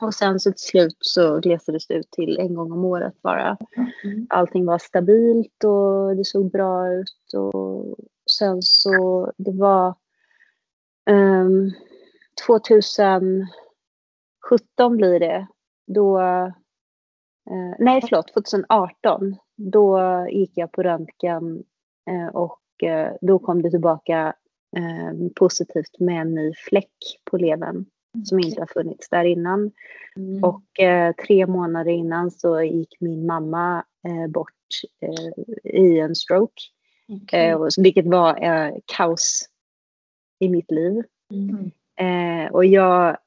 Och 0.01 0.14
sen 0.14 0.40
så 0.40 0.53
till 0.53 0.61
slut 0.61 0.96
så 1.01 1.40
glesades 1.40 1.86
det 1.86 1.94
ut 1.94 2.11
till 2.11 2.38
en 2.38 2.55
gång 2.55 2.72
om 2.72 2.84
året 2.84 3.22
bara. 3.22 3.57
Mm. 4.05 4.26
Allting 4.30 4.66
var 4.66 4.78
stabilt 4.78 5.64
och 5.64 6.16
det 6.16 6.24
såg 6.24 6.51
bra 6.51 6.92
ut. 6.92 7.34
Och 7.36 7.96
sen 8.30 8.62
så 8.62 9.32
det 9.36 9.53
var 9.53 9.94
ehm, 11.11 11.46
um, 11.46 11.72
2017 12.46 13.46
blir 14.96 15.20
det. 15.20 15.46
Då, 15.86 16.20
uh, 16.20 16.49
nej 17.78 18.01
förlåt, 18.09 18.32
2018. 18.34 19.36
Då 19.57 20.01
gick 20.30 20.53
jag 20.55 20.72
på 20.72 20.82
röntgen 20.82 21.64
uh, 22.11 22.28
och 22.28 22.62
uh, 22.82 23.09
då 23.20 23.38
kom 23.38 23.62
det 23.62 23.70
tillbaka 23.70 24.34
ehm, 24.76 25.30
positivt 25.36 25.99
med 25.99 26.20
en 26.20 26.34
ny 26.34 26.53
fläck 26.55 27.20
på 27.30 27.36
levern 27.36 27.86
som 28.24 28.38
inte 28.38 28.61
har 28.61 28.66
funnits 28.66 29.09
där 29.09 29.24
innan. 29.24 29.72
Mm. 30.16 30.44
Och 30.44 30.80
eh, 30.80 31.14
tre 31.26 31.46
månader 31.46 31.90
innan 31.90 32.30
så 32.30 32.62
gick 32.62 32.96
min 33.00 33.26
mamma 33.26 33.84
eh, 34.09 34.30
bort 34.30 34.52
eh, 35.00 35.72
i 35.74 35.98
en 35.98 36.14
stroke. 36.14 36.62
Okej. 37.09 37.48
Eh, 37.50 37.61
vilket 37.78 38.06
var 38.06 38.42
eh, 38.42 38.74
kaos 38.96 39.48
i 40.38 40.48
mitt 40.48 40.70
liv. 40.70 41.02
Mm. 41.32 41.70
Eh, 41.96 42.52
och 42.52 42.64
jag 42.64 43.18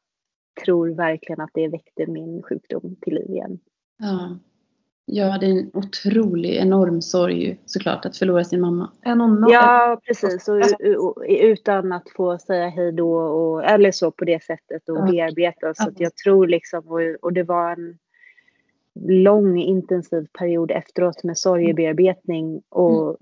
tror 0.65 0.89
verkligen 0.89 1.41
att 1.41 1.51
det 1.53 1.67
väckte 1.67 2.07
min 2.07 2.43
sjukdom 2.43 2.95
till 3.01 3.13
liv 3.13 3.29
igen. 3.29 3.59
Ja. 3.99 4.37
Ja, 5.05 5.37
det 5.37 5.45
är 5.45 5.49
en 5.49 5.71
otrolig, 5.73 6.55
enorm 6.55 7.01
sorg 7.01 7.43
ju, 7.43 7.55
såklart 7.65 8.05
att 8.05 8.17
förlora 8.17 8.43
sin 8.43 8.61
mamma. 8.61 8.91
Ja, 9.51 10.01
precis. 10.07 10.47
Och, 10.47 10.59
och, 10.97 11.23
utan 11.27 11.91
att 11.91 12.09
få 12.09 12.37
säga 12.37 12.69
hej 12.69 12.91
då, 12.91 13.13
och, 13.17 13.65
eller 13.65 13.91
så 13.91 14.11
på 14.11 14.25
det 14.25 14.43
sättet 14.43 14.89
och 14.89 14.97
Ja. 14.97 15.11
bearbeta. 15.11 15.73
Så 15.73 15.91
jag 15.97 16.15
tror 16.15 16.47
liksom, 16.47 16.87
och, 16.87 17.01
och 17.21 17.33
det 17.33 17.43
var 17.43 17.71
en 17.71 17.97
lång 19.23 19.59
intensiv 19.59 20.27
period 20.39 20.71
efteråt 20.71 21.23
med 21.23 21.37
sorgebearbetning. 21.37 22.61
Och 22.69 23.17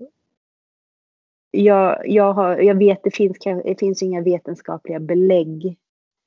jag, 1.50 2.08
jag, 2.08 2.32
har, 2.32 2.56
jag 2.56 2.78
vet 2.78 3.00
det 3.04 3.14
finns, 3.14 3.38
det 3.64 3.78
finns 3.78 4.02
inga 4.02 4.20
vetenskapliga 4.20 5.00
belägg 5.00 5.78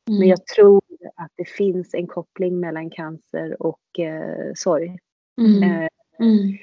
Mm. 0.07 0.19
Men 0.19 0.27
jag 0.27 0.45
tror 0.45 0.81
att 1.15 1.31
det 1.35 1.49
finns 1.49 1.93
en 1.93 2.07
koppling 2.07 2.59
mellan 2.59 2.89
cancer 2.89 3.61
och 3.61 3.99
eh, 3.99 4.51
sorg. 4.55 4.99
Mm. 5.41 5.63
Eh, 5.63 5.87
Mm. 6.19 6.57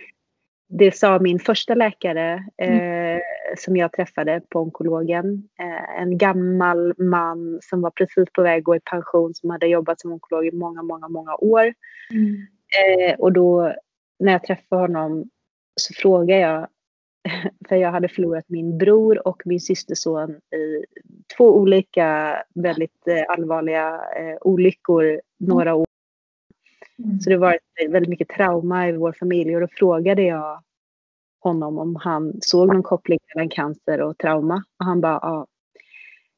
det 0.69 0.97
sa 0.97 1.19
min 1.19 1.39
första 1.39 1.75
läkare 1.75 2.45
eh, 2.57 3.21
som 3.57 3.77
jag 3.77 3.93
träffade 3.93 4.43
på 4.49 4.61
onkologen. 4.61 5.49
Eh, 5.61 6.01
en 6.01 6.19
gammal 6.19 6.95
man 6.99 7.59
som 7.63 7.81
var 7.81 7.91
precis 7.91 8.25
på 8.33 8.43
väg 8.43 8.59
att 8.59 8.65
gå 8.65 8.77
i 8.77 8.81
pension 8.81 9.35
som 9.35 9.51
hade 9.51 9.67
jobbat 9.67 10.01
som 10.01 10.13
onkolog 10.13 10.47
i 10.47 10.53
många, 10.53 10.83
många, 10.83 11.09
många 11.09 11.35
år. 11.35 11.75
Mm. 12.13 12.47
Eh, 12.81 13.15
och 13.19 13.33
då 13.33 13.75
när 14.19 14.33
jag 14.33 14.45
träffade 14.45 14.83
honom 14.83 15.31
så 15.81 15.95
frågade 15.95 16.41
jag, 16.41 16.69
för 17.69 17.77
jag 17.77 17.93
hade 17.93 18.09
förlorat 18.09 18.45
min 18.49 18.79
bror 18.79 19.29
och 19.29 19.43
min 19.45 19.61
systerson 19.61 20.31
i 20.31 20.85
två 21.37 21.57
olika 21.57 22.37
väldigt 22.55 23.09
eh, 23.09 23.25
allvarliga 23.29 24.01
eh, 24.17 24.37
olyckor 24.41 25.21
några 25.39 25.75
år. 25.75 25.90
Mm. 27.05 27.21
Så 27.21 27.31
det 27.31 27.37
var 27.37 27.59
väldigt 27.89 28.11
mycket 28.11 28.29
trauma 28.29 28.89
i 28.89 28.93
vår 28.93 29.13
familj 29.13 29.55
och 29.55 29.61
då 29.61 29.69
frågade 29.69 30.23
jag 30.23 30.63
honom 31.41 31.79
om 31.79 31.97
han 31.97 32.33
såg 32.41 32.69
någon 32.69 32.83
koppling 32.83 33.19
mellan 33.35 33.49
cancer 33.49 34.01
och 34.01 34.19
trauma. 34.19 34.65
Och 34.79 34.85
han 34.85 35.01
bara, 35.01 35.19
ja. 35.23 35.47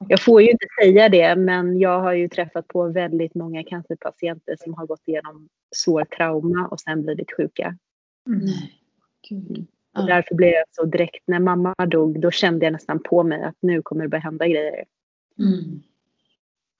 Jag 0.08 0.22
får 0.22 0.42
ju 0.42 0.50
inte 0.50 0.66
säga 0.82 1.08
det, 1.08 1.36
men 1.36 1.78
jag 1.78 2.00
har 2.00 2.12
ju 2.12 2.28
träffat 2.28 2.68
på 2.68 2.88
väldigt 2.88 3.34
många 3.34 3.64
cancerpatienter 3.64 4.56
som 4.60 4.74
har 4.74 4.86
gått 4.86 5.08
igenom 5.08 5.48
svår 5.76 6.04
trauma 6.04 6.68
och 6.70 6.80
sen 6.80 7.02
blivit 7.02 7.36
sjuka. 7.36 7.76
Mm. 8.26 8.38
Nej, 8.44 8.72
gud. 9.28 9.66
Och 9.98 10.06
därför 10.06 10.34
blev 10.34 10.50
jag 10.50 10.64
så 10.70 10.84
direkt, 10.84 11.22
när 11.26 11.38
mamma 11.38 11.74
dog, 11.90 12.20
då 12.20 12.30
kände 12.30 12.66
jag 12.66 12.72
nästan 12.72 13.02
på 13.02 13.22
mig 13.22 13.42
att 13.42 13.56
nu 13.60 13.82
kommer 13.82 14.02
det 14.02 14.08
börja 14.08 14.22
hända 14.22 14.48
grejer. 14.48 14.84
Mm. 15.38 15.82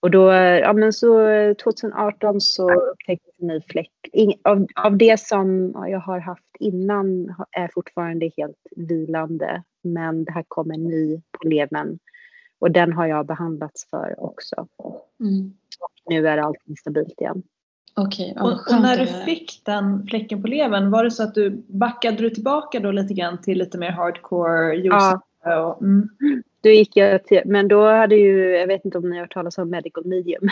Och 0.02 0.10
då, 0.10 0.32
ja 0.32 0.72
men 0.72 0.92
så 0.92 1.28
2018 1.62 2.40
så 2.40 2.72
upptäcktes 2.72 3.34
en 3.40 3.46
ny 3.46 3.60
fläck. 3.60 3.90
Ing- 4.12 4.38
Av, 4.44 4.66
av 4.74 4.96
det 4.96 5.20
som 5.20 5.74
jag 5.88 6.00
har 6.00 6.18
haft 6.18 6.56
innan 6.58 7.34
är 7.50 7.68
fortfarande 7.74 8.30
helt 8.36 8.66
vilande. 8.76 9.62
Men 9.82 10.24
det 10.24 10.32
här 10.32 10.44
kom 10.48 10.70
en 10.70 10.84
ny 10.84 11.20
på 11.30 11.48
levern. 11.48 11.98
Och 12.58 12.70
den 12.70 12.92
har 12.92 13.06
jag 13.06 13.26
behandlats 13.26 13.90
för 13.90 14.14
också. 14.18 14.66
Mm. 15.20 15.52
Nu 16.08 16.28
är 16.28 16.38
allting 16.38 16.76
stabilt 16.76 17.20
igen. 17.20 17.42
Okej, 17.96 18.36
Och, 18.40 18.52
och 18.52 18.82
när 18.82 18.96
du 18.96 19.06
fick 19.06 19.62
den 19.64 20.06
fläcken 20.06 20.42
på 20.42 20.48
levern, 20.48 20.90
var 20.90 21.04
det 21.04 21.10
så 21.10 21.22
att 21.22 21.34
du 21.34 21.50
backade 21.66 22.16
du 22.16 22.30
tillbaka 22.30 22.80
då 22.80 22.90
lite 22.90 23.14
grann 23.14 23.42
till 23.42 23.58
lite 23.58 23.78
mer 23.78 23.90
hardcore 23.90 24.74
juice? 24.74 24.92
Ja. 24.92 25.22
Mm. 25.44 26.08
Då 26.60 26.68
gick 26.70 26.96
jag 26.96 27.24
till, 27.24 27.42
men 27.44 27.68
då 27.68 27.86
hade 27.90 28.16
ju, 28.16 28.50
jag 28.50 28.66
vet 28.66 28.84
inte 28.84 28.98
om 28.98 29.10
ni 29.10 29.16
har 29.16 29.20
hört 29.22 29.32
talas 29.34 29.58
om 29.58 29.70
medical 29.70 30.04
medium. 30.04 30.48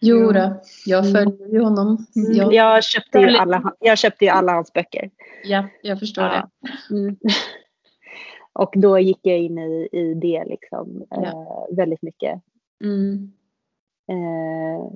Jo 0.00 0.32
då, 0.32 0.60
jag 0.86 1.12
följer 1.12 1.48
ju 1.52 1.60
honom. 1.60 2.06
Mm. 2.16 2.32
Jag, 2.32 2.54
Jag, 2.54 2.84
köpte 2.84 3.18
ju 3.18 3.36
alla, 3.36 3.72
jag 3.80 3.98
köpte 3.98 4.24
ju 4.24 4.30
alla 4.30 4.52
hans 4.52 4.72
böcker. 4.72 5.10
ja, 5.44 5.68
jag 5.82 5.98
förstår 5.98 6.24
Ja. 6.24 6.48
det. 6.88 6.94
Mm. 6.96 7.16
Och 8.52 8.72
då 8.76 8.98
gick 8.98 9.18
jag 9.22 9.38
in 9.38 9.58
i, 9.58 9.88
i 9.92 10.14
det 10.14 10.44
liksom 10.46 11.06
Ja. 11.10 11.22
eh, 11.70 11.76
väldigt 11.76 12.02
mycket. 12.02 12.40
Mm. 12.84 13.32
Eh, 14.10 14.86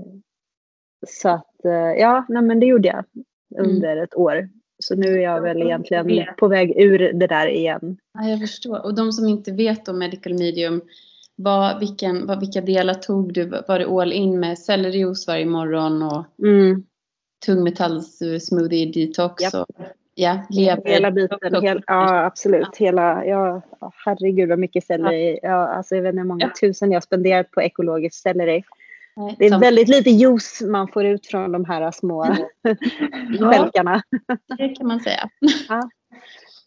så 1.07 1.28
att 1.28 1.64
eh, 1.64 1.72
ja, 2.01 2.24
nej, 2.28 2.42
men 2.42 2.61
det 2.61 2.66
gjorde 2.66 2.88
jag 2.88 3.05
under 3.66 3.97
ett 3.97 4.14
år. 4.14 4.49
Så 4.79 4.95
nu 4.95 5.07
är 5.14 5.18
jag 5.22 5.41
väl 5.41 5.62
egentligen 5.62 6.24
på 6.39 6.49
väg 6.49 6.72
ur 6.77 6.99
det 7.12 7.27
där 7.27 7.47
igen. 7.49 7.97
Ja, 8.14 8.29
jag 8.29 8.41
förstår. 8.41 8.85
Och 8.85 8.95
de 8.95 9.12
som 9.12 9.29
inte 9.29 9.53
vet 9.53 9.89
om 9.89 9.99
medical 9.99 10.35
medium, 10.35 10.81
vad, 11.37 11.81
vilken, 11.81 12.27
vad, 12.27 12.41
vilka 12.41 12.61
delar 12.61 12.95
tog 12.95 13.33
du? 13.33 13.45
Var 13.68 13.79
det 13.79 13.87
all 13.87 14.12
in 14.12 14.41
med 14.41 14.59
sellerijuice 14.59 15.27
varje 15.29 15.47
morgon 15.47 16.03
och 16.03 16.24
Mm. 16.47 16.83
tungmetalls 17.47 18.18
smoothie 18.41 18.93
detox? 18.93 19.43
Japp. 19.43 19.55
Och, 19.55 19.66
ja, 20.14 20.43
lever. 20.51 20.83
Hela 20.85 21.11
biten, 21.11 21.39
hel, 21.62 21.83
ja 21.87 22.24
absolut. 22.24 22.77
Hela, 22.77 23.24
ja, 23.24 23.62
ja, 23.81 23.93
herregud 24.05 24.49
vad 24.49 24.59
mycket 24.59 24.85
selleri. 24.85 25.39
Ja, 25.43 25.68
alltså, 25.68 25.95
jag 25.95 26.03
vet 26.03 26.11
inte 26.12 26.20
hur 26.20 26.29
många 26.29 26.45
Ja. 26.47 26.53
tusen 26.61 26.93
jag 26.93 27.03
spenderat 27.03 27.51
på 27.51 27.62
ekologisk 27.62 28.22
selleri. 28.22 28.64
Nej, 29.16 29.36
Det 29.38 29.46
är 29.46 29.50
som- 29.50 29.60
väldigt 29.60 29.88
lite 29.88 30.10
juice 30.10 30.62
man 30.62 30.88
får 30.88 31.04
ut 31.04 31.26
från 31.26 31.52
de 31.52 31.64
här 31.64 31.90
små 31.90 32.26
stjälkarna. 33.40 34.02
Det 34.58 34.68
kan 34.68 34.86
man 34.86 35.00
säga. 35.00 35.28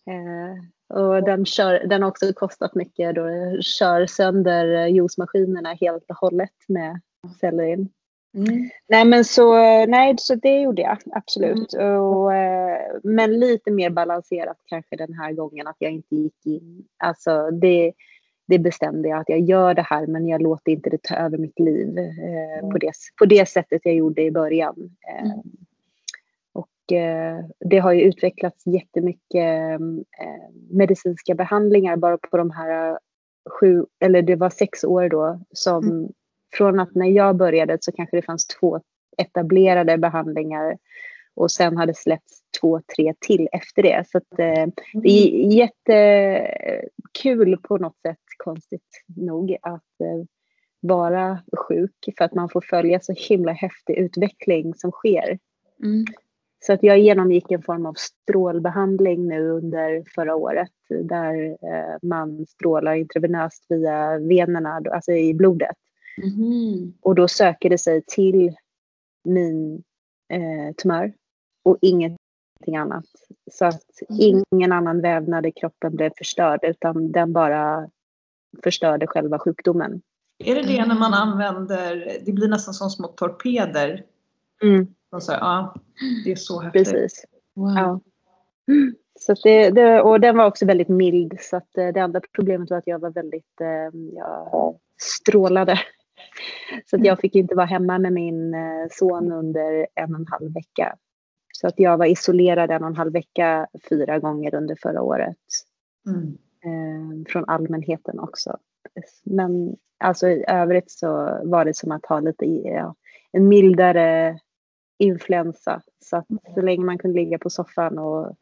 Eh, 0.09 0.97
och 0.99 1.23
den, 1.23 1.45
kör, 1.45 1.87
den 1.87 2.01
har 2.01 2.09
också 2.09 2.33
kostat 2.33 2.75
mycket 2.75 3.15
då 3.15 3.23
kör 3.61 4.05
sönder 4.05 4.73
eh, 4.75 4.87
juicemaskinerna 4.87 5.73
helt 5.73 6.05
och 6.09 6.15
hållet 6.15 6.49
med 6.67 7.01
sellerin. 7.39 7.89
Mm. 8.37 8.69
Nej 8.89 9.05
men 9.05 9.25
så, 9.25 9.53
nej, 9.85 10.15
så 10.17 10.35
det 10.35 10.61
gjorde 10.61 10.81
jag 10.81 10.97
absolut. 11.11 11.73
Och, 11.73 12.33
eh, 12.33 12.79
men 13.03 13.39
lite 13.39 13.71
mer 13.71 13.89
balanserat 13.89 14.57
kanske 14.65 14.95
den 14.95 15.13
här 15.13 15.33
gången 15.33 15.67
att 15.67 15.75
jag 15.79 15.91
inte 15.91 16.15
gick 16.15 16.45
in. 16.45 16.85
Alltså 17.03 17.51
det, 17.51 17.93
det 18.49 18.59
bestämde 18.59 19.09
jag 19.09 19.19
att 19.19 19.29
jag 19.29 19.39
gör 19.39 19.73
det 19.73 19.81
här 19.81 20.07
men 20.07 20.27
jag 20.27 20.41
låter 20.41 20.71
inte 20.71 20.89
det 20.89 21.03
ta 21.03 21.15
över 21.15 21.37
mitt 21.37 21.59
liv 21.59 21.97
eh, 21.97 22.69
på, 22.69 22.77
det, 22.77 22.91
på 23.19 23.25
det 23.25 23.49
sättet 23.49 23.81
jag 23.83 23.95
gjorde 23.95 24.21
i 24.21 24.31
början. 24.31 24.75
Eh, 25.07 25.31
Mm. 25.31 25.41
och 26.53 26.93
eh, 26.93 27.45
det 27.59 27.79
har 27.79 27.93
ju 27.93 28.01
utvecklats 28.01 28.67
jättemycket 28.67 29.79
eh, 29.79 29.79
medicinska 30.69 31.35
behandlingar 31.35 31.95
bara 31.97 32.17
på 32.17 32.37
de 32.37 32.51
här 32.51 32.99
sju, 33.49 33.85
eller 33.99 34.21
det 34.21 34.35
var 34.35 34.49
sex 34.49 34.83
år 34.83 35.09
då 35.09 35.39
som 35.51 35.83
mm. 35.83 36.11
från 36.57 36.79
att 36.79 36.95
när 36.95 37.07
jag 37.07 37.35
började 37.35 37.77
så 37.81 37.91
kanske 37.91 38.17
det 38.17 38.21
fanns 38.21 38.47
två 38.47 38.79
etablerade 39.17 39.97
behandlingar 39.97 40.77
och 41.39 41.51
sen 41.51 41.77
hade 41.77 41.93
släppts 41.93 42.41
två, 42.61 42.81
tre 42.95 43.13
till 43.19 43.49
efter 43.51 43.83
det. 43.83 44.07
Så 44.07 44.17
att, 44.17 44.39
eh, 44.39 44.67
det 44.93 45.09
är 45.09 45.53
jättekul 45.53 47.57
på 47.57 47.77
något 47.77 48.01
sätt, 48.01 48.17
konstigt 48.37 49.03
nog, 49.15 49.57
att 49.61 50.01
eh, 50.03 50.25
vara 50.79 51.39
sjuk 51.67 52.09
för 52.17 52.25
att 52.25 52.33
man 52.33 52.49
får 52.49 52.61
följa 52.61 52.99
så 52.99 53.13
himla 53.17 53.51
häftig 53.51 53.97
utveckling 53.97 54.75
som 54.75 54.91
sker. 54.91 55.39
Mm. 55.83 56.05
Så 56.65 56.73
att 56.73 56.83
jag 56.83 56.99
genomgick 56.99 57.51
en 57.51 57.61
form 57.61 57.85
av 57.85 57.95
strålbehandling 57.97 59.27
nu 59.27 59.49
under 59.49 60.03
förra 60.15 60.35
året 60.35 60.71
där 60.89 61.49
eh, 61.49 61.97
man 62.01 62.45
strålar 62.45 62.93
intravenöst 62.93 63.65
via 63.69 64.17
venerna, 64.17 64.81
alltså 64.91 65.11
i 65.11 65.33
blodet. 65.33 65.77
Mm. 66.23 66.93
Och 67.01 67.15
då 67.15 67.27
söker 67.27 67.69
det 67.69 67.77
sig 67.77 68.01
till 68.07 68.55
min 69.23 69.83
eh, 70.29 70.73
tumör 70.77 71.13
och 71.64 71.78
ingenting 71.82 72.76
annat. 72.78 73.05
Så 73.51 73.66
att 73.66 73.84
mm. 74.10 74.43
ingen 74.51 74.72
annan 74.72 75.01
vävnad 75.01 75.45
i 75.45 75.51
kroppen 75.51 75.95
blev 75.95 76.12
förstörd 76.18 76.60
utan 76.64 77.12
den 77.12 77.34
bara 77.34 77.89
förstörde 78.64 79.07
själva 79.07 79.39
sjukdomen. 79.39 80.01
Är 80.43 80.55
det 80.55 80.62
det 80.62 80.86
när 80.86 80.95
man 80.95 81.14
använder, 81.14 82.18
det 82.26 82.32
blir 82.32 82.47
nästan 82.47 82.74
som 82.74 82.89
små 82.89 83.07
torpeder? 83.07 84.05
Mm. 84.64 84.88
Så, 85.20 85.32
ja, 85.32 85.76
det 86.26 86.32
är 86.32 86.36
så 86.36 86.60
häftigt. 86.60 86.91
Precis. 86.91 87.26
Wow. 87.55 87.76
Ja. 87.76 87.99
Så 89.20 89.34
det, 89.43 89.70
det, 89.70 90.01
och 90.01 90.20
den 90.20 90.38
var 90.38 90.45
också 90.45 90.66
väldigt 90.66 90.89
mild 90.89 91.38
så 91.39 91.57
att 91.57 91.78
eh, 91.78 91.88
det 91.88 91.99
enda 91.99 92.22
problemet 92.36 92.70
var 92.70 92.78
att 92.78 92.88
jag 92.88 92.99
var 92.99 93.10
väldigt, 93.10 93.62
eh, 93.62 93.99
jag 94.16 94.80
strålade. 95.01 95.80
Så 96.86 96.95
att 96.95 97.05
jag 97.05 97.20
fick 97.20 97.36
inte 97.36 97.55
vara 97.55 97.66
hemma 97.66 97.99
med 97.99 98.14
min 98.14 98.53
eh, 98.53 98.88
son 98.91 99.32
under 99.32 99.88
en 99.95 100.14
och 100.14 100.20
en 100.20 100.28
halv 100.28 100.53
vecka. 100.53 100.95
Så 101.62 101.68
att 101.68 101.80
jag 101.80 101.97
var 101.97 102.05
isolerad 102.05 102.72
en 102.72 102.84
och 102.84 102.89
en 102.89 102.95
halv 102.95 103.14
vecka 103.14 103.68
fyra 103.89 104.20
gånger 104.20 104.55
under 104.55 104.76
förra 104.82 105.01
året. 105.01 105.38
Mm. 106.07 107.26
från 107.28 107.45
allmänheten 107.47 108.20
också. 108.20 108.57
Men 109.24 109.76
alltså 109.97 110.28
i 110.28 110.45
övrigt 110.47 110.91
så 110.91 111.07
var 111.43 111.66
det 111.66 111.76
som 111.76 111.91
att 111.91 112.05
ha 112.05 112.20
lite 112.20 112.45
ja, 112.45 112.95
en 113.32 113.47
mildare 113.47 114.39
influensa. 114.97 115.82
Så 115.99 116.18
att 116.18 116.28
så 116.53 116.62
länge 116.62 116.86
man 116.86 116.97
kunde 116.97 117.20
ligga 117.20 117.38
på 117.38 117.49
soffan 117.49 117.97
och 117.97 118.36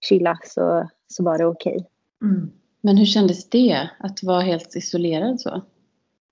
chilla 0.00 0.38
så, 0.44 0.88
så 1.06 1.24
var 1.24 1.38
det 1.38 1.46
okej. 1.46 1.76
Okay. 1.76 2.30
Mm. 2.30 2.50
Men 2.80 2.96
hur 2.96 3.06
kändes 3.06 3.48
det 3.48 3.88
att 3.98 4.22
vara 4.22 4.40
helt 4.40 4.76
isolerad 4.76 5.40
så? 5.40 5.62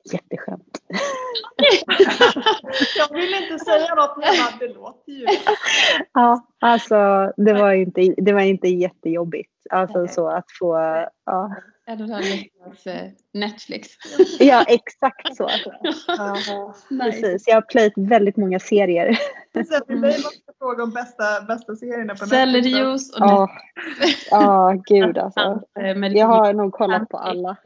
Jätteskönt. 0.04 0.78
jag 2.96 3.14
vill 3.14 3.34
inte 3.34 3.64
säga 3.64 3.94
något 3.94 4.16
men 4.16 4.34
det 4.60 4.74
låter 4.74 5.12
ju. 5.12 5.26
ja, 6.12 6.46
alltså 6.58 7.32
det 7.36 7.52
var 7.52 7.72
inte, 7.72 8.14
det 8.16 8.32
var 8.32 8.40
inte 8.40 8.68
jättejobbigt. 8.68 9.50
Alltså 9.70 10.08
så 10.08 10.28
att 10.28 10.46
få, 10.58 10.76
ja. 11.26 11.56
Netflix. 13.32 13.88
ja, 14.38 14.64
exakt 14.68 15.36
så. 15.36 15.48
Ja, 16.06 16.74
precis. 16.88 17.44
Jag 17.46 17.54
har 17.54 17.62
plöjt 17.62 17.92
väldigt 17.96 18.36
många 18.36 18.58
serier. 18.58 19.18
Mig 19.88 19.98
måste 19.98 20.52
fråga 20.58 20.82
om 20.82 20.90
bästa, 20.90 21.24
bästa 21.48 21.76
serierna 21.76 22.14
på 22.14 22.26
Sellerijuice 22.26 23.10
och 23.10 23.20
Ja, 23.20 23.50
oh, 24.30 24.40
oh, 24.40 24.74
gud 24.86 25.18
alltså. 25.18 25.62
Jag 26.14 26.26
har 26.26 26.52
nog 26.52 26.72
kollat 26.72 27.08
på 27.08 27.18
alla. 27.18 27.56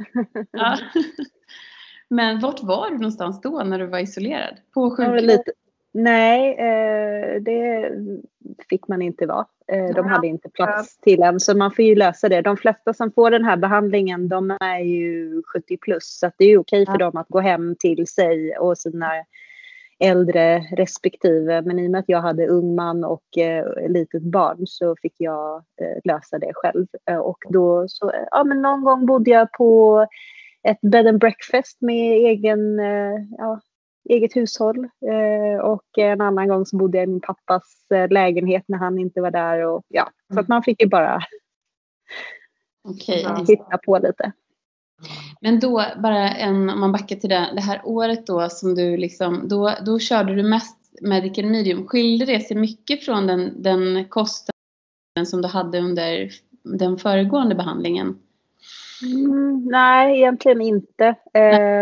Men 2.08 2.40
vart 2.40 2.62
var 2.62 2.90
du 2.90 2.96
någonstans 2.96 3.40
då 3.40 3.62
när 3.64 3.78
du 3.78 3.86
var 3.86 3.98
isolerad? 3.98 4.56
På 4.74 4.90
sjukhus? 4.90 5.40
Nej, 5.92 6.56
eh, 6.58 7.42
det 7.42 7.92
fick 8.68 8.88
man 8.88 9.02
inte 9.02 9.26
vara. 9.26 9.46
Eh, 9.72 9.94
de 9.94 10.06
hade 10.06 10.26
inte 10.26 10.50
plats 10.50 10.98
till 10.98 11.22
en, 11.22 11.40
så 11.40 11.56
man 11.56 11.70
får 11.70 11.84
ju 11.84 11.94
lösa 11.94 12.28
det. 12.28 12.42
De 12.42 12.56
flesta 12.56 12.94
som 12.94 13.12
får 13.12 13.30
den 13.30 13.44
här 13.44 13.56
behandlingen, 13.56 14.28
de 14.28 14.50
är 14.60 14.78
ju 14.78 15.42
70 15.52 15.76
plus, 15.76 16.18
så 16.18 16.30
det 16.38 16.44
är 16.44 16.48
ju 16.48 16.58
okej 16.58 16.86
för 16.86 16.98
dem 16.98 17.16
att 17.16 17.28
gå 17.28 17.40
hem 17.40 17.76
till 17.78 18.06
sig 18.06 18.58
och 18.58 18.78
sina 18.78 19.10
äldre 19.98 20.58
respektive. 20.58 21.62
Men 21.62 21.78
i 21.78 21.86
och 21.86 21.90
med 21.90 21.98
att 21.98 22.08
jag 22.08 22.22
hade 22.22 22.46
ung 22.46 22.74
man 22.74 23.04
och 23.04 23.38
eh, 23.38 23.88
litet 23.88 24.22
barn 24.22 24.66
så 24.66 24.96
fick 25.02 25.14
jag 25.16 25.56
eh, 25.56 25.98
lösa 26.04 26.38
det 26.38 26.52
själv. 26.54 26.86
Eh, 27.10 27.18
och 27.18 27.38
då 27.48 27.84
så, 27.88 28.12
ja 28.30 28.44
men 28.44 28.62
någon 28.62 28.84
gång 28.84 29.06
bodde 29.06 29.30
jag 29.30 29.52
på 29.52 30.06
ett 30.66 30.80
bed 30.80 31.06
and 31.06 31.20
breakfast 31.20 31.76
med 31.80 32.12
egen, 32.12 32.80
eh, 32.80 33.14
ja, 33.38 33.60
eget 34.08 34.36
hushåll. 34.36 34.84
Eh, 34.84 35.60
och 35.64 35.98
en 35.98 36.20
annan 36.20 36.48
gång 36.48 36.66
så 36.66 36.76
bodde 36.76 36.98
jag 36.98 37.04
i 37.04 37.10
min 37.10 37.20
pappas 37.20 37.90
eh, 37.94 38.08
lägenhet 38.08 38.64
när 38.68 38.78
han 38.78 38.98
inte 38.98 39.20
var 39.20 39.30
där. 39.30 39.66
Och, 39.66 39.84
ja, 39.88 40.10
Så 40.32 40.40
att 40.40 40.46
mm. 40.48 40.54
man 40.54 40.62
fick 40.62 40.82
ju 40.82 40.88
bara 40.88 41.20
okay. 42.84 43.24
hitta 43.48 43.78
på 43.86 43.98
lite. 43.98 44.32
Men 45.40 45.60
då, 45.60 45.84
bara 46.02 46.30
en, 46.30 46.70
om 46.70 46.80
man 46.80 46.92
backar 46.92 47.16
till 47.16 47.30
det, 47.30 47.50
det 47.54 47.60
här 47.60 47.80
året 47.84 48.26
då 48.26 48.48
som 48.48 48.74
du 48.74 48.96
liksom, 48.96 49.48
då, 49.48 49.72
då 49.86 49.98
körde 49.98 50.34
du 50.34 50.42
mest 50.42 50.76
medical 51.02 51.46
medium. 51.46 51.86
Skilde 51.86 52.24
det 52.24 52.40
sig 52.40 52.56
mycket 52.56 53.04
från 53.04 53.26
den, 53.26 53.62
den 53.62 54.08
kostnaden 54.08 55.26
som 55.26 55.42
du 55.42 55.48
hade 55.48 55.78
under 55.78 56.30
den 56.62 56.98
föregående 56.98 57.54
behandlingen? 57.54 58.18
Mm, 59.02 59.64
nej, 59.64 60.18
egentligen 60.18 60.60
inte. 60.60 61.14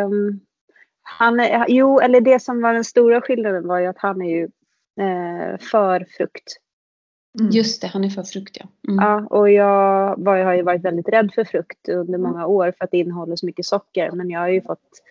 Um, 0.06 0.40
han 1.02 1.40
är, 1.40 1.66
jo, 1.68 2.00
eller 2.00 2.20
det 2.20 2.42
som 2.42 2.62
var 2.62 2.74
den 2.74 2.84
stora 2.84 3.20
skillnaden 3.20 3.66
var 3.66 3.78
ju 3.78 3.86
att 3.86 3.98
han 3.98 4.22
är 4.22 4.30
ju 4.30 4.42
eh, 5.00 5.58
för 5.58 6.06
frukt. 6.16 6.56
Mm. 7.40 7.50
Just 7.50 7.80
det, 7.80 7.86
han 7.86 8.04
är 8.04 8.08
för 8.08 8.22
frukt 8.22 8.56
ja. 8.60 8.68
Mm. 8.88 9.04
Ja, 9.04 9.26
och 9.30 9.50
jag 9.50 10.14
var, 10.18 10.38
har 10.38 10.54
ju 10.54 10.62
varit 10.62 10.84
väldigt 10.84 11.08
rädd 11.08 11.30
för 11.34 11.44
frukt 11.44 11.88
under 11.88 12.18
många 12.18 12.38
mm. 12.38 12.50
år 12.50 12.72
för 12.78 12.84
att 12.84 12.90
det 12.90 12.98
innehåller 12.98 13.36
så 13.36 13.46
mycket 13.46 13.66
socker. 13.66 14.10
Men 14.10 14.30
jag 14.30 14.40
har 14.40 14.48
ju 14.48 14.62
fått 14.62 15.02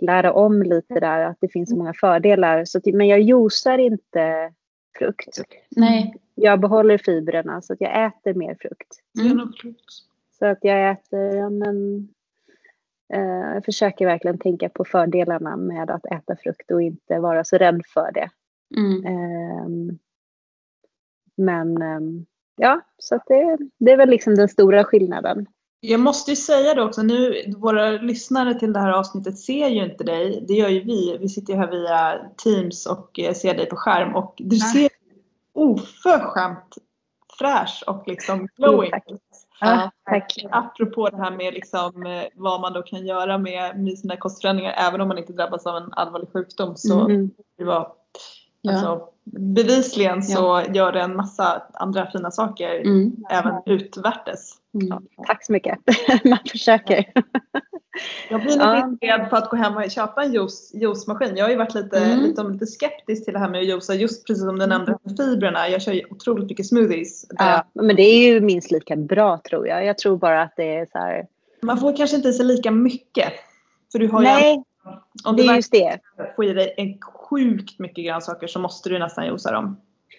lära 0.00 0.32
om 0.32 0.62
lite 0.62 1.00
där 1.00 1.20
att 1.20 1.36
det 1.40 1.48
finns 1.48 1.70
så 1.70 1.76
många 1.76 1.94
fördelar. 1.94 2.64
Så 2.64 2.80
men 2.84 3.08
jag 3.08 3.20
juicar 3.20 3.78
inte 3.78 4.52
frukt. 4.98 5.40
Nej. 5.76 6.14
Jag 6.34 6.60
behåller 6.60 6.98
fibrerna 6.98 7.62
så 7.62 7.72
att 7.72 7.80
jag 7.80 8.06
äter 8.06 8.34
mer 8.34 8.56
frukt. 8.60 8.88
Mm. 9.20 9.52
Så 10.38 10.46
att 10.46 10.58
jag 10.60 10.90
äter 10.90 11.36
ja, 11.36 11.50
men, 11.50 12.08
jag 13.08 13.56
eh, 13.56 13.62
försöker 13.62 14.06
verkligen 14.06 14.38
tänka 14.38 14.68
på 14.68 14.84
fördelarna 14.84 15.56
med 15.56 15.90
att 15.90 16.06
äta 16.06 16.36
frukt 16.36 16.70
och 16.70 16.82
inte 16.82 17.18
vara 17.18 17.44
så 17.44 17.56
rädd 17.56 17.82
för 17.94 18.12
det. 18.12 18.30
Mm. 18.76 19.06
Ehm, 19.06 19.98
men 21.36 21.82
ehm, 21.82 22.26
ja, 22.56 22.80
så 22.98 23.20
det, 23.26 23.58
det 23.78 23.92
är 23.92 23.96
väl 23.96 24.10
liksom 24.10 24.34
den 24.34 24.48
stora 24.48 24.84
skillnaden. 24.84 25.46
Jag 25.80 26.00
måste 26.00 26.30
ju 26.30 26.36
säga 26.36 26.74
det 26.74 26.82
också 26.82 27.02
nu, 27.02 27.42
våra 27.56 27.90
lyssnare 27.90 28.54
till 28.54 28.72
det 28.72 28.80
här 28.80 28.92
avsnittet 28.92 29.38
ser 29.38 29.68
ju 29.68 29.84
inte 29.84 30.04
dig. 30.04 30.44
Det 30.48 30.54
gör 30.54 30.68
ju 30.68 30.80
vi. 30.80 31.18
Vi 31.20 31.28
sitter 31.28 31.52
ju 31.52 31.58
här 31.58 31.70
via 31.70 32.20
Teams 32.44 32.86
och 32.86 33.18
eh, 33.18 33.34
ser 33.34 33.54
dig 33.54 33.66
på 33.66 33.76
skärm 33.76 34.14
och 34.14 34.34
du 34.38 34.56
ser 34.56 34.88
oförskämt 35.52 36.74
fräsch 37.38 37.84
och 37.86 38.08
liksom 38.08 38.48
glowing 38.56 38.92
ut. 39.06 39.47
Ja, 39.60 39.90
tack. 40.10 40.36
Apropå 40.50 41.08
det 41.08 41.16
här 41.16 41.30
med 41.30 41.54
liksom, 41.54 42.06
eh, 42.06 42.24
vad 42.34 42.60
man 42.60 42.72
då 42.72 42.82
kan 42.82 43.06
göra 43.06 43.38
med, 43.38 43.80
med 43.80 43.98
sina 43.98 44.16
kostförändringar 44.16 44.74
även 44.76 45.00
om 45.00 45.08
man 45.08 45.18
inte 45.18 45.32
drabbas 45.32 45.66
av 45.66 45.76
en 45.76 45.92
allvarlig 45.92 46.28
sjukdom 46.32 46.76
så 46.76 47.00
mm. 47.00 47.30
det 47.58 47.64
var, 47.64 47.92
ja. 48.62 48.72
alltså, 48.72 49.08
bevisligen 49.24 50.22
så 50.22 50.62
ja. 50.66 50.74
gör 50.74 50.92
det 50.92 51.00
en 51.00 51.16
massa 51.16 51.62
andra 51.74 52.10
fina 52.10 52.30
saker 52.30 52.80
mm. 52.80 53.16
även 53.30 53.54
utvärtes. 53.66 54.54
Mm. 54.74 55.02
Tack 55.26 55.44
så 55.44 55.52
mycket. 55.52 55.78
man 56.24 56.38
försöker. 56.50 57.04
Jag 58.30 58.40
blir 58.40 58.50
lite 58.50 58.64
ja. 58.64 58.86
inspirerad 58.88 59.30
på 59.30 59.36
att 59.36 59.50
gå 59.50 59.56
hem 59.56 59.76
och 59.76 59.90
köpa 59.90 60.24
en 60.24 60.32
juice, 60.32 60.74
juicemaskin. 60.74 61.36
Jag 61.36 61.44
har 61.44 61.50
ju 61.50 61.56
varit 61.56 61.74
lite, 61.74 61.98
mm. 61.98 62.20
lite, 62.20 62.42
lite 62.42 62.66
skeptisk 62.66 63.24
till 63.24 63.34
det 63.34 63.40
här 63.40 63.48
med 63.48 63.60
att 63.60 63.66
juica 63.66 63.94
just 63.94 64.26
precis 64.26 64.44
som 64.44 64.58
du 64.58 64.64
mm. 64.64 64.68
nämnde 64.68 64.98
med 65.02 65.16
fibrerna. 65.16 65.68
Jag 65.68 65.82
kör 65.82 65.92
ju 65.92 66.02
otroligt 66.10 66.48
mycket 66.48 66.66
smoothies. 66.66 67.26
Ja, 67.28 67.64
men 67.72 67.96
det 67.96 68.02
är 68.02 68.32
ju 68.32 68.40
minst 68.40 68.70
lika 68.70 68.96
bra 68.96 69.40
tror 69.48 69.68
jag. 69.68 69.84
Jag 69.84 69.98
tror 69.98 70.16
bara 70.16 70.42
att 70.42 70.52
det 70.56 70.76
är 70.76 70.86
så 70.92 70.98
här... 70.98 71.26
Man 71.60 71.78
får 71.78 71.96
kanske 71.96 72.16
inte 72.16 72.28
i 72.28 72.32
sig 72.32 72.46
lika 72.46 72.70
mycket. 72.70 73.32
För 73.92 73.98
du 73.98 74.08
har 74.08 74.22
Nej, 74.22 74.54
ju, 74.54 74.62
om 75.24 75.36
det 75.36 75.42
är 75.42 75.56
just 75.56 75.72
det. 75.72 75.98
får 76.36 76.44
i 76.44 76.52
dig 76.52 76.74
en 76.76 77.00
sjukt 77.00 77.78
mycket 77.78 78.04
grönsaker 78.04 78.46
så 78.46 78.58
måste 78.58 78.88
du 78.88 78.98
nästan 78.98 79.26
juica 79.26 79.50
dem. 79.50 79.76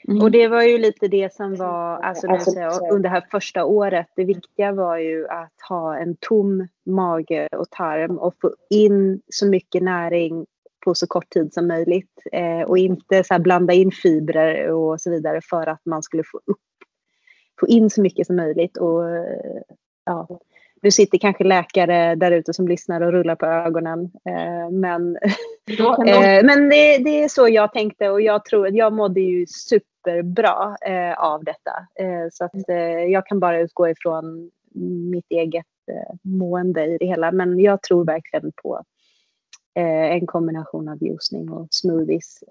Mm. 0.08 0.22
Och 0.22 0.32
det 0.32 0.48
var 0.48 0.62
ju 0.62 0.78
lite 0.78 1.08
det 1.08 1.34
som 1.34 1.56
var, 1.56 1.98
alltså, 1.98 2.28
alltså 2.28 2.52
under 2.92 3.00
det 3.00 3.10
här 3.10 3.26
första 3.32 3.66
året, 3.66 4.08
det 4.16 4.24
viktiga 4.24 4.72
var 4.72 4.98
ju 4.98 5.28
att 5.28 5.54
ha 5.70 5.98
en 5.98 6.16
tom 6.20 6.68
mage 6.86 7.48
och 7.52 7.70
tarm 7.70 8.18
och 8.18 8.34
få 8.42 8.56
in 8.70 9.22
så 9.30 9.48
mycket 9.48 9.84
näring 9.84 10.46
på 10.86 10.96
så 10.96 11.08
kort 11.08 11.30
tid 11.30 11.54
som 11.54 11.68
möjligt 11.68 12.24
eh, 12.32 12.62
och 12.62 12.78
inte 12.78 13.24
så 13.24 13.40
blanda 13.40 13.74
in 13.74 13.92
fibrer 13.92 14.72
och 14.72 15.02
så 15.02 15.12
vidare 15.12 15.42
för 15.50 15.68
att 15.68 15.86
man 15.86 16.04
skulle 16.04 16.24
få 16.24 16.38
upp, 16.46 16.58
få 17.60 17.68
in 17.68 17.90
så 17.90 18.02
mycket 18.02 18.28
som 18.28 18.36
möjligt 18.36 18.78
och 18.78 19.04
ja, 20.06 20.40
nu 20.82 20.92
sitter 20.92 21.18
kanske 21.18 21.44
läkare 21.44 22.16
där 22.16 22.32
ute 22.32 22.54
som 22.54 22.68
lyssnar 22.68 23.02
och 23.02 23.12
rullar 23.12 23.36
på 23.36 23.46
ögonen. 23.46 24.12
Eh, 24.26 24.70
men 24.72 25.16
eh, 25.16 26.44
men 26.44 26.70
det, 26.70 26.98
det, 26.98 27.24
är 27.24 27.28
så 27.28 27.50
jag 27.50 27.74
tänkte 27.74 28.10
och 28.10 28.22
jag 28.22 28.46
tror 28.46 28.68
att 28.68 28.76
jag 28.76 28.94
mådde 28.94 29.22
ju 29.22 29.46
superbra 29.48 30.78
eh, 30.82 31.14
av 31.20 31.44
detta. 31.44 31.72
Så 32.32 32.46
att 32.46 32.52
jag 33.10 33.26
kan 33.26 33.40
bara 33.40 33.60
utgå 33.60 33.90
ifrån 33.90 34.52
mitt 35.12 35.26
eget 35.30 35.66
mående 36.22 36.86
i 36.86 36.98
det 36.98 37.06
hela. 37.06 37.32
Men 37.32 37.60
jag 37.60 37.82
tror 37.82 38.06
verkligen 38.06 38.52
på 38.64 38.84
en 39.76 40.28
kombination 40.28 40.90
av 40.90 41.04
juicning 41.04 41.50
och 41.50 41.68
smoothies. 41.72 42.44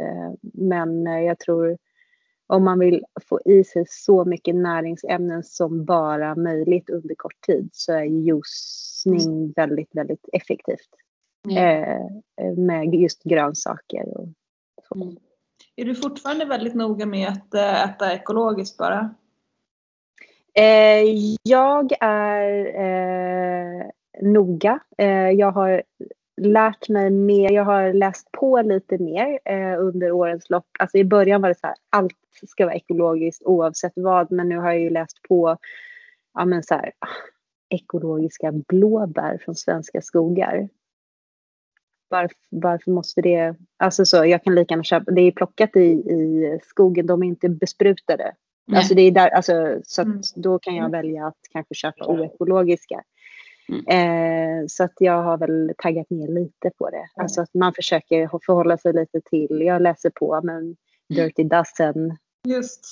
men 0.52 1.06
jag 1.06 1.38
tror 1.38 1.76
om 2.48 2.64
man 2.64 2.78
vill 2.78 3.04
få 3.28 3.40
i 3.44 3.64
sig 3.64 3.84
så 3.88 4.24
mycket 4.24 4.54
näringsämnen 4.54 5.42
som 5.42 5.84
bara 5.84 6.34
möjligt 6.34 6.90
under 6.90 7.14
kort 7.14 7.40
tid 7.46 7.68
så 7.72 7.92
är 7.92 8.04
juicning 8.04 9.52
väldigt, 9.56 9.88
väldigt 9.94 10.28
effektivt. 10.32 10.88
Mm. 11.50 11.82
Eh, 12.40 12.52
med 12.56 12.94
just 12.94 13.22
grönsaker 13.22 14.18
och 14.18 14.28
så. 14.88 15.02
Mm. 15.02 15.16
Är 15.76 15.84
du 15.84 15.94
fortfarande 15.94 16.44
väldigt 16.44 16.74
noga 16.74 17.06
med 17.06 17.28
att 17.28 17.54
eh, 17.54 17.84
äta 17.84 18.12
ekologiskt 18.12 18.78
bara? 18.78 19.14
Eh, 20.54 21.04
jag 21.42 21.92
är 22.00 22.66
eh, 22.80 23.86
noga. 24.22 24.80
Eh, 24.98 25.30
jag 25.30 25.52
har 25.52 25.82
lärt 26.38 26.88
mig 26.88 27.10
mer, 27.10 27.52
jag 27.52 27.64
har 27.64 27.92
läst 27.92 28.32
på 28.32 28.62
lite 28.62 28.98
mer 28.98 29.38
eh, 29.44 29.80
under 29.80 30.12
årens 30.12 30.50
lopp. 30.50 30.66
Alltså 30.78 30.98
i 30.98 31.04
början 31.04 31.42
var 31.42 31.48
det 31.48 31.58
så 31.58 31.66
här, 31.66 31.76
allt 31.90 32.16
ska 32.46 32.64
vara 32.64 32.74
ekologiskt 32.74 33.42
oavsett 33.44 33.92
vad, 33.96 34.32
men 34.32 34.48
nu 34.48 34.56
har 34.56 34.72
jag 34.72 34.80
ju 34.80 34.90
läst 34.90 35.22
på 35.28 35.56
ja, 36.34 36.44
men 36.44 36.62
så 36.62 36.74
här, 36.74 36.92
ekologiska 37.68 38.52
blåbär 38.52 39.38
från 39.44 39.54
svenska 39.54 40.00
skogar. 40.00 40.68
Varför, 42.08 42.36
varför 42.50 42.90
måste 42.90 43.22
det, 43.22 43.54
alltså 43.76 44.04
så, 44.04 44.24
jag 44.24 44.44
kan 44.44 44.54
lika 44.54 44.72
gärna 44.72 44.84
köpa, 44.84 45.10
det 45.10 45.20
är 45.20 45.32
plockat 45.32 45.76
i, 45.76 45.90
i 45.90 46.58
skogen, 46.62 47.06
de 47.06 47.22
är 47.22 47.26
inte 47.26 47.48
besprutade. 47.48 48.34
Alltså 48.72 48.94
det 48.94 49.02
är 49.02 49.10
där, 49.10 49.28
alltså, 49.28 49.80
så 49.84 50.02
mm. 50.02 50.20
då 50.36 50.58
kan 50.58 50.74
jag 50.74 50.90
välja 50.90 51.26
att 51.26 51.38
kanske 51.52 51.74
köpa 51.74 52.06
oekologiska. 52.06 53.02
Mm. 53.68 53.84
Eh, 53.86 54.64
så 54.68 54.84
att 54.84 54.94
jag 54.98 55.22
har 55.22 55.38
väl 55.38 55.72
taggat 55.78 56.10
ner 56.10 56.28
lite 56.28 56.70
på 56.78 56.90
det. 56.90 56.96
Mm. 56.96 57.08
Alltså 57.16 57.40
att 57.40 57.54
man 57.54 57.74
försöker 57.74 58.28
förhålla 58.46 58.78
sig 58.78 58.92
lite 58.92 59.20
till, 59.20 59.62
jag 59.66 59.82
läser 59.82 60.10
på 60.10 60.40
men 60.42 60.76
Dirty 61.08 61.44
Dozen 61.44 62.16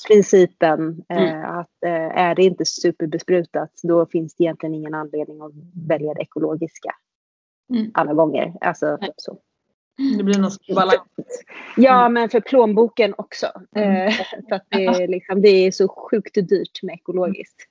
principen 0.08 1.04
eh, 1.08 1.18
mm. 1.18 1.44
att 1.44 1.84
eh, 1.86 2.18
är 2.18 2.34
det 2.34 2.42
inte 2.42 2.64
superbesprutat 2.64 3.70
då 3.82 4.06
finns 4.06 4.34
det 4.34 4.44
egentligen 4.44 4.74
ingen 4.74 4.94
anledning 4.94 5.40
att 5.40 5.52
välja 5.88 6.14
det 6.14 6.22
ekologiska 6.22 6.90
mm. 7.74 7.90
alla 7.94 8.14
gånger. 8.14 8.54
Alltså, 8.60 8.98
så. 9.16 9.38
Det 10.18 10.24
blir 10.24 10.38
någon 10.38 10.50
balans. 10.74 11.02
Ja, 11.76 12.00
mm. 12.00 12.12
men 12.12 12.28
för 12.28 12.40
plånboken 12.40 13.14
också. 13.18 13.46
Mm. 13.76 14.06
Eh, 14.06 14.12
för 14.48 14.54
att 14.54 14.66
det 14.68 14.84
är, 14.84 15.08
liksom, 15.08 15.42
det 15.42 15.48
är 15.48 15.70
så 15.70 15.88
sjukt 15.88 16.34
dyrt 16.34 16.82
med 16.82 16.94
ekologiskt. 16.94 17.68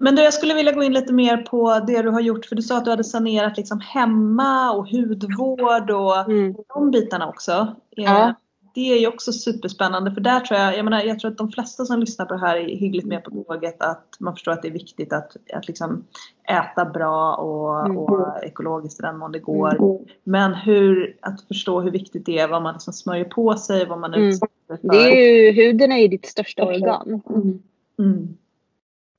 Mm. 0.00 0.04
Men 0.04 0.14
du, 0.14 0.22
jag 0.22 0.34
skulle 0.34 0.54
vilja 0.54 0.72
gå 0.72 0.82
in 0.82 0.92
lite 0.92 1.12
mer 1.12 1.36
på 1.36 1.80
det 1.86 2.02
du 2.02 2.10
har 2.10 2.20
gjort. 2.20 2.46
För 2.46 2.56
du 2.56 2.62
sa 2.62 2.76
att 2.78 2.84
du 2.84 2.90
hade 2.90 3.04
sanerat 3.04 3.56
liksom 3.56 3.80
hemma 3.80 4.72
och 4.72 4.88
hudvård 4.88 5.90
och 5.90 6.30
mm. 6.30 6.54
de 6.74 6.90
bitarna 6.90 7.28
också. 7.28 7.76
Ja. 7.90 8.34
Det 8.74 8.92
är 8.92 9.00
ju 9.00 9.06
också 9.06 9.32
superspännande 9.32 10.12
för 10.12 10.20
där 10.20 10.40
tror 10.40 10.60
jag, 10.60 10.76
jag 10.76 10.84
menar 10.84 11.02
jag 11.02 11.18
tror 11.18 11.30
att 11.30 11.38
de 11.38 11.52
flesta 11.52 11.84
som 11.84 12.00
lyssnar 12.00 12.26
på 12.26 12.34
det 12.34 12.40
här 12.40 12.56
är 12.56 12.76
hyggligt 12.76 13.06
med 13.06 13.24
på 13.24 13.30
tåget 13.30 13.82
att 13.82 14.06
man 14.20 14.34
förstår 14.34 14.52
att 14.52 14.62
det 14.62 14.68
är 14.68 14.72
viktigt 14.72 15.12
att, 15.12 15.36
att 15.54 15.68
liksom 15.68 16.04
äta 16.48 16.84
bra 16.84 17.34
och, 17.34 17.86
mm. 17.86 17.96
och 17.96 18.44
ekologiskt 18.44 19.00
i 19.00 19.02
den 19.02 19.18
mån 19.18 19.32
det 19.32 19.38
går. 19.38 19.74
Mm. 19.74 20.04
Men 20.24 20.54
hur, 20.54 21.16
att 21.20 21.40
förstå 21.48 21.80
hur 21.80 21.90
viktigt 21.90 22.26
det 22.26 22.38
är 22.38 22.48
vad 22.48 22.62
man 22.62 22.72
liksom 22.74 22.92
smörjer 22.92 23.24
på 23.24 23.54
sig, 23.54 23.86
vad 23.86 23.98
man 23.98 24.14
mm. 24.14 24.28
utsätter 24.28 24.76
för. 24.80 24.88
Det 24.88 24.96
är 24.96 25.42
ju, 25.42 25.52
huden 25.52 25.92
är 25.92 25.98
ju 25.98 26.08
ditt 26.08 26.26
största 26.26 26.64
organ. 26.64 27.22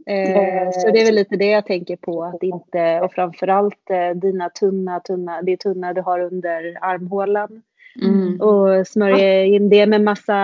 Eh, 0.06 0.72
så 0.72 0.92
det 0.92 1.02
är 1.02 1.06
väl 1.06 1.16
lite 1.16 1.36
det 1.36 1.50
jag 1.50 1.66
tänker 1.66 1.96
på. 1.96 2.24
Att 2.24 2.44
inte, 2.44 3.02
och 3.02 3.14
framförallt 3.14 3.90
eh, 3.90 4.20
dina 4.20 4.50
tunna, 4.50 5.00
tunna, 5.00 5.42
det 5.42 5.58
tunna 5.58 5.94
du 5.94 6.02
har 6.02 6.20
under 6.20 6.78
armhålan. 6.82 7.62
Mm. 8.02 8.42
Och 8.42 8.88
smörja 8.88 9.46
in 9.46 9.70
det 9.70 9.86
med 9.86 10.02
massa, 10.02 10.36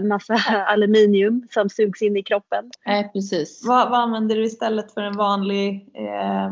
massa 0.00 0.34
aluminium 0.66 1.46
som 1.50 1.68
sugs 1.68 2.02
in 2.02 2.16
i 2.16 2.22
kroppen. 2.22 2.70
Nej, 2.86 3.10
precis. 3.12 3.64
Vad, 3.66 3.90
vad 3.90 4.00
använder 4.00 4.36
du 4.36 4.44
istället 4.44 4.94
för 4.94 5.00
en 5.00 5.16
vanlig 5.16 5.88
eh, 5.94 6.50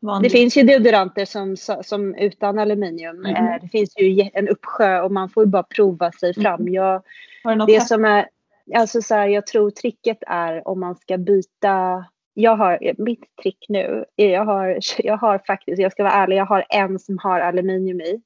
Vanligt. 0.00 0.32
Det 0.32 0.38
finns 0.38 0.56
ju 0.56 0.62
deodoranter 0.62 1.24
som, 1.24 1.56
som 1.84 2.14
utan 2.14 2.58
aluminium. 2.58 3.24
Mm. 3.24 3.46
Eh, 3.46 3.60
det 3.60 3.68
finns 3.68 3.98
ju 3.98 4.30
en 4.32 4.48
uppsjö 4.48 5.00
och 5.00 5.12
man 5.12 5.28
får 5.28 5.44
ju 5.44 5.50
bara 5.50 5.62
prova 5.62 6.12
sig 6.12 6.34
fram. 6.34 6.60
Mm. 6.60 6.74
Jag, 6.74 7.02
det, 7.44 7.66
det 7.66 7.80
som 7.80 8.04
är, 8.04 8.28
Alltså 8.74 9.02
så 9.02 9.14
här, 9.14 9.28
jag 9.28 9.46
tror 9.46 9.70
tricket 9.70 10.18
är 10.26 10.68
om 10.68 10.80
man 10.80 10.96
ska 10.96 11.18
byta 11.18 12.04
jag 12.38 12.56
har, 12.56 13.02
mitt 13.02 13.36
trick 13.42 13.66
nu, 13.68 14.04
jag 14.16 14.44
har, 14.44 14.78
jag 14.98 15.16
har 15.16 15.38
faktiskt, 15.46 15.82
jag 15.82 15.92
ska 15.92 16.02
vara 16.02 16.12
ärlig, 16.12 16.36
jag 16.36 16.46
har 16.46 16.64
en 16.68 16.98
som 16.98 17.18
har 17.18 17.40
aluminium 17.40 18.00
i. 18.00 18.22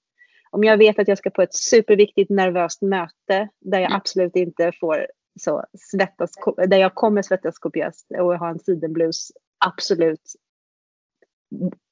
Om 0.50 0.64
jag 0.64 0.76
vet 0.76 0.98
att 0.98 1.08
jag 1.08 1.18
ska 1.18 1.30
på 1.30 1.42
ett 1.42 1.54
superviktigt 1.54 2.30
nervöst 2.30 2.82
möte 2.82 3.48
där 3.60 3.78
jag 3.78 3.90
mm. 3.90 3.96
absolut 3.96 4.36
inte 4.36 4.72
får 4.80 5.06
så 5.40 5.64
svettas, 5.78 6.30
där 6.66 6.76
jag 6.76 6.94
kommer 6.94 7.22
svettas 7.22 7.58
kopiöst 7.58 8.06
och 8.18 8.38
ha 8.38 8.48
en 8.48 8.58
sidenblus, 8.58 9.32
absolut 9.64 10.32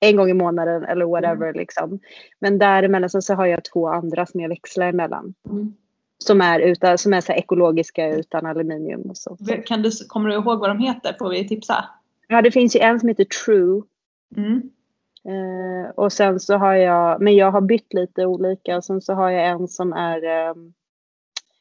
en 0.01 0.17
gång 0.17 0.31
i 0.31 0.35
månaden 0.35 0.85
eller 0.85 1.05
whatever 1.05 1.49
mm. 1.49 1.57
liksom. 1.57 2.01
Men 2.41 2.59
däremellan 2.59 3.11
så, 3.11 3.23
så 3.23 3.35
har 3.35 3.47
jag 3.47 3.65
två 3.65 3.89
andra 3.89 4.27
som 4.27 4.41
jag 4.41 4.49
växlar 4.49 4.89
emellan. 4.89 5.35
Mm 5.51 5.75
som 6.25 6.41
är, 6.41 6.61
utan, 6.61 6.99
som 6.99 7.15
är 7.15 7.21
så 7.21 7.33
ekologiska 7.33 8.09
utan 8.09 8.47
aluminium. 8.47 9.01
Och 9.01 9.17
så. 9.17 9.37
Kan 9.67 9.83
du, 9.83 9.91
kommer 10.09 10.29
du 10.29 10.35
ihåg 10.35 10.59
vad 10.59 10.71
de 10.71 10.79
heter? 10.79 11.17
Får 11.19 11.31
vi 11.31 11.49
tipsa? 11.49 11.85
Ja, 12.29 12.43
det 12.43 12.51
finns 12.51 12.77
ju 12.77 12.81
en 12.81 13.01
som 13.01 13.09
heter 13.09 13.25
True. 13.25 13.83
Mm. 14.37 14.63
Eh, 15.25 15.91
och 15.91 16.13
sen 16.13 16.41
så 16.41 16.57
har 16.57 16.75
jag, 16.75 17.23
men 17.23 17.37
jag 17.37 17.51
har 17.51 17.61
bytt 17.61 17.95
lite 17.95 18.27
olika. 18.27 18.77
Och 18.77 18.85
sen 18.85 19.01
så 19.01 19.13
har 19.15 19.31
jag 19.31 19.49
en 19.49 19.69
som 19.69 19.93
är, 19.93 20.25
eh, 20.25 20.55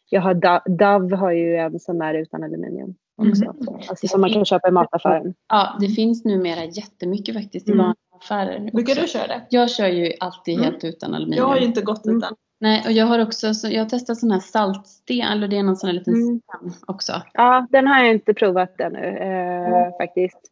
jag 0.09 0.21
har 0.21 0.33
Dove 0.77 1.15
har 1.15 1.31
ju 1.31 1.55
en 1.55 1.79
som 1.79 2.01
är 2.01 2.13
utan 2.13 2.43
aluminium. 2.43 2.95
Också. 3.17 3.43
Mm. 3.43 3.79
Alltså 3.89 4.07
som 4.07 4.21
man 4.21 4.33
kan 4.33 4.45
köpa 4.45 4.67
i 4.67 4.71
mataffären. 4.71 5.33
Ja, 5.49 5.77
det 5.79 5.87
finns 5.87 6.25
numera 6.25 6.63
jättemycket 6.65 7.35
faktiskt 7.35 7.67
i 7.67 7.71
mm. 7.71 7.77
vanliga 7.85 7.95
affärer. 8.19 8.71
Brukar 8.73 8.95
du 8.95 9.07
köra 9.07 9.27
det? 9.27 9.45
Jag 9.49 9.71
kör 9.71 9.87
ju 9.87 10.13
alltid 10.19 10.53
mm. 10.53 10.65
helt 10.65 10.83
utan 10.83 11.13
aluminium. 11.13 11.43
Jag 11.43 11.47
har 11.47 11.57
ju 11.57 11.65
inte 11.65 11.81
gått 11.81 12.01
utan. 12.05 12.35
Nej, 12.59 12.83
och 12.85 12.91
jag 12.91 13.05
har 13.05 13.19
också 13.19 13.47
jag 13.67 13.81
har 13.81 13.89
testat 13.89 14.17
sån 14.17 14.31
här 14.31 14.39
saltsten, 14.39 15.21
eller 15.21 15.47
det 15.47 15.57
är 15.57 15.63
någon 15.63 15.75
sån 15.75 15.87
här 15.87 15.93
liten 15.93 16.13
mm. 16.13 16.41
sten 16.41 16.73
också. 16.87 17.21
Ja, 17.33 17.67
den 17.69 17.87
har 17.87 18.03
jag 18.03 18.13
inte 18.13 18.33
provat 18.33 18.79
ännu 18.79 18.99
eh, 18.99 19.67
mm. 19.67 19.91
faktiskt. 20.01 20.49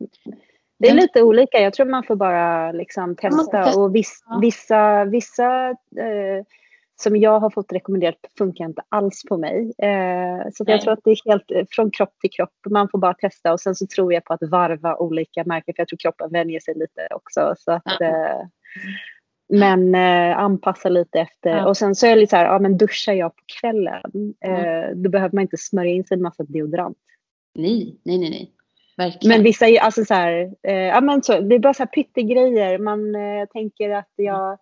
Det 0.80 0.88
är 0.88 0.92
mm. 0.92 1.02
lite 1.02 1.24
olika, 1.24 1.60
jag 1.60 1.74
tror 1.74 1.86
man 1.86 2.04
får 2.04 2.16
bara 2.16 2.72
liksom 2.72 3.16
testa, 3.16 3.64
testa. 3.64 3.82
och 3.82 3.96
viss, 3.96 4.24
vissa, 4.42 5.06
vissa 5.06 5.70
eh, 5.70 6.46
som 6.96 7.16
jag 7.16 7.40
har 7.40 7.50
fått 7.50 7.72
rekommenderat 7.72 8.20
funkar 8.38 8.66
inte 8.66 8.82
alls 8.90 9.24
på 9.30 9.38
mig. 9.38 9.74
Eh, 9.78 10.48
så 10.54 10.64
jag 10.68 10.82
tror 10.82 10.94
att 10.94 11.00
det 11.04 11.12
är 11.12 11.30
helt 11.30 11.52
eh, 11.52 11.66
från 11.70 11.92
kropp 11.92 12.20
till 12.22 12.32
kropp. 12.32 12.54
Man 12.70 12.90
får 12.90 13.00
bara 13.00 13.14
testa 13.14 13.54
och 13.54 13.60
sen 13.60 13.76
så 13.76 13.88
tror 13.88 14.14
jag 14.14 14.24
på 14.24 14.34
att 14.34 14.50
varva 14.50 14.96
olika 14.96 15.44
märken 15.46 15.74
för 15.76 15.82
jag 15.82 15.88
tror 15.88 15.98
kroppen 15.98 16.30
vänjer 16.32 16.60
sig 16.60 16.74
lite 16.76 17.08
också. 17.16 17.56
Så 17.58 17.72
att, 17.72 18.02
eh, 18.02 18.42
men 19.50 19.96
eh, 19.96 20.38
anpassa 20.38 20.90
lite 20.90 21.20
efter. 21.20 21.50
Ja. 21.50 21.68
Och 21.68 21.78
sen 21.78 21.96
så 21.96 22.08
är 22.08 22.16
det 22.16 22.30
så 22.30 22.36
här, 22.36 22.46
ja 22.46 22.60
men 22.60 22.78
duschar 22.78 23.14
jag 23.14 23.36
på 23.36 23.42
kvällen, 23.60 24.34
eh, 24.46 24.96
då 24.96 25.10
behöver 25.10 25.36
man 25.36 25.42
inte 25.42 25.58
smörja 25.58 25.92
in 25.92 26.04
sig 26.04 26.16
en 26.16 26.22
massa 26.22 26.44
deodorant. 26.44 26.98
Nej, 27.56 28.00
nej, 28.04 28.18
nej. 28.18 28.30
nej. 28.30 28.52
Verkligen. 28.98 29.38
Men 29.38 29.44
vissa, 29.44 29.66
alltså 29.82 30.06
så 30.06 30.14
här, 30.14 30.54
eh, 30.64 30.76
ja 30.76 31.02
men 31.02 31.24
så, 31.24 31.40
det 31.40 31.56
är 31.56 31.60
bara 31.60 31.74
så 31.74 31.84
här 31.84 31.88
pyttegrejer. 31.88 32.78
Man 32.78 33.16
eh, 33.16 33.46
tänker 33.54 33.90
att 33.90 34.12
jag, 34.16 34.58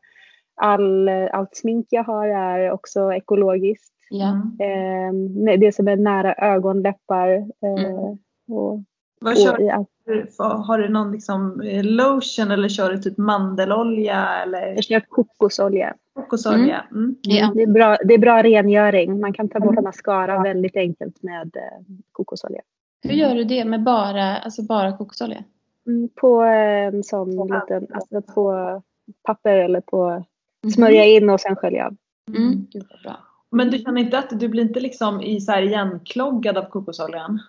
all, 0.56 1.10
allt 1.10 1.56
smink 1.56 1.88
jag 1.90 2.04
har 2.04 2.28
är 2.28 2.72
också 2.72 3.14
ekologiskt. 3.14 3.94
Ja. 4.10 4.42
Eh, 4.66 5.58
det 5.60 5.76
som 5.76 5.88
är 5.88 5.96
nära 5.96 6.34
ögonläppar. 6.34 7.30
Eh, 7.30 7.86
mm. 7.86 8.18
och, 8.48 8.84
Vad 9.24 9.42
kör 9.42 9.58
du? 9.58 10.28
Har 10.40 10.78
du 10.78 10.90
någon 10.90 11.12
liksom 11.12 11.62
eh, 11.62 11.84
lotion 11.84 12.52
eller 12.52 12.70
kör 12.70 12.92
du 12.92 12.98
typ 12.98 13.18
mandelolja? 13.18 14.28
Eller? 14.44 14.68
Jag 14.68 14.84
kör 14.84 15.00
kokosolja. 15.00 15.94
Kokosolja. 16.14 16.86
Mm. 16.92 17.04
Mm. 17.04 17.16
Ja. 17.22 17.52
Det, 17.56 17.62
är 17.62 17.68
bra, 17.68 17.98
det 18.06 18.14
är 18.14 18.18
bra 18.18 18.44
rengöring. 18.44 19.20
Man 19.20 19.34
kan 19.34 19.50
ta 19.50 19.60
bort 19.60 19.72
mm. 19.72 19.84
mascara 19.84 20.44
väldigt 20.44 20.76
enkelt 20.76 21.24
med 21.24 21.56
eh, 21.56 21.96
kokosolja. 22.12 22.62
Hur 23.04 23.14
gör 23.14 23.36
du 23.36 23.44
det 23.44 23.66
med 23.66 23.84
bara, 23.84 24.38
alltså 24.38 24.64
bara 24.64 24.98
kokosolja? 24.98 25.44
Mm, 25.88 26.10
på 26.16 26.42
en 26.42 27.04
sån 27.04 27.30
liten, 27.30 27.88
alltså 27.94 28.22
på 28.22 28.82
papper 29.24 29.58
eller 29.58 29.82
på 29.82 30.10
mhm. 30.64 30.72
smörja 30.72 31.06
in 31.06 31.30
och 31.30 31.42
sen 31.42 31.56
skölja 31.56 31.86
av. 31.86 31.96
Mm. 32.38 32.68
Men 33.52 33.72
du 33.72 33.80
känner 33.80 34.02
inte 34.02 34.20
att 34.20 34.40
du 34.40 34.48
blir 34.48 34.64
inte 34.64 34.80
liksom 34.80 35.22
i 35.22 35.42
så 35.42 35.52
här 35.52 35.62
igenkloggad 35.62 36.58
av 36.58 36.64
kokosoljan? 36.64 37.40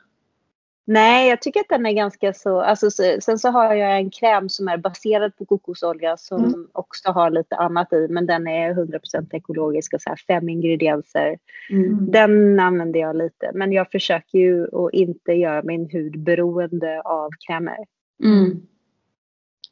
Nej, 0.87 1.29
jag 1.29 1.43
tycker 1.43 1.61
att 1.61 1.69
den 1.69 1.87
är 1.87 1.93
ganska 1.93 2.33
så... 2.33 2.61
Alltså, 2.61 2.91
sen 3.21 3.39
så 3.39 3.49
har 3.49 3.75
jag 3.75 3.97
en 3.97 4.11
kräm 4.11 4.49
som 4.49 4.69
är 4.69 4.77
baserad 4.77 5.37
på 5.37 5.45
kokosolja 5.45 6.17
som 6.17 6.45
mm. 6.45 6.69
också 6.73 7.11
har 7.11 7.31
lite 7.31 7.57
annat 7.57 7.93
i, 7.93 8.07
men 8.11 8.27
den 8.27 8.47
är 8.47 8.75
100% 8.75 9.35
ekologisk 9.37 9.95
och 9.95 10.03
så 10.03 10.11
här 10.11 10.17
fem 10.17 10.49
ingredienser. 10.49 11.39
Mm. 11.71 12.11
Den 12.11 12.61
använder 12.61 13.01
jag 13.01 13.17
lite, 13.17 13.51
men 13.55 13.73
jag 13.73 13.91
försöker 13.91 14.39
ju 14.39 14.65
att 14.65 14.93
inte 14.93 15.33
göra 15.33 15.63
min 15.63 15.91
hud 15.91 16.19
beroende 16.19 17.01
av 17.01 17.31
krämer. 17.47 17.79
Mm. 18.25 18.63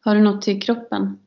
Har 0.04 0.14
du 0.14 0.20
något 0.20 0.42
till 0.42 0.62
kroppen? 0.62 1.18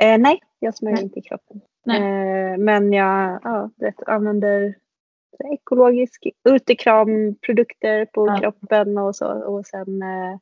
Eh, 0.00 0.18
nej, 0.18 0.40
jag 0.58 0.76
smörjer 0.76 1.02
inte 1.02 1.18
i 1.18 1.22
kroppen. 1.22 1.60
Eh, 1.88 2.58
men 2.58 2.92
jag 2.92 3.40
ja, 3.42 3.70
vet, 3.76 4.08
använder 4.08 4.74
ekologisk 5.52 6.26
utekramprodukter 6.48 8.04
på 8.04 8.26
ja. 8.26 8.36
kroppen 8.36 8.98
och 8.98 9.16
så. 9.16 9.26
Och 9.26 9.66
sen, 9.66 10.02
eh, 10.02 10.38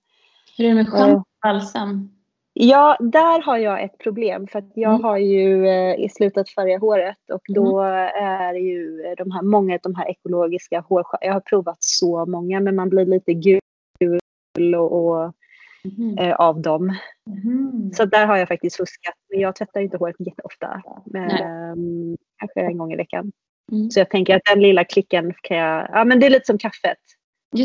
Hur 0.59 0.65
är 0.65 0.69
det 0.69 0.75
med 0.75 0.89
schampo 0.89 1.17
och 1.17 1.25
balsam? 1.43 2.11
Ja, 2.55 2.97
där 3.01 3.43
har 3.43 3.59
jag 3.59 3.83
ett 3.83 3.99
problem 3.99 4.47
för 4.47 4.59
att 4.59 4.73
jag 4.75 4.91
mm. 4.91 5.05
har 5.05 5.19
ju 5.19 5.67
eh, 5.67 6.09
slutat 6.09 6.51
färga 6.51 6.79
håret 6.79 7.31
och 7.33 7.43
då 7.49 7.81
mm. 7.81 8.11
är 8.15 8.55
ju 8.55 9.03
de 9.19 9.31
här, 9.31 9.43
många 9.43 9.75
av 9.75 9.81
de 9.83 9.95
här 9.95 10.11
ekologiska 10.11 10.81
hårschampo, 10.81 11.27
jag 11.27 11.33
har 11.33 11.41
provat 11.41 11.77
så 11.81 12.27
många 12.27 12.61
men 12.61 12.77
man 12.77 12.89
blir 12.89 13.07
lite 13.07 13.35
gul 13.35 13.61
och, 14.75 14.93
och 14.93 15.35
mm. 15.99 16.19
eh, 16.19 16.35
av 16.35 16.61
dem. 16.61 16.97
Mm. 17.45 17.93
Så 17.93 18.05
där 18.05 18.27
har 18.27 18.37
jag 18.37 18.49
faktiskt 18.49 18.77
fuskat. 18.77 19.15
Men 19.31 19.41
jag 19.41 19.57
tvättar 19.57 19.81
inte 19.81 19.97
håret 19.97 20.17
jätteofta. 20.19 20.83
Eh, 21.15 21.75
kanske 22.39 22.61
en 22.61 22.79
gång 22.79 22.93
i 22.93 22.97
veckan. 22.97 23.33
Mm. 23.73 23.91
Så 23.91 24.01
jag 24.01 24.11
tänker 24.11 24.37
att 24.37 24.45
den 24.45 24.63
lilla 24.63 24.85
klicken 24.85 25.35
kan 25.43 25.57
jag, 25.57 25.89
ja 25.93 26.05
men 26.05 26.21
det 26.21 26.27
är 26.27 26.31
lite 26.31 26.47
som 26.47 26.59
kaffet. 26.59 26.99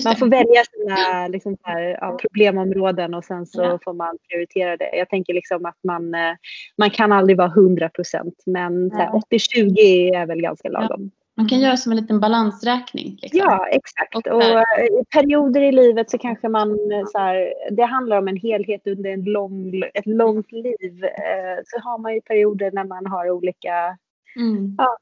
man 0.05 0.15
får 0.15 0.27
välja 0.27 0.63
sina 0.63 1.27
liksom, 1.27 1.57
här, 1.63 1.97
ja, 2.01 2.17
problemområden 2.21 3.13
och 3.13 3.25
sen 3.25 3.45
så 3.45 3.61
ja. 3.61 3.79
får 3.83 3.93
man 3.93 4.17
prioritera 4.29 4.77
det. 4.77 4.89
Jag 4.93 5.09
tänker 5.09 5.33
liksom 5.33 5.65
att 5.65 5.79
man, 5.83 6.13
eh, 6.13 6.35
man 6.77 6.89
kan 6.89 7.11
aldrig 7.11 7.37
vara 7.37 7.51
100 7.51 7.89
procent 7.89 8.43
men 8.45 8.91
80-20 8.91 10.15
är 10.15 10.25
väl 10.25 10.41
ganska 10.41 10.69
lagom. 10.69 11.11
Man 11.37 11.47
kan 11.47 11.59
göra 11.59 11.77
som 11.77 11.91
en 11.91 11.97
liten 11.97 12.19
balansräkning. 12.19 13.19
Liksom. 13.21 13.39
Ja, 13.39 13.67
exakt. 13.67 14.15
Och, 14.15 14.27
och 14.27 14.43
i 14.43 15.05
perioder 15.13 15.61
i 15.61 15.71
livet 15.71 16.09
så 16.09 16.17
kanske 16.17 16.49
man, 16.49 16.71
eh, 16.71 17.05
så 17.05 17.17
här, 17.17 17.53
det 17.71 17.85
handlar 17.85 18.17
om 18.17 18.27
en 18.27 18.37
helhet 18.37 18.87
under 18.87 19.09
en 19.09 19.23
lång, 19.23 19.83
ett 19.93 20.05
långt 20.05 20.51
liv. 20.51 21.03
Eh, 21.03 21.57
så 21.65 21.79
har 21.79 21.97
man 21.97 22.13
ju 22.13 22.21
perioder 22.21 22.71
när 22.71 22.83
man 22.83 23.05
har 23.05 23.29
olika 23.29 23.97
mm. 24.35 24.75
ja, 24.77 24.97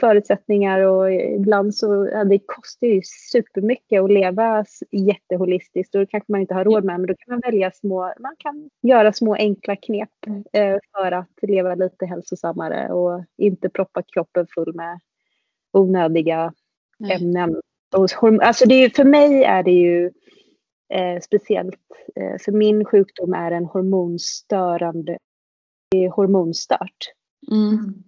förutsättningar 0.00 0.80
och 0.80 1.12
ibland 1.12 1.74
så 1.74 2.08
ja, 2.12 2.24
det 2.24 2.38
kostar 2.46 2.86
ju 2.86 3.02
supermycket 3.32 4.02
att 4.02 4.10
leva 4.10 4.64
jätteholistiskt 4.90 5.94
och 5.94 6.00
det 6.00 6.06
kanske 6.06 6.32
man 6.32 6.40
inte 6.40 6.54
har 6.54 6.64
råd 6.64 6.84
med 6.84 7.00
men 7.00 7.06
då 7.06 7.14
kan 7.14 7.34
man 7.34 7.40
välja 7.40 7.70
små, 7.70 8.12
man 8.20 8.34
kan 8.38 8.70
göra 8.82 9.12
små 9.12 9.34
enkla 9.34 9.76
knep 9.76 10.10
eh, 10.52 10.76
för 10.96 11.12
att 11.12 11.30
leva 11.42 11.74
lite 11.74 12.06
hälsosammare 12.06 12.92
och 12.92 13.24
inte 13.36 13.68
proppa 13.68 14.02
kroppen 14.02 14.46
full 14.54 14.74
med 14.74 15.00
onödiga 15.72 16.52
Nej. 16.98 17.12
ämnen. 17.12 17.60
Och, 17.96 18.42
alltså 18.42 18.68
det 18.68 18.74
är, 18.74 18.90
för 18.90 19.04
mig 19.04 19.44
är 19.44 19.62
det 19.62 19.72
ju 19.72 20.10
eh, 20.94 21.20
speciellt, 21.20 21.80
eh, 22.16 22.38
för 22.44 22.52
min 22.52 22.84
sjukdom 22.84 23.32
är 23.32 23.50
en 23.50 23.64
hormonstörande, 23.64 25.18
hormonstört. 26.14 27.12
Mm. 27.50 28.04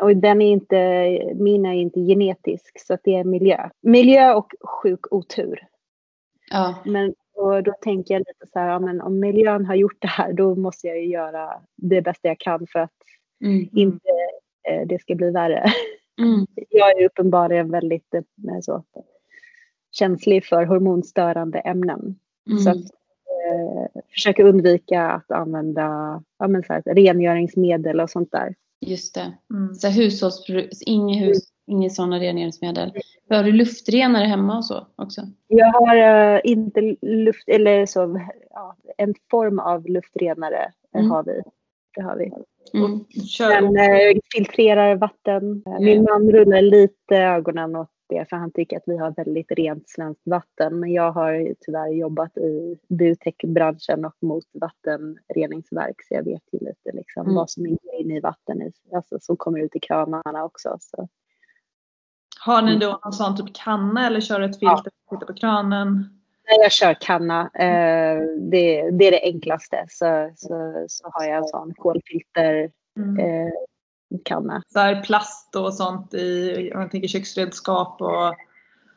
Och 0.00 0.16
den 0.16 0.42
är 0.42 0.52
inte, 0.52 1.34
min 1.34 1.66
är 1.66 1.72
inte 1.72 2.00
genetisk 2.00 2.86
så 2.86 2.98
det 3.04 3.14
är 3.14 3.24
miljö. 3.24 3.70
Miljö 3.80 4.34
och 4.34 4.52
sjuk 4.60 5.12
otur. 5.12 5.66
Ja. 6.50 6.82
Men 6.84 7.14
och 7.34 7.62
då 7.62 7.72
tänker 7.80 8.14
jag 8.14 8.20
lite 8.20 8.52
så 8.52 8.58
här, 8.58 8.68
ja, 8.68 8.78
men 8.78 9.00
om 9.00 9.20
miljön 9.20 9.66
har 9.66 9.74
gjort 9.74 9.96
det 9.98 10.08
här 10.08 10.32
då 10.32 10.54
måste 10.54 10.86
jag 10.86 10.98
ju 10.98 11.06
göra 11.06 11.60
det 11.76 12.02
bästa 12.02 12.28
jag 12.28 12.38
kan 12.38 12.66
för 12.66 12.78
att 12.78 12.92
mm. 13.44 13.68
inte 13.72 14.10
eh, 14.68 14.86
det 14.86 15.00
ska 15.00 15.14
bli 15.14 15.30
värre. 15.30 15.64
Mm. 16.20 16.46
Jag 16.68 17.00
är 17.00 17.06
uppenbarligen 17.06 17.70
väldigt 17.70 18.14
eh, 18.14 18.22
så, 18.62 18.84
känslig 19.90 20.44
för 20.44 20.64
hormonstörande 20.64 21.58
ämnen. 21.58 22.18
Så 22.64 22.70
att, 22.70 22.76
eh, 22.76 24.02
försöka 24.10 24.44
undvika 24.44 25.10
att 25.10 25.30
använda 25.30 26.22
ja, 26.38 26.48
men 26.48 26.62
så 26.62 26.72
här, 26.72 26.82
rengöringsmedel 26.82 28.00
och 28.00 28.10
sånt 28.10 28.32
där. 28.32 28.54
Just 28.86 29.14
det. 29.14 29.32
Mm. 29.50 29.74
Så 29.74 29.88
hushållsprodukter, 29.88 30.78
inga, 30.86 31.14
hus, 31.14 31.38
inga 31.66 31.90
sådana 31.90 32.20
rengöringsmedel. 32.20 32.92
Har 33.28 33.44
du 33.44 33.52
luftrenare 33.52 34.24
hemma 34.24 34.56
och 34.56 34.64
så 34.64 34.86
också? 34.96 35.22
Jag 35.48 35.72
har 35.72 35.96
uh, 36.34 36.40
inte 36.44 36.96
luft, 37.02 37.48
eller 37.48 37.86
så, 37.86 38.20
ja, 38.50 38.76
en 38.96 39.14
form 39.30 39.58
av 39.58 39.86
luftrenare 39.88 40.72
mm. 40.94 41.10
har 41.10 41.22
vi. 41.22 41.42
Det 41.94 42.02
har 42.02 42.16
vi. 42.16 42.32
Mm. 42.74 43.04
Den 43.38 43.64
uh, 43.64 44.20
filtrerar 44.34 44.94
vatten. 44.94 45.62
Min 45.80 46.02
man 46.02 46.30
rullar 46.30 46.62
lite 46.62 47.16
ögonen 47.16 47.76
åt 47.76 47.90
det 48.12 48.28
för 48.28 48.36
han 48.36 48.50
tycker 48.50 48.76
att 48.76 48.82
vi 48.86 48.96
har 48.96 49.10
väldigt 49.10 49.50
rent 49.50 49.88
svenskt 49.88 50.22
vatten. 50.24 50.80
Men 50.80 50.92
jag 50.92 51.12
har 51.12 51.54
tyvärr 51.60 51.88
jobbat 51.88 52.36
i 52.36 52.78
biotechbranschen 52.88 54.04
och 54.04 54.16
mot 54.20 54.44
vattenreningsverk 54.52 56.02
så 56.08 56.14
jag 56.14 56.24
vet 56.24 56.42
ju 56.52 56.58
lite 56.58 56.92
liksom 56.92 57.22
mm. 57.22 57.34
vad 57.34 57.50
som 57.50 57.66
ingår 57.66 57.94
in 58.00 58.10
i 58.10 58.20
vatten 58.20 58.72
alltså, 58.94 59.18
som 59.20 59.36
kommer 59.36 59.58
ut 59.58 59.76
i 59.76 59.80
kranarna 59.80 60.44
också. 60.44 60.76
Så. 60.80 61.08
Har 62.40 62.62
ni 62.62 62.78
då 62.78 63.00
någon 63.04 63.12
sån 63.12 63.36
typ 63.36 63.54
kanna 63.54 64.06
eller 64.06 64.20
kör 64.20 64.40
ett 64.40 64.58
filter 64.58 64.92
ja. 65.10 65.16
på 65.26 65.34
kranen? 65.34 65.94
Nej, 66.48 66.58
jag 66.62 66.72
kör 66.72 66.96
kanna. 67.00 67.40
Eh, 67.40 68.22
det, 68.50 68.90
det, 68.90 69.04
är 69.04 69.10
det 69.10 69.22
enklaste. 69.22 69.86
Så, 69.88 70.30
så, 70.36 70.84
så 70.88 71.08
har 71.12 71.24
jag 71.24 71.36
en 71.36 71.44
sån 71.44 71.74
kolfilter 71.74 72.70
mm. 72.98 73.52
Eh, 74.14 74.20
kanna. 74.24 74.62
Så 74.66 74.78
här 74.78 75.02
plast 75.02 75.56
och 75.56 75.74
sånt 75.74 76.14
i, 76.14 76.70
om 76.74 76.80
man 76.80 76.90
tänker 76.90 77.08
köksredskap 77.08 78.00
och 78.00 78.34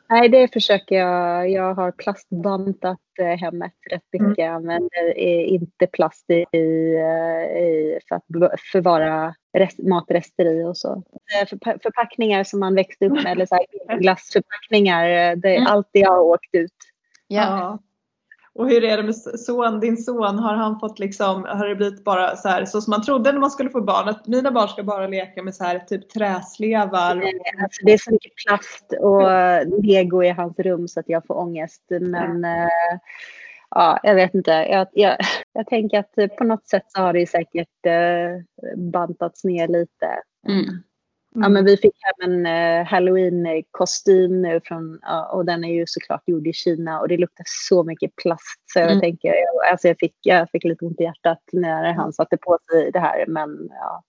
Nej, 0.08 0.28
det 0.28 0.52
försöker 0.52 0.94
jag. 0.94 1.50
Jag 1.50 1.74
har 1.74 1.92
plastbantat 1.92 3.00
eh, 3.20 3.38
hemmet 3.38 3.72
rätt 3.90 4.02
mycket. 4.12 4.38
Jag 4.38 4.46
mm. 4.46 4.56
använder 4.56 5.18
inte 5.18 5.86
plast 5.86 6.30
i, 6.30 6.56
i, 6.58 7.98
för 8.08 8.16
att 8.16 8.24
förvara 8.72 9.34
rest, 9.58 9.78
matrester 9.78 10.44
i 10.44 10.64
och 10.64 10.76
så. 10.76 11.02
Eh, 11.34 11.48
för, 11.48 11.78
förpackningar 11.82 12.44
som 12.44 12.60
man 12.60 12.74
växte 12.74 13.06
upp 13.06 13.12
med, 13.12 13.26
eller 13.26 13.46
så 13.46 13.54
här 13.54 13.98
glassförpackningar, 14.00 15.08
eh, 15.08 15.36
det 15.36 15.48
är 15.48 15.56
mm. 15.56 15.66
allt 15.66 15.88
jag 15.92 16.10
har 16.10 16.20
åkt 16.20 16.54
ut. 16.54 16.76
Ja. 17.28 17.78
Och 18.56 18.68
hur 18.68 18.84
är 18.84 18.96
det 18.96 19.02
med 19.02 19.16
son, 19.16 19.80
din 19.80 19.96
son? 19.96 20.38
Har 20.38 20.54
han 20.54 20.80
fått 20.80 20.98
liksom, 20.98 21.44
har 21.44 21.68
det 21.68 21.74
blivit 21.74 22.04
bara 22.04 22.36
så 22.36 22.48
här 22.48 22.64
så 22.64 22.80
som 22.80 22.90
man 22.90 23.02
trodde 23.02 23.32
när 23.32 23.40
man 23.40 23.50
skulle 23.50 23.70
få 23.70 23.80
barn? 23.80 24.08
Att 24.08 24.26
mina 24.26 24.50
barn 24.50 24.68
ska 24.68 24.82
bara 24.82 25.06
leka 25.06 25.42
med 25.42 25.54
så 25.54 25.64
här 25.64 25.78
typ 25.78 26.08
träslevar? 26.08 27.22
Alltså 27.62 27.84
det 27.84 27.92
är 27.92 27.98
så 27.98 28.10
mycket 28.10 28.32
plast 28.46 28.92
och 29.00 29.22
lego 29.84 30.22
i 30.22 30.28
hans 30.28 30.58
rum 30.58 30.88
så 30.88 31.00
att 31.00 31.08
jag 31.08 31.26
får 31.26 31.38
ångest. 31.38 31.82
Men 32.00 32.42
ja, 32.42 32.68
ja 33.70 34.00
jag 34.02 34.14
vet 34.14 34.34
inte. 34.34 34.50
Jag, 34.50 34.88
jag, 34.92 35.16
jag 35.52 35.66
tänker 35.66 35.98
att 35.98 36.36
på 36.36 36.44
något 36.44 36.68
sätt 36.68 36.84
så 36.88 37.00
har 37.02 37.12
det 37.12 37.26
säkert 37.26 37.86
eh, 37.86 38.72
bantats 38.76 39.44
ner 39.44 39.68
lite. 39.68 40.06
Mm. 40.48 40.82
Mm. 41.36 41.42
Ja, 41.42 41.48
men 41.48 41.64
vi 41.64 41.76
fick 41.76 41.94
hem 42.00 42.30
en 42.30 42.46
uh, 42.46 42.86
halloween-kostym 42.86 44.42
nu 44.42 44.60
från, 44.64 44.92
uh, 44.94 45.34
och 45.34 45.44
den 45.44 45.64
är 45.64 45.74
ju 45.74 45.84
såklart 45.86 46.22
gjord 46.26 46.46
i 46.46 46.52
Kina 46.52 47.00
och 47.00 47.08
det 47.08 47.16
luktar 47.16 47.44
så 47.46 47.84
mycket 47.84 48.16
plast 48.16 48.62
så 48.66 48.78
jag 48.78 48.90
mm. 48.90 49.00
tänker, 49.00 49.34
alltså 49.70 49.88
jag 49.88 49.96
fick, 49.98 50.14
jag 50.22 50.50
fick 50.50 50.64
lite 50.64 50.84
ont 50.84 51.00
i 51.00 51.04
hjärtat 51.04 51.42
när 51.52 51.92
han 51.92 52.12
satte 52.12 52.36
på 52.36 52.58
sig 52.70 52.90
det 52.92 53.00
här 53.00 53.24
men 53.26 53.68
ja. 53.70 54.02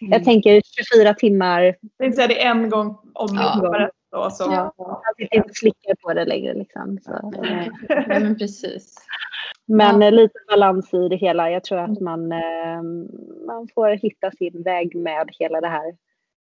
Mm. 0.00 0.12
Jag 0.12 0.24
tänker 0.24 0.62
24 0.94 1.14
timmar. 1.14 1.76
Jag 1.96 2.14
säga 2.14 2.28
det 2.28 2.42
en 2.42 2.68
gång 2.68 2.98
om 3.14 3.28
ja. 3.32 3.90
Då, 4.12 4.30
så. 4.30 4.44
Ja, 4.44 4.74
han 4.78 5.14
sitter 5.16 5.36
inte 5.36 5.48
och 5.48 5.56
slickar 5.56 5.94
på 6.02 6.14
det 6.14 6.24
längre 6.24 6.54
liksom. 6.54 6.98
Så. 7.02 7.32
Nej, 7.42 7.70
men 8.08 8.38
precis. 8.38 8.96
Men 9.66 10.00
ja. 10.00 10.10
lite 10.10 10.38
balans 10.48 10.94
i 10.94 11.08
det 11.08 11.16
hela. 11.16 11.50
Jag 11.50 11.64
tror 11.64 11.78
att 11.78 12.00
man, 12.00 12.32
eh, 12.32 12.82
man 13.46 13.68
får 13.74 13.88
hitta 13.88 14.30
sin 14.30 14.62
väg 14.62 14.96
med 14.96 15.28
hela 15.38 15.60
det 15.60 15.68
här 15.68 15.94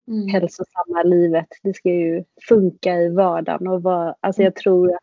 mm. 0.08 0.28
hälsosamma 0.28 1.03
livet. 1.03 1.47
Det 1.64 1.74
ska 1.74 1.89
ju 1.89 2.24
funka 2.47 2.95
i 2.95 3.10
vardagen 3.10 3.68
och 3.68 3.84
vara, 3.84 4.16
alltså 4.20 4.41
jag 4.41 4.51
mm. 4.51 4.62
tror 4.64 4.95
att 4.95 5.01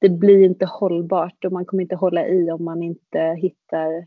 det 0.00 0.08
blir 0.08 0.44
inte 0.44 0.66
hållbart 0.66 1.44
och 1.44 1.52
man 1.52 1.64
kommer 1.64 1.82
inte 1.82 1.96
hålla 1.96 2.26
i 2.26 2.50
om 2.50 2.64
man 2.64 2.82
inte 2.82 3.36
hittar 3.38 4.06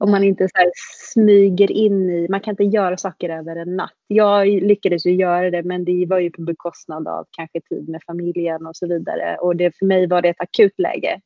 om 0.00 0.10
man 0.10 0.24
inte 0.24 0.48
så 0.48 0.70
smyger 1.12 1.72
in 1.72 2.10
i, 2.10 2.28
man 2.28 2.40
kan 2.40 2.52
inte 2.52 2.64
göra 2.64 2.96
saker 2.96 3.28
över 3.28 3.56
en 3.56 3.76
natt. 3.76 3.92
Jag 4.06 4.46
lyckades 4.46 5.06
ju 5.06 5.14
göra 5.14 5.50
det 5.50 5.62
men 5.62 5.84
det 5.84 6.06
var 6.06 6.18
ju 6.18 6.30
på 6.30 6.42
bekostnad 6.42 7.08
av 7.08 7.26
kanske 7.30 7.60
tid 7.60 7.88
med 7.88 8.02
familjen 8.06 8.66
och 8.66 8.76
så 8.76 8.86
vidare. 8.86 9.36
Och 9.36 9.56
det, 9.56 9.78
för 9.78 9.86
mig 9.86 10.06
var 10.06 10.22
det 10.22 10.28
ett 10.28 10.40
akut 10.40 10.78
läge. 10.78 11.20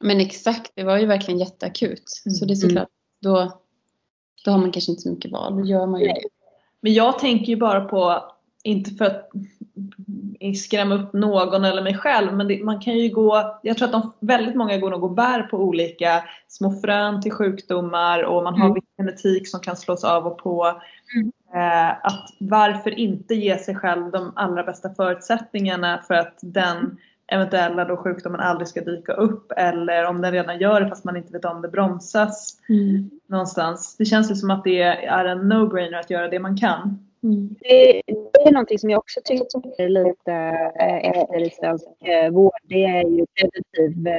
Men 0.00 0.20
exakt, 0.20 0.72
det 0.74 0.84
var 0.84 0.98
ju 0.98 1.06
verkligen 1.06 1.40
jätteakut. 1.40 2.04
Mm. 2.26 2.34
Så 2.34 2.44
det 2.44 2.52
är 2.52 2.64
mm. 2.64 2.68
såklart, 2.68 2.88
då, 3.22 3.60
då 4.44 4.50
har 4.50 4.58
man 4.58 4.72
kanske 4.72 4.92
inte 4.92 5.02
så 5.02 5.10
mycket 5.10 5.32
val. 5.32 5.56
Då 5.56 5.64
gör 5.64 5.86
man 5.86 6.00
ju 6.00 6.06
det. 6.06 6.20
Men 6.80 6.94
jag 6.94 7.18
tänker 7.18 7.46
ju 7.46 7.56
bara 7.56 7.80
på, 7.80 8.24
inte 8.62 8.90
för 8.90 9.04
att 9.04 9.30
skrämma 10.56 10.94
upp 10.94 11.12
någon 11.12 11.64
eller 11.64 11.82
mig 11.82 11.94
själv 11.96 12.34
men 12.34 12.48
det, 12.48 12.64
man 12.64 12.80
kan 12.80 12.98
ju 12.98 13.08
gå, 13.08 13.58
jag 13.62 13.78
tror 13.78 13.86
att 13.86 13.92
de, 13.92 14.12
väldigt 14.20 14.54
många 14.54 14.78
går 14.78 14.90
nog 14.90 15.04
och 15.04 15.14
bär 15.14 15.42
på 15.42 15.58
olika 15.58 16.24
små 16.48 16.80
frön 16.80 17.22
till 17.22 17.32
sjukdomar 17.32 18.22
och 18.22 18.42
man 18.42 18.54
har 18.54 18.66
Mm. 18.66 18.74
viss 18.74 18.96
genetik 18.98 19.48
som 19.48 19.60
kan 19.60 19.76
slås 19.76 20.04
av 20.04 20.26
och 20.26 20.38
på. 20.38 20.80
Mm. 21.16 21.32
Eh, 21.54 21.90
att 21.90 22.28
varför 22.38 22.98
inte 22.98 23.34
ge 23.34 23.58
sig 23.58 23.74
själv 23.74 24.10
de 24.10 24.32
allra 24.36 24.62
bästa 24.62 24.94
förutsättningarna 24.94 26.02
för 26.06 26.14
att 26.14 26.38
den 26.42 26.98
eventuella 27.28 27.84
då 27.84 27.96
sjukdomen 27.96 28.40
aldrig 28.40 28.68
ska 28.68 28.80
dyka 28.80 29.12
upp 29.12 29.52
eller 29.56 30.04
om 30.04 30.20
den 30.20 30.32
redan 30.32 30.58
gör 30.58 30.80
det 30.80 30.88
fast 30.88 31.04
man 31.04 31.16
inte 31.16 31.32
vet 31.32 31.44
om 31.44 31.62
det 31.62 31.68
bromsas 31.68 32.58
Mm. 32.68 33.10
någonstans. 33.26 33.96
Det 33.96 34.04
känns 34.04 34.30
ju 34.30 34.34
som 34.34 34.50
att 34.50 34.64
det 34.64 34.82
är 34.82 35.24
en 35.24 35.52
no-brainer 35.52 35.98
att 36.00 36.10
göra 36.10 36.28
det 36.28 36.38
man 36.38 36.56
kan. 36.56 36.98
Mm. 37.22 37.48
Det, 37.60 38.02
det 38.32 38.48
är 38.48 38.52
någonting 38.52 38.78
som 38.78 38.90
jag 38.90 38.98
också 38.98 39.20
tycker 39.24 39.82
är 39.82 39.88
lite 39.88 40.32
eh, 40.80 41.10
efter 41.10 41.46
i 41.46 41.50
svensk 41.50 41.86
eh, 42.04 42.30
vård. 42.30 42.52
Det 42.62 42.84
är 42.84 43.08
ju 43.08 43.26
preventiv 43.40 44.06
eh, 44.08 44.16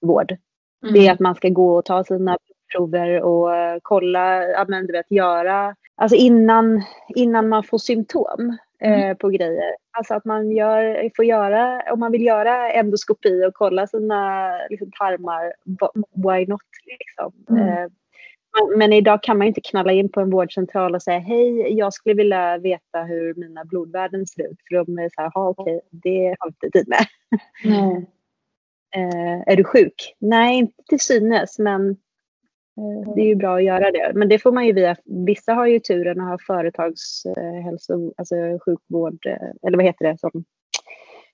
vård. 0.00 0.36
Mm. 0.82 0.94
Det 0.94 1.06
är 1.06 1.12
att 1.12 1.20
man 1.20 1.34
ska 1.34 1.48
gå 1.48 1.76
och 1.76 1.84
ta 1.84 2.04
sina 2.04 2.38
prover 2.72 3.22
och 3.22 3.56
eh, 3.56 3.78
kolla, 3.82 4.42
ja, 4.42 4.64
men 4.68 4.86
du 4.86 4.92
vet 4.92 5.10
göra, 5.10 5.76
alltså 5.96 6.16
innan, 6.16 6.82
innan 7.08 7.48
man 7.48 7.64
får 7.64 7.78
symptom 7.78 8.56
eh, 8.80 9.16
på 9.16 9.28
grejer. 9.28 9.76
Alltså 9.98 10.14
att 10.14 10.24
man 10.24 10.50
gör, 10.50 11.10
får 11.16 11.24
göra, 11.24 11.82
om 11.92 12.00
man 12.00 12.12
vill 12.12 12.24
göra 12.26 12.70
endoskopi 12.72 13.44
och 13.46 13.54
kolla 13.54 13.86
sina 13.86 14.50
liksom, 14.70 14.90
tarmar, 14.98 15.52
why 16.14 16.46
not 16.46 16.60
liksom. 16.86 17.32
Mm. 17.58 17.68
Eh, 17.68 17.88
men- 18.76 18.92
idag 18.92 19.22
kan 19.22 19.38
man 19.38 19.46
ju 19.46 19.48
inte 19.48 19.60
knalla 19.60 19.92
in 19.92 20.08
på 20.08 20.20
en 20.20 20.30
vårdcentral 20.30 20.94
och 20.94 21.02
säga 21.02 21.18
hej, 21.18 21.72
jag 21.78 21.92
skulle 21.92 22.14
vilja 22.14 22.58
veta 22.58 23.02
hur 23.02 23.34
mina 23.34 23.64
blodvärden 23.64 24.26
ser 24.26 24.42
ut. 24.42 24.58
För 24.68 24.74
de 24.84 24.98
är 24.98 25.08
så 25.08 25.20
här, 25.22 25.30
"Ja, 25.34 25.48
okej, 25.48 25.80
det 25.90 26.36
har 26.38 26.48
vi 26.50 26.66
inte 26.66 26.78
tid 26.78 26.88
med. 26.88 27.06
Eh, 28.96 29.40
är 29.46 29.56
du 29.56 29.64
sjuk? 29.64 30.16
Nej, 30.18 30.58
inte 30.58 30.82
till 30.88 31.00
synes, 31.00 31.58
men 31.58 31.96
det 33.14 33.20
är 33.20 33.26
ju 33.26 33.34
bra 33.34 33.56
att 33.56 33.64
göra 33.64 33.90
det. 33.90 34.12
Men 34.14 34.28
det 34.28 34.38
får 34.38 34.52
man 34.52 34.66
ju 34.66 34.72
via, 34.72 34.96
vissa 35.26 35.52
har 35.52 35.66
ju 35.66 35.80
turen 35.80 36.20
att 36.20 36.28
ha 36.28 36.38
företagshälso, 36.46 38.14
alltså 38.16 38.34
sjukvård, 38.64 39.26
eller 39.66 39.76
vad 39.76 39.86
heter 39.86 40.04
det, 40.04 40.18
som 40.18 40.44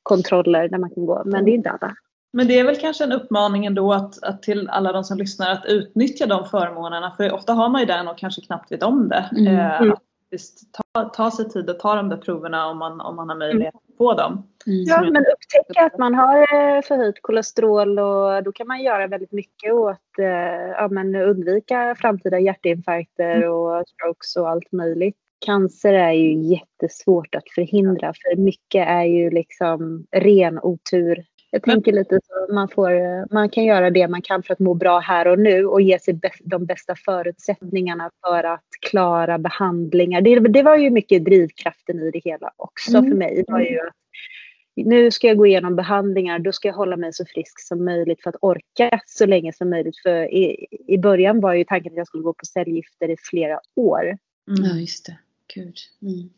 kontroller 0.03 0.69
där 0.69 0.79
man 0.79 0.91
kan 0.91 1.07
gå. 1.07 1.23
Men 1.25 1.45
det 1.45 1.51
är 1.51 1.55
inte 1.55 1.71
alla. 1.71 1.95
Men 2.33 2.49
det 2.49 2.59
är 2.59 2.65
väl 2.65 2.77
kanske 2.77 3.05
en 3.05 3.13
uppmaning 3.13 3.67
ändå 3.67 3.93
att, 3.93 4.23
att 4.23 4.43
till 4.43 4.69
alla 4.69 4.93
de 4.93 5.05
som 5.05 5.19
lyssnar 5.19 5.53
att 5.53 5.67
utnyttja 5.67 6.27
de 6.27 6.45
förmånerna. 6.45 7.15
För 7.17 7.33
ofta 7.33 7.53
har 7.53 7.69
man 7.69 7.81
ju 7.81 7.87
den 7.87 8.09
och 8.09 8.19
kanske 8.19 8.43
knappt 8.43 8.73
vet 8.73 8.83
om 8.83 9.09
det. 9.09 9.31
Mm. 9.37 9.57
Eh, 9.57 9.77
Mm. 9.81 9.93
att 9.93 10.03
visst, 10.31 10.61
ta, 10.73 11.05
ta 11.09 11.31
sig 11.31 11.49
tid 11.49 11.71
att 11.71 11.79
ta 11.79 11.95
de 11.95 12.09
där 12.09 12.17
proverna 12.17 12.67
om 12.67 12.79
man, 12.79 13.01
om 13.01 13.17
man 13.17 13.29
har 13.29 13.37
möjlighet 13.37 13.75
att 13.75 13.97
få 13.99 14.15
dem. 14.15 14.33
Mm. 14.67 14.85
Ja, 14.85 15.01
men 15.03 15.25
upptäcka 15.27 15.87
att 15.87 15.99
man 15.99 16.15
har 16.15 16.39
eh, 16.39 16.83
förhöjt 16.83 17.23
kolesterol 17.23 17.99
och 17.99 18.45
då 18.45 18.53
kan 18.53 18.67
man 18.67 18.83
göra 18.83 19.07
väldigt 19.07 19.33
mycket 19.33 19.73
åt 19.73 20.19
eh, 20.19 20.27
ja, 20.71 20.89
men 20.91 21.15
undvika 21.15 21.95
framtida 21.99 22.39
hjärtinfarkter 22.39 23.49
och 23.49 23.89
strokes 23.89 24.37
och 24.37 24.51
allt 24.51 24.73
möjligt. 24.73 25.17
Cancer 25.47 25.93
är 25.93 26.13
ju 26.13 26.43
jättesvårt 26.43 27.35
att 27.35 27.51
förhindra 27.55 28.13
för 28.13 28.37
mycket 28.37 28.89
är 28.89 29.05
ju 29.05 29.31
liksom 29.31 30.07
ren 30.13 30.61
otur. 30.63 31.25
Jag 31.57 31.63
tänker 31.63 31.93
lite 31.93 32.21
så 32.25 32.55
man, 32.55 32.69
får, 32.69 33.35
man 33.35 33.49
kan 33.49 33.65
göra 33.65 33.91
det 33.91 34.09
man 34.09 34.23
kan 34.23 34.43
för 34.43 34.53
att 34.53 34.59
må 34.59 34.75
bra 34.75 34.99
här 34.99 35.29
och 35.29 35.39
nu 35.39 35.67
och 35.67 35.81
ge 35.81 35.99
sig 35.99 36.15
bäst, 36.15 36.41
de 36.45 36.67
bästa 36.67 36.95
förutsättningarna 37.05 38.11
för 38.27 38.45
att 38.45 38.65
klara 38.91 39.39
behandlingar. 39.39 40.21
Det, 40.21 40.41
det 40.41 40.63
var 40.63 40.77
ju 40.77 40.91
mycket 40.91 41.25
drivkraften 41.25 42.01
i 42.01 42.11
det 42.11 42.21
hela 42.25 42.53
också 42.57 42.97
Mm. 42.97 43.11
för 43.11 43.17
mig. 43.17 43.45
Det 43.47 43.53
var 43.53 43.61
ju 43.61 43.81
att 43.81 43.95
nu 44.77 45.11
ska 45.11 45.27
jag 45.27 45.37
gå 45.37 45.47
igenom 45.47 45.77
behandlingar, 45.77 46.39
då 46.39 46.53
ska 46.53 46.69
jag 46.69 46.75
hålla 46.75 46.97
mig 46.97 47.13
så 47.13 47.25
frisk 47.25 47.61
som 47.61 47.85
möjligt 47.85 48.23
för 48.23 48.31
att 48.31 48.37
orka 48.41 49.01
så 49.07 49.27
länge 49.27 49.53
som 49.53 49.71
möjligt. 49.71 49.99
För 50.03 50.35
i, 50.35 50.67
i 50.87 50.99
början 50.99 51.41
var 51.41 51.55
ju 51.55 51.65
tanken 51.65 51.93
att 51.93 51.97
jag 51.97 52.07
skulle 52.07 52.23
gå 52.23 52.33
på 52.33 52.45
cellgifter 52.45 53.11
i 53.11 53.17
flera 53.31 53.61
år. 53.77 54.03
Mm. 54.03 54.19
Ja, 54.65 54.77
just 54.77 55.07
det. 55.07 55.19
Gud. 55.55 55.77
Mm. 56.03 56.31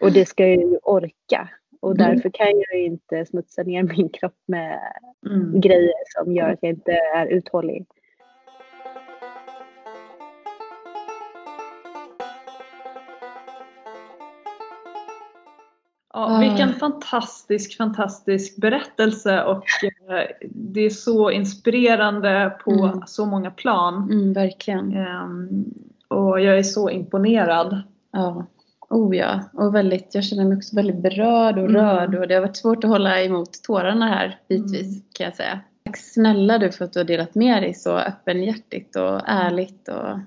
Och 0.00 0.12
det 0.12 0.26
ska 0.26 0.42
jag 0.48 0.56
ju 0.56 0.76
orka. 0.82 1.48
Och 1.82 1.90
Mm. 2.00 2.14
därför 2.14 2.30
kan 2.30 2.46
jag 2.46 2.78
ju 2.80 2.84
inte 2.84 3.26
smutsa 3.26 3.62
ner 3.62 3.82
min 3.82 4.08
kropp 4.08 4.38
med 4.46 4.78
Mm. 5.26 5.60
grejer 5.60 5.92
som 6.08 6.32
gör 6.32 6.48
att 6.52 6.58
jag 6.62 6.70
inte 6.70 6.92
är 6.92 7.26
uthållig. 7.26 7.86
Ja, 16.14 16.36
Ah. 16.36 16.40
vilken 16.40 16.72
fantastisk, 16.72 17.76
fantastisk 17.76 18.56
berättelse 18.56 19.44
och 19.44 19.64
eh, 20.10 20.26
det 20.50 20.80
är 20.80 20.90
så 20.90 21.30
inspirerande 21.30 22.56
på 22.64 22.70
Mm. 22.72 23.00
så 23.06 23.26
många 23.26 23.50
plan. 23.50 24.08
Mm, 24.12 24.32
verkligen. 24.32 24.96
Ehm, 24.96 25.64
och 26.08 26.40
jag 26.40 26.58
är 26.58 26.62
så 26.62 26.90
imponerad. 26.90 27.82
Ja. 28.10 28.46
Oh 28.92 29.16
ja. 29.16 29.40
Och 29.52 29.74
väldigt, 29.74 30.14
jag 30.14 30.24
känner 30.24 30.44
mig 30.44 30.56
också 30.56 30.76
väldigt 30.76 31.02
berörd 31.02 31.58
och 31.58 31.68
Mm. 31.68 31.76
rörd 31.76 32.14
och 32.14 32.28
det 32.28 32.34
har 32.34 32.40
varit 32.40 32.56
svårt 32.56 32.84
att 32.84 32.90
hålla 32.90 33.22
emot 33.22 33.62
tårarna 33.62 34.06
här 34.06 34.38
bitvis 34.48 35.02
kan 35.12 35.24
jag 35.24 35.36
säga. 35.36 35.60
Tack 35.84 35.96
snälla 35.96 36.58
du 36.58 36.72
för 36.72 36.84
att 36.84 36.92
du 36.92 37.00
har 37.00 37.04
delat 37.04 37.34
med 37.34 37.62
dig 37.62 37.74
så 37.74 37.98
öppenhjärtigt 37.98 38.96
och 38.96 39.20
ärligt. 39.28 39.88
Och 39.88 40.18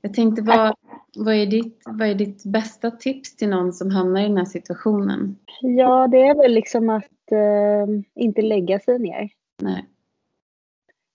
jag 0.00 0.14
tänkte 0.14 0.42
vad, 0.42 0.74
vad, 1.16 1.34
är 1.34 1.46
ditt, 1.46 1.82
vad 1.86 2.08
är 2.08 2.14
ditt 2.14 2.44
bästa 2.44 2.90
tips 2.90 3.36
till 3.36 3.48
någon 3.48 3.72
som 3.72 3.90
hamnar 3.90 4.20
i 4.20 4.28
den 4.28 4.36
här 4.36 4.44
situationen? 4.44 5.36
Ja, 5.60 6.08
det 6.08 6.26
är 6.26 6.34
väl 6.34 6.52
liksom 6.52 6.90
att 6.90 7.32
eh, 7.32 8.22
inte 8.24 8.42
lägga 8.42 8.78
sig 8.78 8.98
ner. 8.98 9.28
Nej. 9.62 9.86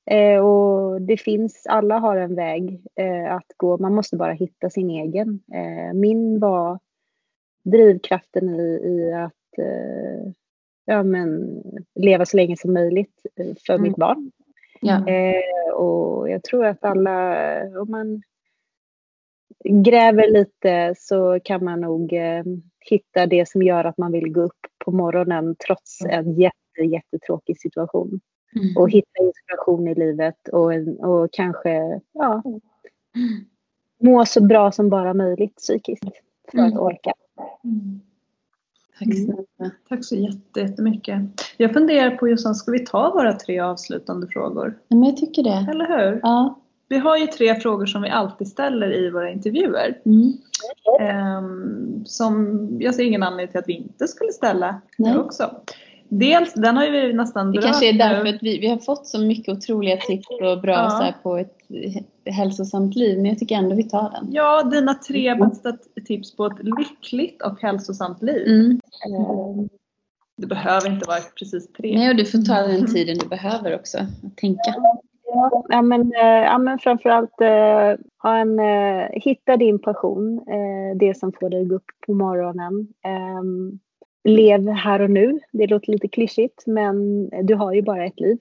Eh, 0.06 0.40
och 0.40 1.02
det 1.02 1.18
finns, 1.18 1.66
alla 1.70 2.00
har 2.00 2.16
en 2.16 2.36
väg 2.36 2.82
eh, 2.96 3.36
att 3.36 3.52
gå. 3.58 3.78
Man 3.78 3.96
måste 3.96 4.16
bara 4.18 4.34
hitta 4.34 4.70
sin 4.70 4.90
egen. 4.90 5.40
Eh, 5.54 5.94
min 5.94 6.40
var 6.40 6.80
drivkraften 7.64 8.50
i, 8.50 8.64
i 8.64 9.14
att 9.14 9.58
eh, 9.58 10.32
ja, 10.86 11.04
men, 11.04 11.62
leva 11.96 12.26
så 12.26 12.38
länge 12.38 12.58
som 12.58 12.74
möjligt 12.74 13.26
eh, 13.36 13.56
för 13.68 13.74
Mm. 13.74 13.84
mitt 13.84 13.96
barn. 13.96 14.32
Ja. 14.82 15.08
Eh, 15.08 15.74
och 15.74 16.30
jag 16.30 16.44
tror 16.44 16.66
att 16.66 16.84
alla, 16.84 17.36
om 17.82 17.92
man 17.92 18.22
gräver 19.64 20.28
lite 20.28 20.96
så 20.98 21.40
kan 21.44 21.64
man 21.64 21.82
nog 21.82 22.14
hitta 22.90 23.26
det 23.26 23.50
som 23.50 23.64
gör 23.64 23.84
att 23.84 23.98
man 23.98 24.12
vill 24.12 24.32
gå 24.32 24.42
upp 24.42 24.60
på 24.86 24.92
morgonen 24.92 25.56
trots 25.68 26.02
en 26.06 26.34
jätte, 26.34 26.82
jättetråkig 26.82 27.58
situation 27.60 28.20
Mm. 28.56 28.78
och 28.78 28.90
hitta 28.90 29.24
inspiration 29.24 29.88
i 29.88 29.96
livet 29.96 30.48
och, 30.48 30.72
och 31.10 31.30
kanske 31.32 32.02
ja, 32.14 32.44
må 34.02 34.26
så 34.26 34.44
bra 34.44 34.72
som 34.72 34.90
bara 34.90 35.14
möjligt 35.14 35.56
psykiskt 35.56 36.04
för 36.52 36.58
att 36.58 36.72
Mm. 36.72 36.80
orka. 36.80 37.14
Tack 39.00 39.08
Mm. 39.08 39.72
Tack 39.90 40.06
så 40.06 40.16
jätte- 40.16 40.60
jättemycket. 40.60 41.22
Jag 41.58 41.74
funderar 41.74 42.16
på 42.16 42.28
Jossan, 42.28 42.56
ska 42.56 42.72
vi 42.72 42.86
ta 42.86 43.12
våra 43.14 43.34
tre 43.34 43.60
avslutande 43.60 44.28
frågor? 44.28 44.78
Ja, 44.88 44.96
men 44.98 45.10
jag 45.10 45.18
tycker 45.18 45.44
det. 45.44 45.68
Eller 45.72 45.88
hur? 45.88 46.20
Ja. 46.24 46.60
Vi 46.88 46.98
har 46.98 47.18
ju 47.18 47.28
tre 47.28 47.60
frågor 47.60 47.86
som 47.86 48.02
vi 48.02 48.10
alltid 48.10 48.48
ställer 48.48 48.94
i 48.94 49.10
våra 49.10 49.32
intervjuer. 49.32 50.02
Mm. 50.06 50.34
Ehm, 51.02 52.06
som 52.06 52.68
jag 52.80 52.96
ser 52.96 53.04
ingen 53.04 53.24
anledning 53.24 53.52
till 53.52 53.60
att 53.60 53.68
vi 53.68 53.74
inte 53.74 54.08
skulle 54.08 54.32
ställa 54.32 54.82
Nej. 54.98 55.14
nu 55.14 55.20
också. 55.20 55.56
Dels, 56.20 56.54
den 56.54 56.78
har 56.78 56.86
ju 56.86 56.92
vi 56.92 57.14
nästan 57.14 57.46
Det 57.48 57.52
berört 57.52 57.64
kanske 57.66 57.90
är 57.90 57.94
därför 57.94 58.24
nu. 58.24 58.30
att 58.30 58.44
vi, 58.44 58.60
vi 58.60 58.68
har 58.68 58.78
fått 58.78 59.08
så 59.08 59.20
mycket 59.20 59.58
otroliga 59.58 59.98
tips 59.98 60.28
och 60.30 60.62
bra 60.62 60.74
Ja. 60.74 60.90
så 60.90 61.04
här, 61.04 61.16
på 61.24 61.38
ett 61.38 61.58
hälsosamt 62.26 62.96
liv. 62.96 63.18
Men 63.18 63.26
jag 63.26 63.40
tycker 63.40 63.56
ändå 63.56 63.76
vi 63.76 63.84
tar 63.84 64.10
den. 64.12 64.28
Ja, 64.32 64.64
dina 64.64 64.94
tre 64.94 65.36
bästa 65.36 65.74
tips 66.06 66.36
på 66.36 66.46
ett 66.46 66.58
lyckligt 66.64 67.42
och 67.42 67.62
hälsosamt 67.62 68.22
liv. 68.22 68.48
Mm. 68.48 68.72
Eh, 69.08 69.66
Det 70.38 70.48
behöver 70.48 70.90
inte 70.92 71.08
vara 71.08 71.20
precis 71.40 71.74
tre. 71.74 71.96
Nej, 71.98 72.10
och 72.10 72.16
du 72.16 72.26
får 72.26 72.40
ta 72.40 72.54
den 72.62 72.86
tiden 72.94 73.18
du 73.18 73.28
behöver 73.28 73.76
också 73.76 73.98
att 73.98 74.38
tänka. 74.38 74.74
Ja, 75.70 75.82
men, 75.82 76.02
eh, 76.02 76.44
ja, 76.44 76.58
men 76.58 76.80
framförallt 76.80 77.42
eh, 77.42 78.06
ha 78.24 78.38
en, 78.38 78.60
eh, 78.60 79.08
hitta 79.12 79.58
din 79.58 79.80
passion, 79.80 80.38
eh, 80.48 80.98
det 81.00 81.18
som 81.18 81.32
får 81.40 81.50
dig 81.50 81.62
att 81.62 81.70
gå 81.70 81.76
upp 81.76 81.92
på 82.08 82.14
morgonen. 82.14 82.88
Lev 84.24 84.70
här 84.70 85.02
och 85.02 85.10
nu. 85.10 85.40
Det 85.52 85.68
låter 85.68 85.92
lite 85.92 86.08
klyschigt, 86.08 86.64
men 86.68 87.30
du 87.30 87.56
har 87.56 87.74
ju 87.74 87.82
bara 87.82 88.06
ett 88.06 88.20
liv. 88.20 88.40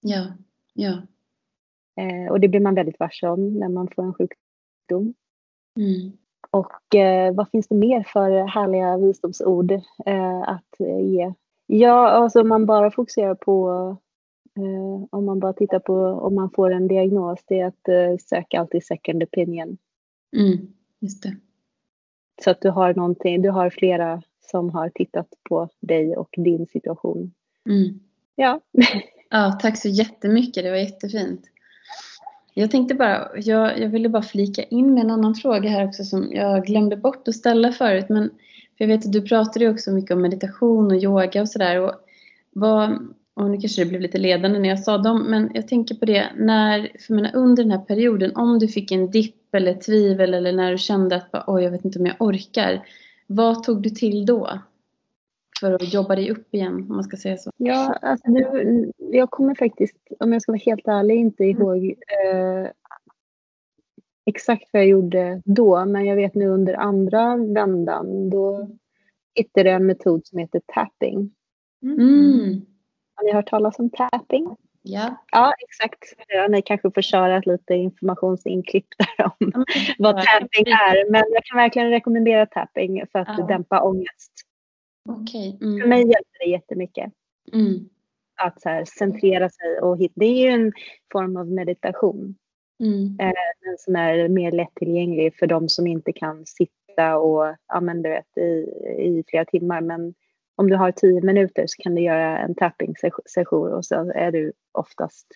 Ja, 0.00 0.26
ja. 0.74 1.02
Eh, 1.96 2.30
och 2.30 2.40
det 2.40 2.48
blir 2.48 2.60
man 2.60 2.74
väldigt 2.74 3.00
varse 3.00 3.26
om 3.28 3.58
när 3.58 3.68
man 3.68 3.88
får 3.88 4.02
en 4.02 4.14
sjukdom. 4.14 5.14
Mm. 5.76 6.12
Och 6.50 6.94
eh, 6.94 7.34
vad 7.34 7.50
finns 7.50 7.68
det 7.68 7.74
mer 7.74 8.02
för 8.02 8.46
härliga 8.46 8.96
visdomsord 8.96 9.72
eh, 10.06 10.40
att 10.40 10.80
eh, 10.80 11.00
ge? 11.00 11.32
Ja, 11.66 12.08
alltså 12.08 12.40
om 12.40 12.48
man 12.48 12.66
bara 12.66 12.90
fokuserar 12.90 13.34
på, 13.34 13.70
eh, 14.56 15.06
om 15.10 15.24
man 15.24 15.40
bara 15.40 15.52
tittar 15.52 15.78
på 15.78 15.94
om 15.94 16.34
man 16.34 16.50
får 16.50 16.70
en 16.70 16.88
diagnos, 16.88 17.44
det 17.46 17.60
är 17.60 17.66
att 17.66 17.88
eh, 17.88 18.16
söka 18.20 18.60
alltid 18.60 18.84
second 18.84 19.22
opinion. 19.22 19.78
Mm. 20.36 20.72
Just 21.00 21.22
det. 21.22 21.36
Så 22.44 22.50
att 22.50 22.60
du 22.60 22.70
har 22.70 22.94
någonting, 22.94 23.42
du 23.42 23.50
har 23.50 23.70
flera 23.70 24.22
som 24.50 24.70
har 24.70 24.88
tittat 24.88 25.28
på 25.48 25.68
dig 25.80 26.16
och 26.16 26.34
din 26.36 26.66
situation. 26.66 27.32
Mm. 27.68 28.00
Ja. 28.36 28.60
Ja, 29.30 29.58
tack 29.62 29.78
så 29.78 29.88
jättemycket. 29.88 30.64
Det 30.64 30.70
var 30.70 30.76
jättefint. 30.76 31.40
Jag 32.54 32.70
tänkte 32.70 32.94
bara, 32.94 33.28
jag, 33.36 33.80
jag 33.80 33.88
ville 33.88 34.08
bara 34.08 34.22
flika 34.22 34.62
in 34.62 34.94
med 34.94 35.04
en 35.04 35.10
annan 35.10 35.34
fråga 35.34 35.70
här 35.70 35.86
också 35.86 36.04
som 36.04 36.32
jag 36.32 36.64
glömde 36.64 36.96
bort 36.96 37.28
att 37.28 37.34
ställa 37.34 37.72
förut. 37.72 38.06
Men 38.08 38.30
för 38.78 38.84
jag 38.84 38.88
vet 38.88 39.06
att 39.06 39.12
du 39.12 39.22
pratade 39.22 39.64
ju 39.64 39.70
också 39.70 39.90
mycket 39.90 40.10
om 40.10 40.22
meditation 40.22 40.86
och 40.86 40.96
yoga 40.96 41.40
och 41.40 41.48
sådär. 41.48 41.80
Och, 41.80 41.92
vad, 42.50 43.14
och 43.34 43.50
nu 43.50 43.60
kanske 43.60 43.84
det 43.84 43.88
blev 43.88 44.00
lite 44.00 44.18
ledande 44.18 44.58
när 44.58 44.68
jag 44.68 44.80
sa 44.80 44.98
dem, 44.98 45.22
men 45.28 45.50
jag 45.54 45.68
tänker 45.68 45.94
på 45.94 46.04
det 46.04 46.26
när, 46.36 46.92
för 47.06 47.14
menar, 47.14 47.30
under 47.34 47.62
den 47.62 47.72
här 47.72 47.78
perioden, 47.78 48.36
om 48.36 48.58
du 48.58 48.68
fick 48.68 48.92
en 48.92 49.10
dipp 49.10 49.54
eller 49.54 49.74
tvivel 49.74 50.34
eller 50.34 50.52
när 50.52 50.72
du 50.72 50.78
kände 50.78 51.16
att 51.16 51.44
oj, 51.46 51.64
jag 51.64 51.70
vet 51.70 51.84
inte 51.84 51.98
om 51.98 52.06
jag 52.06 52.16
orkar. 52.18 52.82
Vad 53.30 53.62
tog 53.62 53.82
du 53.82 53.90
till 53.90 54.26
då? 54.26 54.58
För 55.60 55.72
att 55.72 55.94
jobba 55.94 56.14
dig 56.16 56.30
upp 56.30 56.54
igen, 56.54 56.74
om 56.74 56.88
man 56.88 57.04
ska 57.04 57.16
säga 57.16 57.36
så. 57.36 57.50
Ja, 57.56 57.98
alltså 58.02 58.30
nu, 58.30 58.92
jag 58.98 59.30
kommer 59.30 59.54
faktiskt, 59.54 59.96
om 60.20 60.32
jag 60.32 60.42
ska 60.42 60.52
vara 60.52 60.62
helt 60.66 60.88
ärlig, 60.88 61.16
inte 61.16 61.44
ihåg 61.44 61.84
eh, 62.24 62.70
exakt 64.26 64.70
vad 64.72 64.82
jag 64.82 64.88
gjorde 64.88 65.42
då, 65.44 65.84
men 65.84 66.06
jag 66.06 66.16
vet 66.16 66.34
nu 66.34 66.48
under 66.48 66.74
andra 66.74 67.36
vändan, 67.36 68.30
då 68.30 68.70
hittade 69.34 69.68
jag 69.68 69.76
en 69.76 69.86
metod 69.86 70.26
som 70.26 70.38
heter 70.38 70.62
tapping. 70.66 71.34
Mm. 71.82 72.60
Har 73.14 73.24
ni 73.24 73.32
hört 73.32 73.50
talas 73.50 73.78
om 73.78 73.90
tapping? 73.90 74.56
Ja. 74.88 75.24
Ja, 75.32 75.54
exakt. 75.68 76.04
Ja, 76.28 76.48
ni 76.48 76.62
kanske 76.62 76.90
får 76.90 77.02
köra 77.02 77.36
ett 77.38 77.46
lite 77.46 77.74
informationsinklipp 77.74 78.86
där 78.98 79.26
om 79.40 79.64
vad 79.98 80.16
tapping 80.16 80.66
är. 80.66 81.10
Men 81.10 81.24
jag 81.32 81.44
kan 81.44 81.56
verkligen 81.58 81.90
rekommendera 81.90 82.46
tapping 82.46 83.02
för 83.12 83.18
att 83.18 83.38
Ja. 83.38 83.46
dämpa 83.46 83.82
ångest. 83.82 84.32
För 85.06 85.64
Mm. 85.64 85.88
mig 85.88 85.98
hjälper 86.00 86.38
det 86.44 86.50
jättemycket 86.50 87.12
Mm. 87.52 87.88
att 88.42 88.62
så 88.62 88.68
här, 88.68 88.84
centrera 88.84 89.48
sig 89.50 89.80
och 89.82 89.98
hitta. 89.98 90.12
Det 90.16 90.26
är 90.26 90.42
ju 90.42 90.48
en 90.48 90.72
form 91.12 91.36
av 91.36 91.46
meditation 91.50 92.34
Mm. 92.80 93.16
men 93.18 93.34
som 93.78 93.96
är 93.96 94.28
mer 94.28 94.52
lättillgänglig 94.52 95.36
för 95.38 95.46
de 95.46 95.68
som 95.68 95.86
inte 95.86 96.12
kan 96.12 96.46
sitta 96.46 97.18
och 97.18 97.56
ja, 97.68 97.80
men 97.80 98.02
du 98.02 98.08
vet, 98.08 98.36
i, 98.38 98.48
i 98.98 99.24
flera 99.28 99.44
timmar. 99.44 99.80
Men 99.80 100.14
om 100.58 100.70
du 100.70 100.76
har 100.76 100.92
tio 100.92 101.20
minuter 101.22 101.64
så 101.66 101.82
kan 101.82 101.94
du 101.94 102.00
göra 102.02 102.38
en 102.38 102.54
tapping-session 102.54 103.72
och 103.72 103.84
så 103.84 104.12
är 104.14 104.32
du 104.32 104.52
oftast 104.72 105.26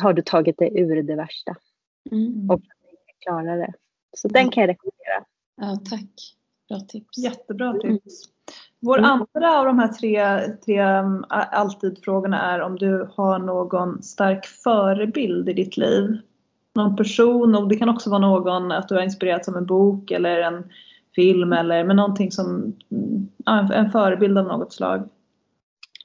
har 0.00 0.12
du 0.12 0.22
tagit 0.22 0.58
dig 0.58 0.80
ur 0.80 1.02
det 1.02 1.14
värsta 1.16 1.56
Mm. 2.10 2.50
och 2.50 2.60
klarar 3.24 3.56
det. 3.58 3.72
Så 4.16 4.28
den 4.28 4.50
kan 4.50 4.60
jag 4.60 4.68
rekommendera. 4.68 5.24
Ja, 5.56 5.80
tack. 5.90 6.36
Bra 6.68 6.80
tips. 6.80 7.18
Jättebra 7.18 7.72
tips. 7.72 8.22
Vår 8.80 8.98
Mm. 8.98 9.10
andra 9.10 9.58
av 9.58 9.66
de 9.66 9.78
här 9.78 9.88
tre, 9.88 10.40
tre 10.64 10.78
a- 10.78 11.48
alltid-frågorna 11.52 12.40
är 12.54 12.60
om 12.60 12.76
du 12.78 13.08
har 13.14 13.38
någon 13.38 14.02
stark 14.02 14.46
förebild 14.46 15.48
i 15.48 15.52
ditt 15.52 15.76
liv. 15.76 16.18
Någon 16.74 16.96
person, 16.96 17.54
och 17.54 17.68
det 17.68 17.76
kan 17.76 17.88
också 17.88 18.10
vara 18.10 18.20
någon, 18.20 18.72
att 18.72 18.88
du 18.88 18.94
har 18.94 19.02
inspirerats 19.02 19.48
av 19.48 19.56
en 19.56 19.66
bok 19.66 20.10
eller 20.10 20.40
en 20.40 20.70
film 21.14 21.52
eller 21.52 21.84
men 21.84 21.96
någonting 21.96 22.32
som, 22.32 22.76
ja, 23.44 23.74
en, 23.74 23.90
förebild 23.90 24.38
av 24.38 24.44
något 24.44 24.72
slag. 24.72 25.08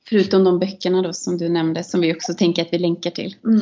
Förutom 0.10 0.44
de 0.44 0.60
böckerna 0.60 1.02
då 1.02 1.14
som 1.14 1.38
du 1.38 1.50
nämnde 1.50 1.84
som 1.84 2.02
vi 2.02 2.14
också 2.14 2.34
tänker 2.34 2.62
att 2.62 2.74
vi 2.74 2.78
länkar 2.78 3.12
till. 3.12 3.36
Mm. 3.44 3.60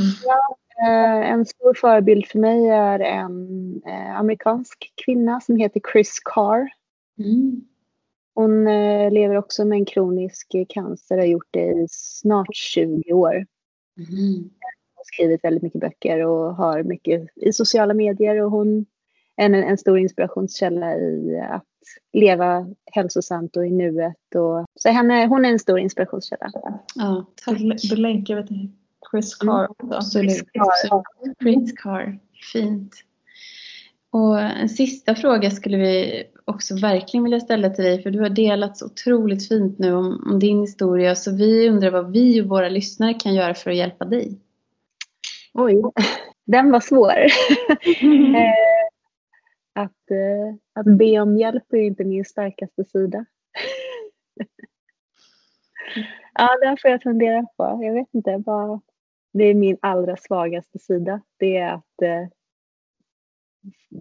Eh, 0.83 1.31
en 1.31 1.45
stor 1.45 1.73
förebild 1.73 2.25
för 2.27 2.39
mig 2.39 2.69
är 2.69 2.99
en 2.99 3.81
eh, 3.85 4.19
amerikansk 4.19 4.93
kvinna 5.05 5.41
som 5.41 5.57
heter 5.57 5.81
Chris 5.91 6.19
Carr. 6.25 6.69
Mm. 7.19 7.61
Hon 8.35 8.67
eh, 8.67 9.11
lever 9.11 9.35
också 9.35 9.65
med 9.65 9.75
en 9.75 9.85
kronisk 9.85 10.55
cancer 10.69 11.15
och 11.15 11.21
har 11.21 11.27
gjort 11.27 11.47
det 11.51 11.71
i 11.71 11.87
snart 11.89 12.55
20 12.55 13.13
år. 13.13 13.45
Mm. 13.97 14.49
har 14.95 15.03
skrivit 15.05 15.43
väldigt 15.43 15.63
mycket 15.63 15.81
böcker 15.81 16.25
och 16.25 16.55
har 16.55 16.83
mycket 16.83 17.27
i 17.35 17.53
sociala 17.53 17.93
medier 17.93 18.41
och 18.41 18.51
hon 18.51 18.85
en, 19.37 19.55
en 19.55 19.77
stor 19.77 19.99
inspirationskälla 19.99 20.95
i 20.95 21.39
att 21.49 21.65
leva 22.13 22.67
hälsosamt 22.91 23.57
och 23.57 23.65
i 23.65 23.71
nuet. 23.71 24.35
Och, 24.35 24.65
så 24.75 24.89
henne, 24.89 25.25
hon 25.25 25.45
är 25.45 25.49
en 25.49 25.59
stor 25.59 25.79
inspirationskälla. 25.79 26.51
Ja, 26.95 27.25
tack. 27.45 27.59
Då 27.89 27.95
länkar 27.95 28.35
vi 28.35 28.47
till 28.47 28.71
Chris 29.11 29.35
Carr 29.35 29.71
också. 29.71 29.95
Absolut. 29.95 30.49
Ja. 30.53 31.03
Prince 31.39 31.75
Car. 31.75 32.19
Fint. 32.53 32.93
Och 34.11 34.41
en 34.41 34.69
sista 34.69 35.15
fråga 35.15 35.51
skulle 35.51 35.77
vi 35.77 36.23
också 36.45 36.75
verkligen 36.75 37.23
vilja 37.23 37.39
ställa 37.39 37.69
till 37.69 37.83
dig 37.83 38.03
för 38.03 38.11
du 38.11 38.19
har 38.19 38.29
delat 38.29 38.77
så 38.77 38.85
otroligt 38.85 39.47
fint 39.47 39.79
nu 39.79 39.93
om, 39.93 40.27
om 40.31 40.39
din 40.39 40.61
historia 40.61 41.15
så 41.15 41.35
vi 41.35 41.69
undrar 41.69 41.91
vad 41.91 42.11
vi 42.11 42.41
och 42.41 42.45
våra 42.45 42.69
lyssnare 42.69 43.13
kan 43.13 43.33
göra 43.33 43.53
för 43.53 43.71
att 43.71 43.77
hjälpa 43.77 44.05
dig. 44.05 44.39
Oj, 45.53 45.81
den 46.45 46.71
var 46.71 46.79
svår. 46.79 47.13
Eh, 48.35 48.64
att, 49.75 50.11
eh, 50.11 50.55
att 50.73 50.97
be 50.97 51.19
om 51.19 51.37
hjälp 51.37 51.73
är 51.73 51.77
inte 51.77 52.03
min 52.03 52.25
starkaste 52.25 52.83
sida. 52.83 53.25
ja, 56.33 56.57
det 56.61 56.77
får 56.81 56.91
jag 56.91 57.03
fundera 57.03 57.45
på. 57.57 57.79
Jag 57.83 57.93
vet 57.93 58.13
inte. 58.13 58.43
Vad, 58.45 58.81
det 59.33 59.43
är 59.43 59.53
min 59.53 59.77
allra 59.81 60.17
svagaste 60.17 60.79
sida. 60.79 61.21
Det 61.37 61.57
är 61.57 61.73
att 61.73 62.01
eh, 62.01 62.27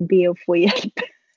be 0.08 0.28
och 0.28 0.38
få 0.46 0.56
hjälp. 0.56 0.94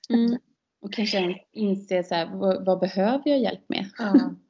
Mm. 0.10 0.38
Och 0.82 0.94
kanske 0.94 1.42
inse 1.52 2.04
så 2.04 2.16
här, 2.16 2.30
vad, 2.36 2.66
vad 2.66 2.80
behöver 2.80 3.30
jag 3.30 3.40
hjälp 3.40 3.70
med? 3.70 3.86
Ja. 3.98 4.14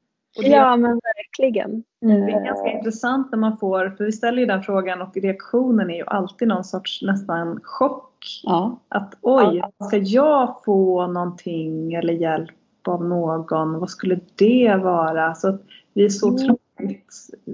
Det, 0.41 0.47
Ja, 0.47 0.75
men 0.75 0.99
verkligen. 1.39 1.83
det 2.01 2.31
är 2.31 2.45
ganska 2.45 2.71
intressant 2.71 3.31
när 3.31 3.39
man 3.39 3.57
får, 3.57 3.89
för 3.97 4.05
vi 4.05 4.11
ställer 4.11 4.39
ju 4.39 4.45
den 4.45 4.63
frågan 4.63 5.01
och 5.01 5.17
reaktionen 5.17 5.89
är 5.89 5.95
ju 5.95 6.03
alltid 6.07 6.47
någon 6.47 6.63
sorts 6.63 7.01
nästan 7.01 7.59
chock. 7.63 8.13
Ja. 8.43 8.79
Att 8.89 9.13
oj, 9.21 9.61
ska 9.87 9.97
jag 9.97 10.61
få 10.65 11.07
någonting 11.07 11.93
eller 11.93 12.13
hjälp 12.13 12.49
av 12.87 13.05
någon? 13.05 13.79
Vad 13.79 13.89
skulle 13.89 14.19
det 14.35 14.75
vara? 14.83 15.35
Så 15.35 15.49
att 15.49 15.61
vi 15.93 16.05
är 16.05 16.09
så 16.09 16.37
Mm. 16.79 16.95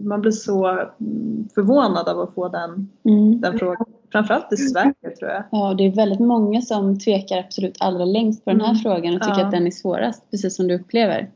man 0.04 0.22
blir 0.22 0.32
så 0.32 0.68
mm, 0.68 1.48
förvånad 1.56 2.10
av 2.10 2.20
att 2.20 2.34
få 2.34 2.48
den, 2.50 2.90
Mm. 3.06 3.42
den 3.42 3.60
frågan. 3.60 3.86
Framförallt 4.12 4.54
i 4.54 4.58
Sverige 4.58 4.94
tror 5.20 5.32
jag. 5.32 5.44
Ja, 5.52 5.74
det 5.78 5.84
är 5.86 5.96
väldigt 5.96 6.20
många 6.20 6.62
som 6.62 7.00
tvekar 7.00 7.38
absolut 7.40 7.78
allra 7.80 8.06
längst 8.06 8.46
på 8.46 8.52
den 8.52 8.62
här 8.62 8.70
Mm. 8.70 8.80
frågan 8.80 9.16
och 9.16 9.22
tycker 9.22 9.40
Ja. 9.40 9.46
att 9.46 9.52
den 9.52 9.68
är 9.68 9.72
svårast, 9.72 10.32
precis 10.32 10.56
som 10.56 10.68
du 10.68 10.76
upplever. 10.76 11.30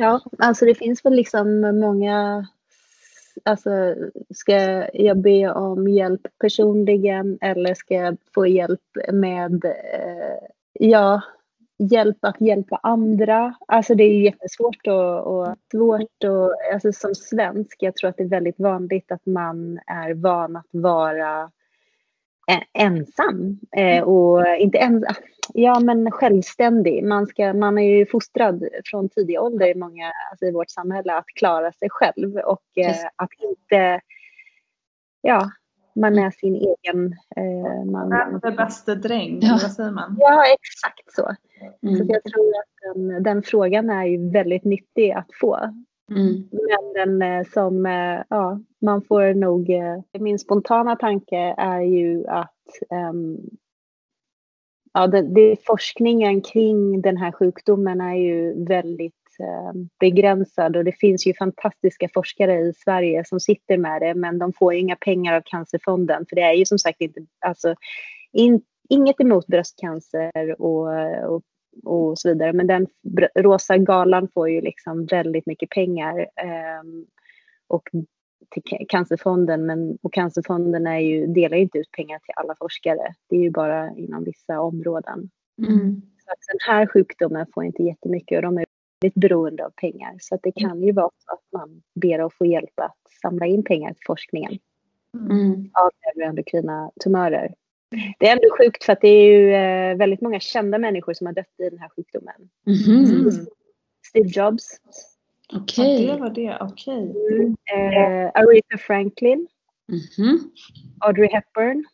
Ja, 0.00 0.20
alltså 0.38 0.64
det 0.64 0.74
finns 0.74 1.04
väl 1.04 1.14
liksom 1.14 1.60
många 1.60 2.46
Alltså, 3.44 3.70
ska 4.34 4.52
jag 4.92 5.18
be 5.18 5.52
om 5.52 5.88
hjälp 5.88 6.20
personligen 6.38 7.38
eller 7.40 7.74
ska 7.74 7.94
jag 7.94 8.16
få 8.34 8.46
hjälp 8.46 8.80
med, 9.12 9.64
eh, 9.64 10.48
ja, 10.72 11.22
hjälp 11.78 12.18
att 12.20 12.40
hjälpa 12.40 12.80
andra? 12.82 13.54
Alltså 13.68 13.94
det 13.94 14.04
är 14.04 14.14
ju 14.14 14.24
jättesvårt 14.24 14.86
och, 14.86 15.26
och 15.26 15.56
svårt 15.70 16.24
och, 16.24 16.54
alltså 16.72 16.92
som 16.92 17.14
svensk, 17.14 17.76
jag 17.82 17.96
tror 17.96 18.10
att 18.10 18.16
det 18.16 18.22
är 18.22 18.28
väldigt 18.28 18.60
vanligt 18.60 19.12
att 19.12 19.26
man 19.26 19.80
är 19.86 20.14
van 20.14 20.56
att 20.56 20.68
vara 20.70 21.50
ensam 22.72 23.58
eh, 23.76 24.02
och 24.02 24.46
inte 24.58 24.78
ensam, 24.78 25.14
ja 25.54 25.80
men 25.80 26.10
självständig. 26.10 27.04
Man, 27.04 27.26
ska, 27.26 27.52
man 27.52 27.78
är 27.78 27.96
ju 27.98 28.06
fostrad 28.06 28.64
från 28.84 29.08
tidig 29.08 29.40
ålder 29.40 29.66
i 29.66 29.74
många, 29.74 30.12
alltså 30.30 30.46
i 30.46 30.52
vårt 30.52 30.70
samhälle 30.70 31.14
att 31.14 31.26
klara 31.26 31.72
sig 31.72 31.88
själv 31.90 32.36
och 32.36 32.62
eh, 32.76 33.06
att 33.16 33.30
inte, 33.50 34.00
ja, 35.20 35.50
man 35.94 36.18
är 36.18 36.30
sin 36.30 36.54
egen, 36.54 37.16
eh, 37.36 37.84
man, 37.84 38.12
är 38.12 38.56
bäste 38.56 38.94
dräng? 38.94 39.38
Ja. 39.42 39.58
Vad 39.62 39.72
säger 39.72 39.90
man? 39.90 40.16
ja 40.18 40.44
exakt 40.44 41.14
så. 41.14 41.34
Så 41.80 41.88
Mm. 41.88 42.00
att 42.02 42.08
jag 42.08 42.22
tror 42.24 42.48
att 42.48 42.94
den, 42.94 43.22
den 43.22 43.42
frågan 43.42 43.90
är 43.90 44.04
ju 44.04 44.30
väldigt 44.30 44.64
nyttig 44.64 45.10
att 45.10 45.28
få. 45.40 45.58
Mm. 46.10 46.48
Men 46.52 46.92
den 46.94 47.22
eh, 47.22 47.46
som, 47.46 47.86
eh, 47.86 48.22
ja, 48.28 48.60
man 48.80 49.02
får 49.02 49.34
nog, 49.34 49.70
eh, 49.70 49.98
min 50.18 50.38
spontana 50.38 50.96
tanke 50.96 51.54
är 51.58 51.80
ju 51.80 52.26
att 52.26 52.50
um, 53.10 53.38
ja, 54.92 55.06
det, 55.06 55.22
det, 55.22 55.56
forskningen 55.66 56.40
kring 56.40 57.02
den 57.02 57.16
här 57.16 57.32
sjukdomen 57.32 58.00
är 58.00 58.14
ju 58.14 58.64
väldigt 58.64 59.14
um, 59.72 59.88
begränsad 60.00 60.76
och 60.76 60.84
det 60.84 60.92
finns 60.92 61.26
ju 61.26 61.34
fantastiska 61.34 62.08
forskare 62.14 62.60
i 62.60 62.72
Sverige 62.72 63.24
som 63.24 63.40
sitter 63.40 63.78
med 63.78 64.02
det 64.02 64.14
men 64.14 64.38
de 64.38 64.52
får 64.52 64.74
ju 64.74 64.80
inga 64.80 64.96
pengar 64.96 65.34
av 65.34 65.42
Cancerfonden 65.44 66.26
för 66.28 66.36
det 66.36 66.42
är 66.42 66.52
ju 66.52 66.64
som 66.64 66.78
sagt 66.78 67.00
inte, 67.00 67.20
alltså 67.46 67.74
in, 68.32 68.62
inget 68.88 69.20
emot 69.20 69.46
bröstcancer 69.46 70.60
och, 70.60 70.88
och 71.34 71.42
och 71.84 72.18
så 72.18 72.28
vidare. 72.28 72.52
Men 72.52 72.66
den 72.66 72.86
rosa 73.34 73.76
galan 73.78 74.28
får 74.34 74.50
ju 74.50 74.60
liksom 74.60 75.06
väldigt 75.06 75.46
mycket 75.46 75.70
pengar. 75.70 76.26
ehm, 76.36 77.06
och 77.66 77.88
till 78.50 78.62
ca- 78.62 78.84
Cancerfonden, 78.88 79.66
men 79.66 79.98
och 80.02 80.12
Cancerfonden 80.12 80.86
är 80.86 80.98
ju, 80.98 81.26
delar 81.26 81.56
ju 81.56 81.62
inte 81.62 81.78
ut 81.78 81.90
pengar 81.90 82.18
till 82.18 82.32
alla 82.36 82.54
forskare. 82.58 83.14
Det 83.28 83.36
är 83.36 83.40
ju 83.40 83.50
bara 83.50 83.90
inom 83.96 84.24
vissa 84.24 84.60
områden. 84.60 85.30
Mm. 85.68 86.02
Så 86.24 86.30
att 86.32 86.38
den 86.52 86.58
här 86.74 86.86
sjukdomen 86.86 87.46
får 87.54 87.64
inte 87.64 87.82
jättemycket 87.82 88.36
och 88.36 88.42
de 88.42 88.58
är 88.58 88.64
väldigt 89.02 89.20
beroende 89.20 89.64
av 89.66 89.70
pengar. 89.70 90.16
Så 90.20 90.34
att 90.34 90.40
det 90.42 90.52
kan 90.52 90.82
ju 90.82 90.92
vara 90.92 91.10
så 91.26 91.32
att 91.32 91.60
man 91.60 91.82
ber 91.94 92.18
att 92.18 92.34
få 92.34 92.46
hjälp 92.46 92.80
att 92.80 92.96
samla 93.22 93.46
in 93.46 93.64
pengar 93.64 93.88
till 93.92 94.04
forskningen 94.06 94.58
Mm. 95.30 95.70
av 95.72 95.90
neuroendokrina 96.16 96.90
tumörer. 97.04 97.54
Det 98.18 98.28
är 98.28 98.32
ändå 98.32 98.56
sjukt 98.58 98.84
för 98.84 98.92
att 98.92 99.00
det 99.00 99.08
är 99.08 99.24
ju 99.32 99.54
eh, 99.54 99.96
väldigt 99.96 100.20
många 100.20 100.40
kända 100.40 100.78
människor 100.78 101.12
som 101.14 101.26
har 101.26 101.34
dött 101.34 101.54
i 101.58 101.70
den 101.70 101.78
här 101.78 101.88
sjukdomen. 101.88 102.34
Mhm. 102.66 103.04
Mm. 103.04 103.46
Steve 104.08 104.28
Jobs, 104.28 104.80
Okej. 105.52 106.04
Ja, 106.06 106.14
det 106.14 106.20
var 106.20 106.30
det. 106.30 106.58
Okej. 106.60 107.14
eh, 107.74 108.30
Aretha 108.34 108.78
Franklin, 108.78 109.48
Mhm. 109.88 110.38
Audrey 111.00 111.28
Hepburn. 111.32 111.84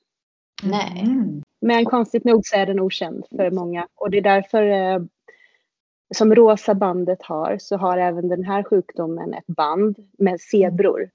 Nej. 0.62 1.00
Mm. 1.06 1.42
Men 1.60 1.84
konstigt 1.84 2.24
nog 2.24 2.40
så 2.46 2.56
är 2.56 2.66
den 2.66 2.80
okänd 2.80 3.24
för 3.36 3.50
många 3.50 3.88
och 3.94 4.10
det 4.10 4.18
är 4.18 4.22
därför 4.22 4.62
eh, 4.62 4.98
som 6.14 6.34
rosa 6.34 6.74
bandet 6.74 7.22
har 7.22 7.58
så 7.60 7.76
har 7.76 7.98
även 7.98 8.28
den 8.28 8.44
här 8.44 8.62
sjukdomen 8.62 9.34
ett 9.34 9.46
band 9.46 9.96
med 10.18 10.40
zebror, 10.40 11.10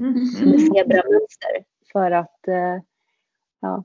Mm. 0.00 0.14
med 0.50 0.60
zebramönster. 0.60 1.64
För 1.92 2.10
att 2.10 2.48
eh, 2.48 2.78
ja, 3.60 3.84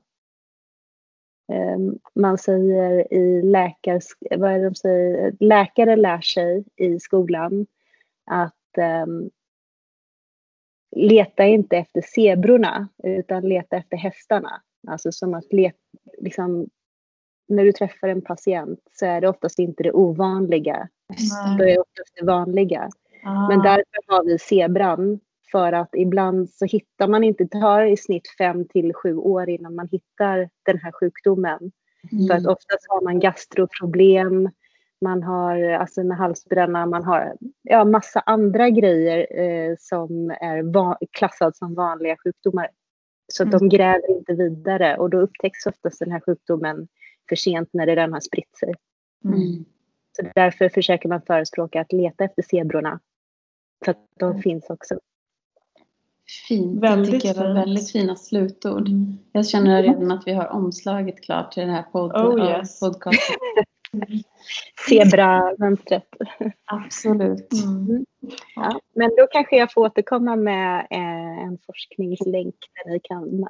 man 2.14 2.38
säger 2.38 3.14
i 3.14 3.42
läkar, 3.42 4.00
vad 4.38 4.52
är 4.52 4.58
det 4.58 4.64
de 4.64 4.74
säger, 4.74 5.32
läkare 5.40 5.96
lär 5.96 6.20
sig 6.20 6.64
i 6.76 7.00
skolan 7.00 7.66
att 8.26 8.78
eh, 8.78 9.06
leta 10.96 11.44
inte 11.44 11.76
efter 11.76 12.02
zebrorna 12.02 12.88
utan 13.04 13.48
leta 13.48 13.76
efter 13.76 13.96
hästarna. 13.96 14.62
Alltså 14.88 15.12
som 15.12 15.34
att 15.34 15.52
leta, 15.52 15.78
liksom, 16.18 16.68
när 17.48 17.64
du 17.64 17.72
träffar 17.72 18.08
en 18.08 18.22
patient 18.22 18.80
så 18.92 19.06
är 19.06 19.20
det 19.20 19.28
oftast 19.28 19.58
inte 19.58 19.82
det 19.82 19.92
ovanliga, 19.92 20.88
Nej. 21.08 21.58
då 21.58 21.64
är 21.64 21.68
det 21.68 21.78
oftast 21.78 22.14
det 22.14 22.26
vanliga. 22.26 22.88
Ah. 23.24 23.48
Men 23.48 23.58
därför 23.58 24.06
har 24.06 24.24
vi 24.24 24.38
zebran 24.38 25.20
för 25.52 25.72
att 25.72 25.88
ibland 25.94 26.50
så 26.50 26.64
hittar 26.64 27.08
man 27.08 27.24
inte, 27.24 27.44
det 27.44 27.60
tar 27.60 27.82
i 27.84 27.96
snitt 27.96 28.28
fem 28.38 28.68
till 28.68 28.94
sju 28.94 29.16
år 29.16 29.48
innan 29.48 29.74
man 29.74 29.88
hittar 29.92 30.48
den 30.66 30.78
här 30.78 30.92
sjukdomen. 30.92 31.58
För 32.28 32.34
att 32.34 32.40
Mm. 32.40 32.52
oftast 32.52 32.86
har 32.88 33.02
man 33.04 33.20
gastroproblem, 33.20 34.50
man 35.00 35.22
har 35.22 35.62
alltså 35.62 36.02
med 36.04 36.16
halsbränna, 36.16 36.86
man 36.86 37.04
har 37.04 37.36
ja, 37.62 37.84
massa 37.84 38.20
andra 38.20 38.70
grejer 38.70 39.40
eh, 39.40 39.74
som 39.78 40.30
är 40.30 40.62
va- 40.72 40.98
klassade 41.10 41.52
som 41.56 41.74
vanliga 41.74 42.16
sjukdomar. 42.24 42.68
Så 43.32 43.42
att 43.42 43.50
de 43.50 43.68
gräver 43.68 44.10
inte 44.10 44.32
vidare 44.34 44.96
och 44.96 45.10
då 45.10 45.20
upptäcks 45.20 45.66
oftast 45.66 45.98
den 45.98 46.10
här 46.12 46.20
sjukdomen 46.20 46.88
för 47.28 47.36
sent 47.36 47.68
när 47.72 47.86
det 47.86 47.92
redan 47.92 48.12
har 48.12 48.20
spritt 48.20 48.56
sig. 48.56 48.74
Mm. 49.24 49.64
Så 50.16 50.26
därför 50.34 50.68
försöker 50.68 51.08
man 51.08 51.22
förespråka 51.22 51.80
att 51.80 51.92
leta 51.92 52.24
efter 52.24 52.42
zebrorna. 52.42 53.00
För 53.84 53.90
att 53.90 54.06
de 54.18 54.42
finns 54.42 54.70
också. 54.70 54.98
Fint. 56.48 56.82
Väldigt 56.82 57.12
jag 57.12 57.20
tycker 57.22 57.34
det 57.40 57.48
var 57.48 57.54
väldigt 57.54 57.92
fina 57.92 58.16
slutord. 58.16 58.88
Mm. 58.88 59.18
Jag 59.32 59.46
känner 59.48 59.82
redan 59.82 60.10
att 60.10 60.22
vi 60.26 60.32
har 60.32 60.48
omslaget 60.48 61.20
klart 61.24 61.52
till 61.52 61.62
den 61.62 61.70
här 61.72 61.84
pod- 61.92 62.12
Oh, 62.12 62.50
yes. 62.50 62.80
podcasten. 62.80 63.36
Zebramönstret. 64.88 66.04
Absolut. 66.64 67.52
Mm. 67.52 68.04
Ja. 68.56 68.80
Men 68.94 69.10
då 69.16 69.26
kanske 69.30 69.56
jag 69.56 69.72
får 69.72 69.80
återkomma 69.86 70.36
med 70.36 70.86
eh, 70.90 71.44
en 71.44 71.58
forskningslänk 71.66 72.54
där 72.84 72.92
ni 72.92 73.00
kan, 73.02 73.46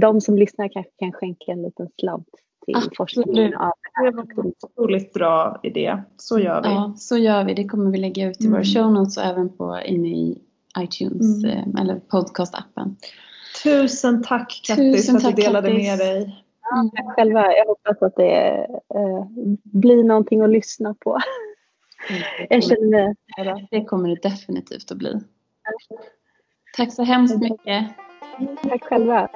de 0.00 0.20
som 0.20 0.36
lyssnar 0.36 0.68
kanske 0.68 0.92
kan 0.98 1.12
skänka 1.12 1.52
en 1.52 1.62
liten 1.62 1.88
slant 2.00 2.28
till 2.64 2.76
Absolut. 2.76 2.96
forskningen 2.96 3.54
av 3.56 3.72
Det 3.82 3.90
här 3.92 4.12
var 4.12 4.22
en 4.22 4.52
otroligt 4.62 5.12
bra 5.12 5.60
idé. 5.62 6.02
Så 6.16 6.38
gör 6.38 6.62
vi. 6.62 6.68
Ja, 6.68 6.94
så 6.96 7.16
gör 7.18 7.44
vi. 7.44 7.54
Det 7.54 7.64
kommer 7.68 7.90
vi 7.90 7.98
lägga 7.98 8.28
ut 8.28 8.40
i 8.40 8.44
Mm. 8.46 8.52
våra 8.52 8.64
show 8.64 8.92
notes 8.92 9.16
och 9.16 9.22
även 9.24 9.56
på 9.56 9.80
inne 9.84 10.08
i 10.08 10.42
iTunes 10.78 11.44
Mm. 11.44 11.58
eh, 11.74 11.80
eller 11.80 11.96
podcastappen. 11.96 12.96
Tusen 13.62 14.22
tack 14.22 14.60
Kattis 14.66 15.06
för 15.06 15.16
att 15.16 15.20
du 15.20 15.26
tack, 15.26 15.36
delade 15.36 15.68
Kattis. 15.68 15.86
med 15.88 15.98
dig. 15.98 16.16
Mm. 16.74 16.90
Jag 16.92 17.14
Själva, 17.14 17.52
jag 17.52 17.66
hoppas 17.66 18.02
att 18.02 18.16
det 18.16 18.66
eh, 18.94 19.26
blir 19.62 20.04
någonting 20.04 20.40
att 20.40 20.50
lyssna 20.50 20.94
på. 20.94 21.18
Jag 22.48 22.64
känner 22.64 22.90
mig 22.90 23.14
Det 23.70 23.84
kommer 23.84 24.08
det 24.08 24.22
definitivt 24.22 24.90
att 24.90 24.96
bli. 24.98 25.20
Tack 26.76 26.92
så 26.92 27.02
hemskt 27.02 27.38
mycket. 27.38 27.86
Tack 28.62 28.82
själva. 28.84 29.28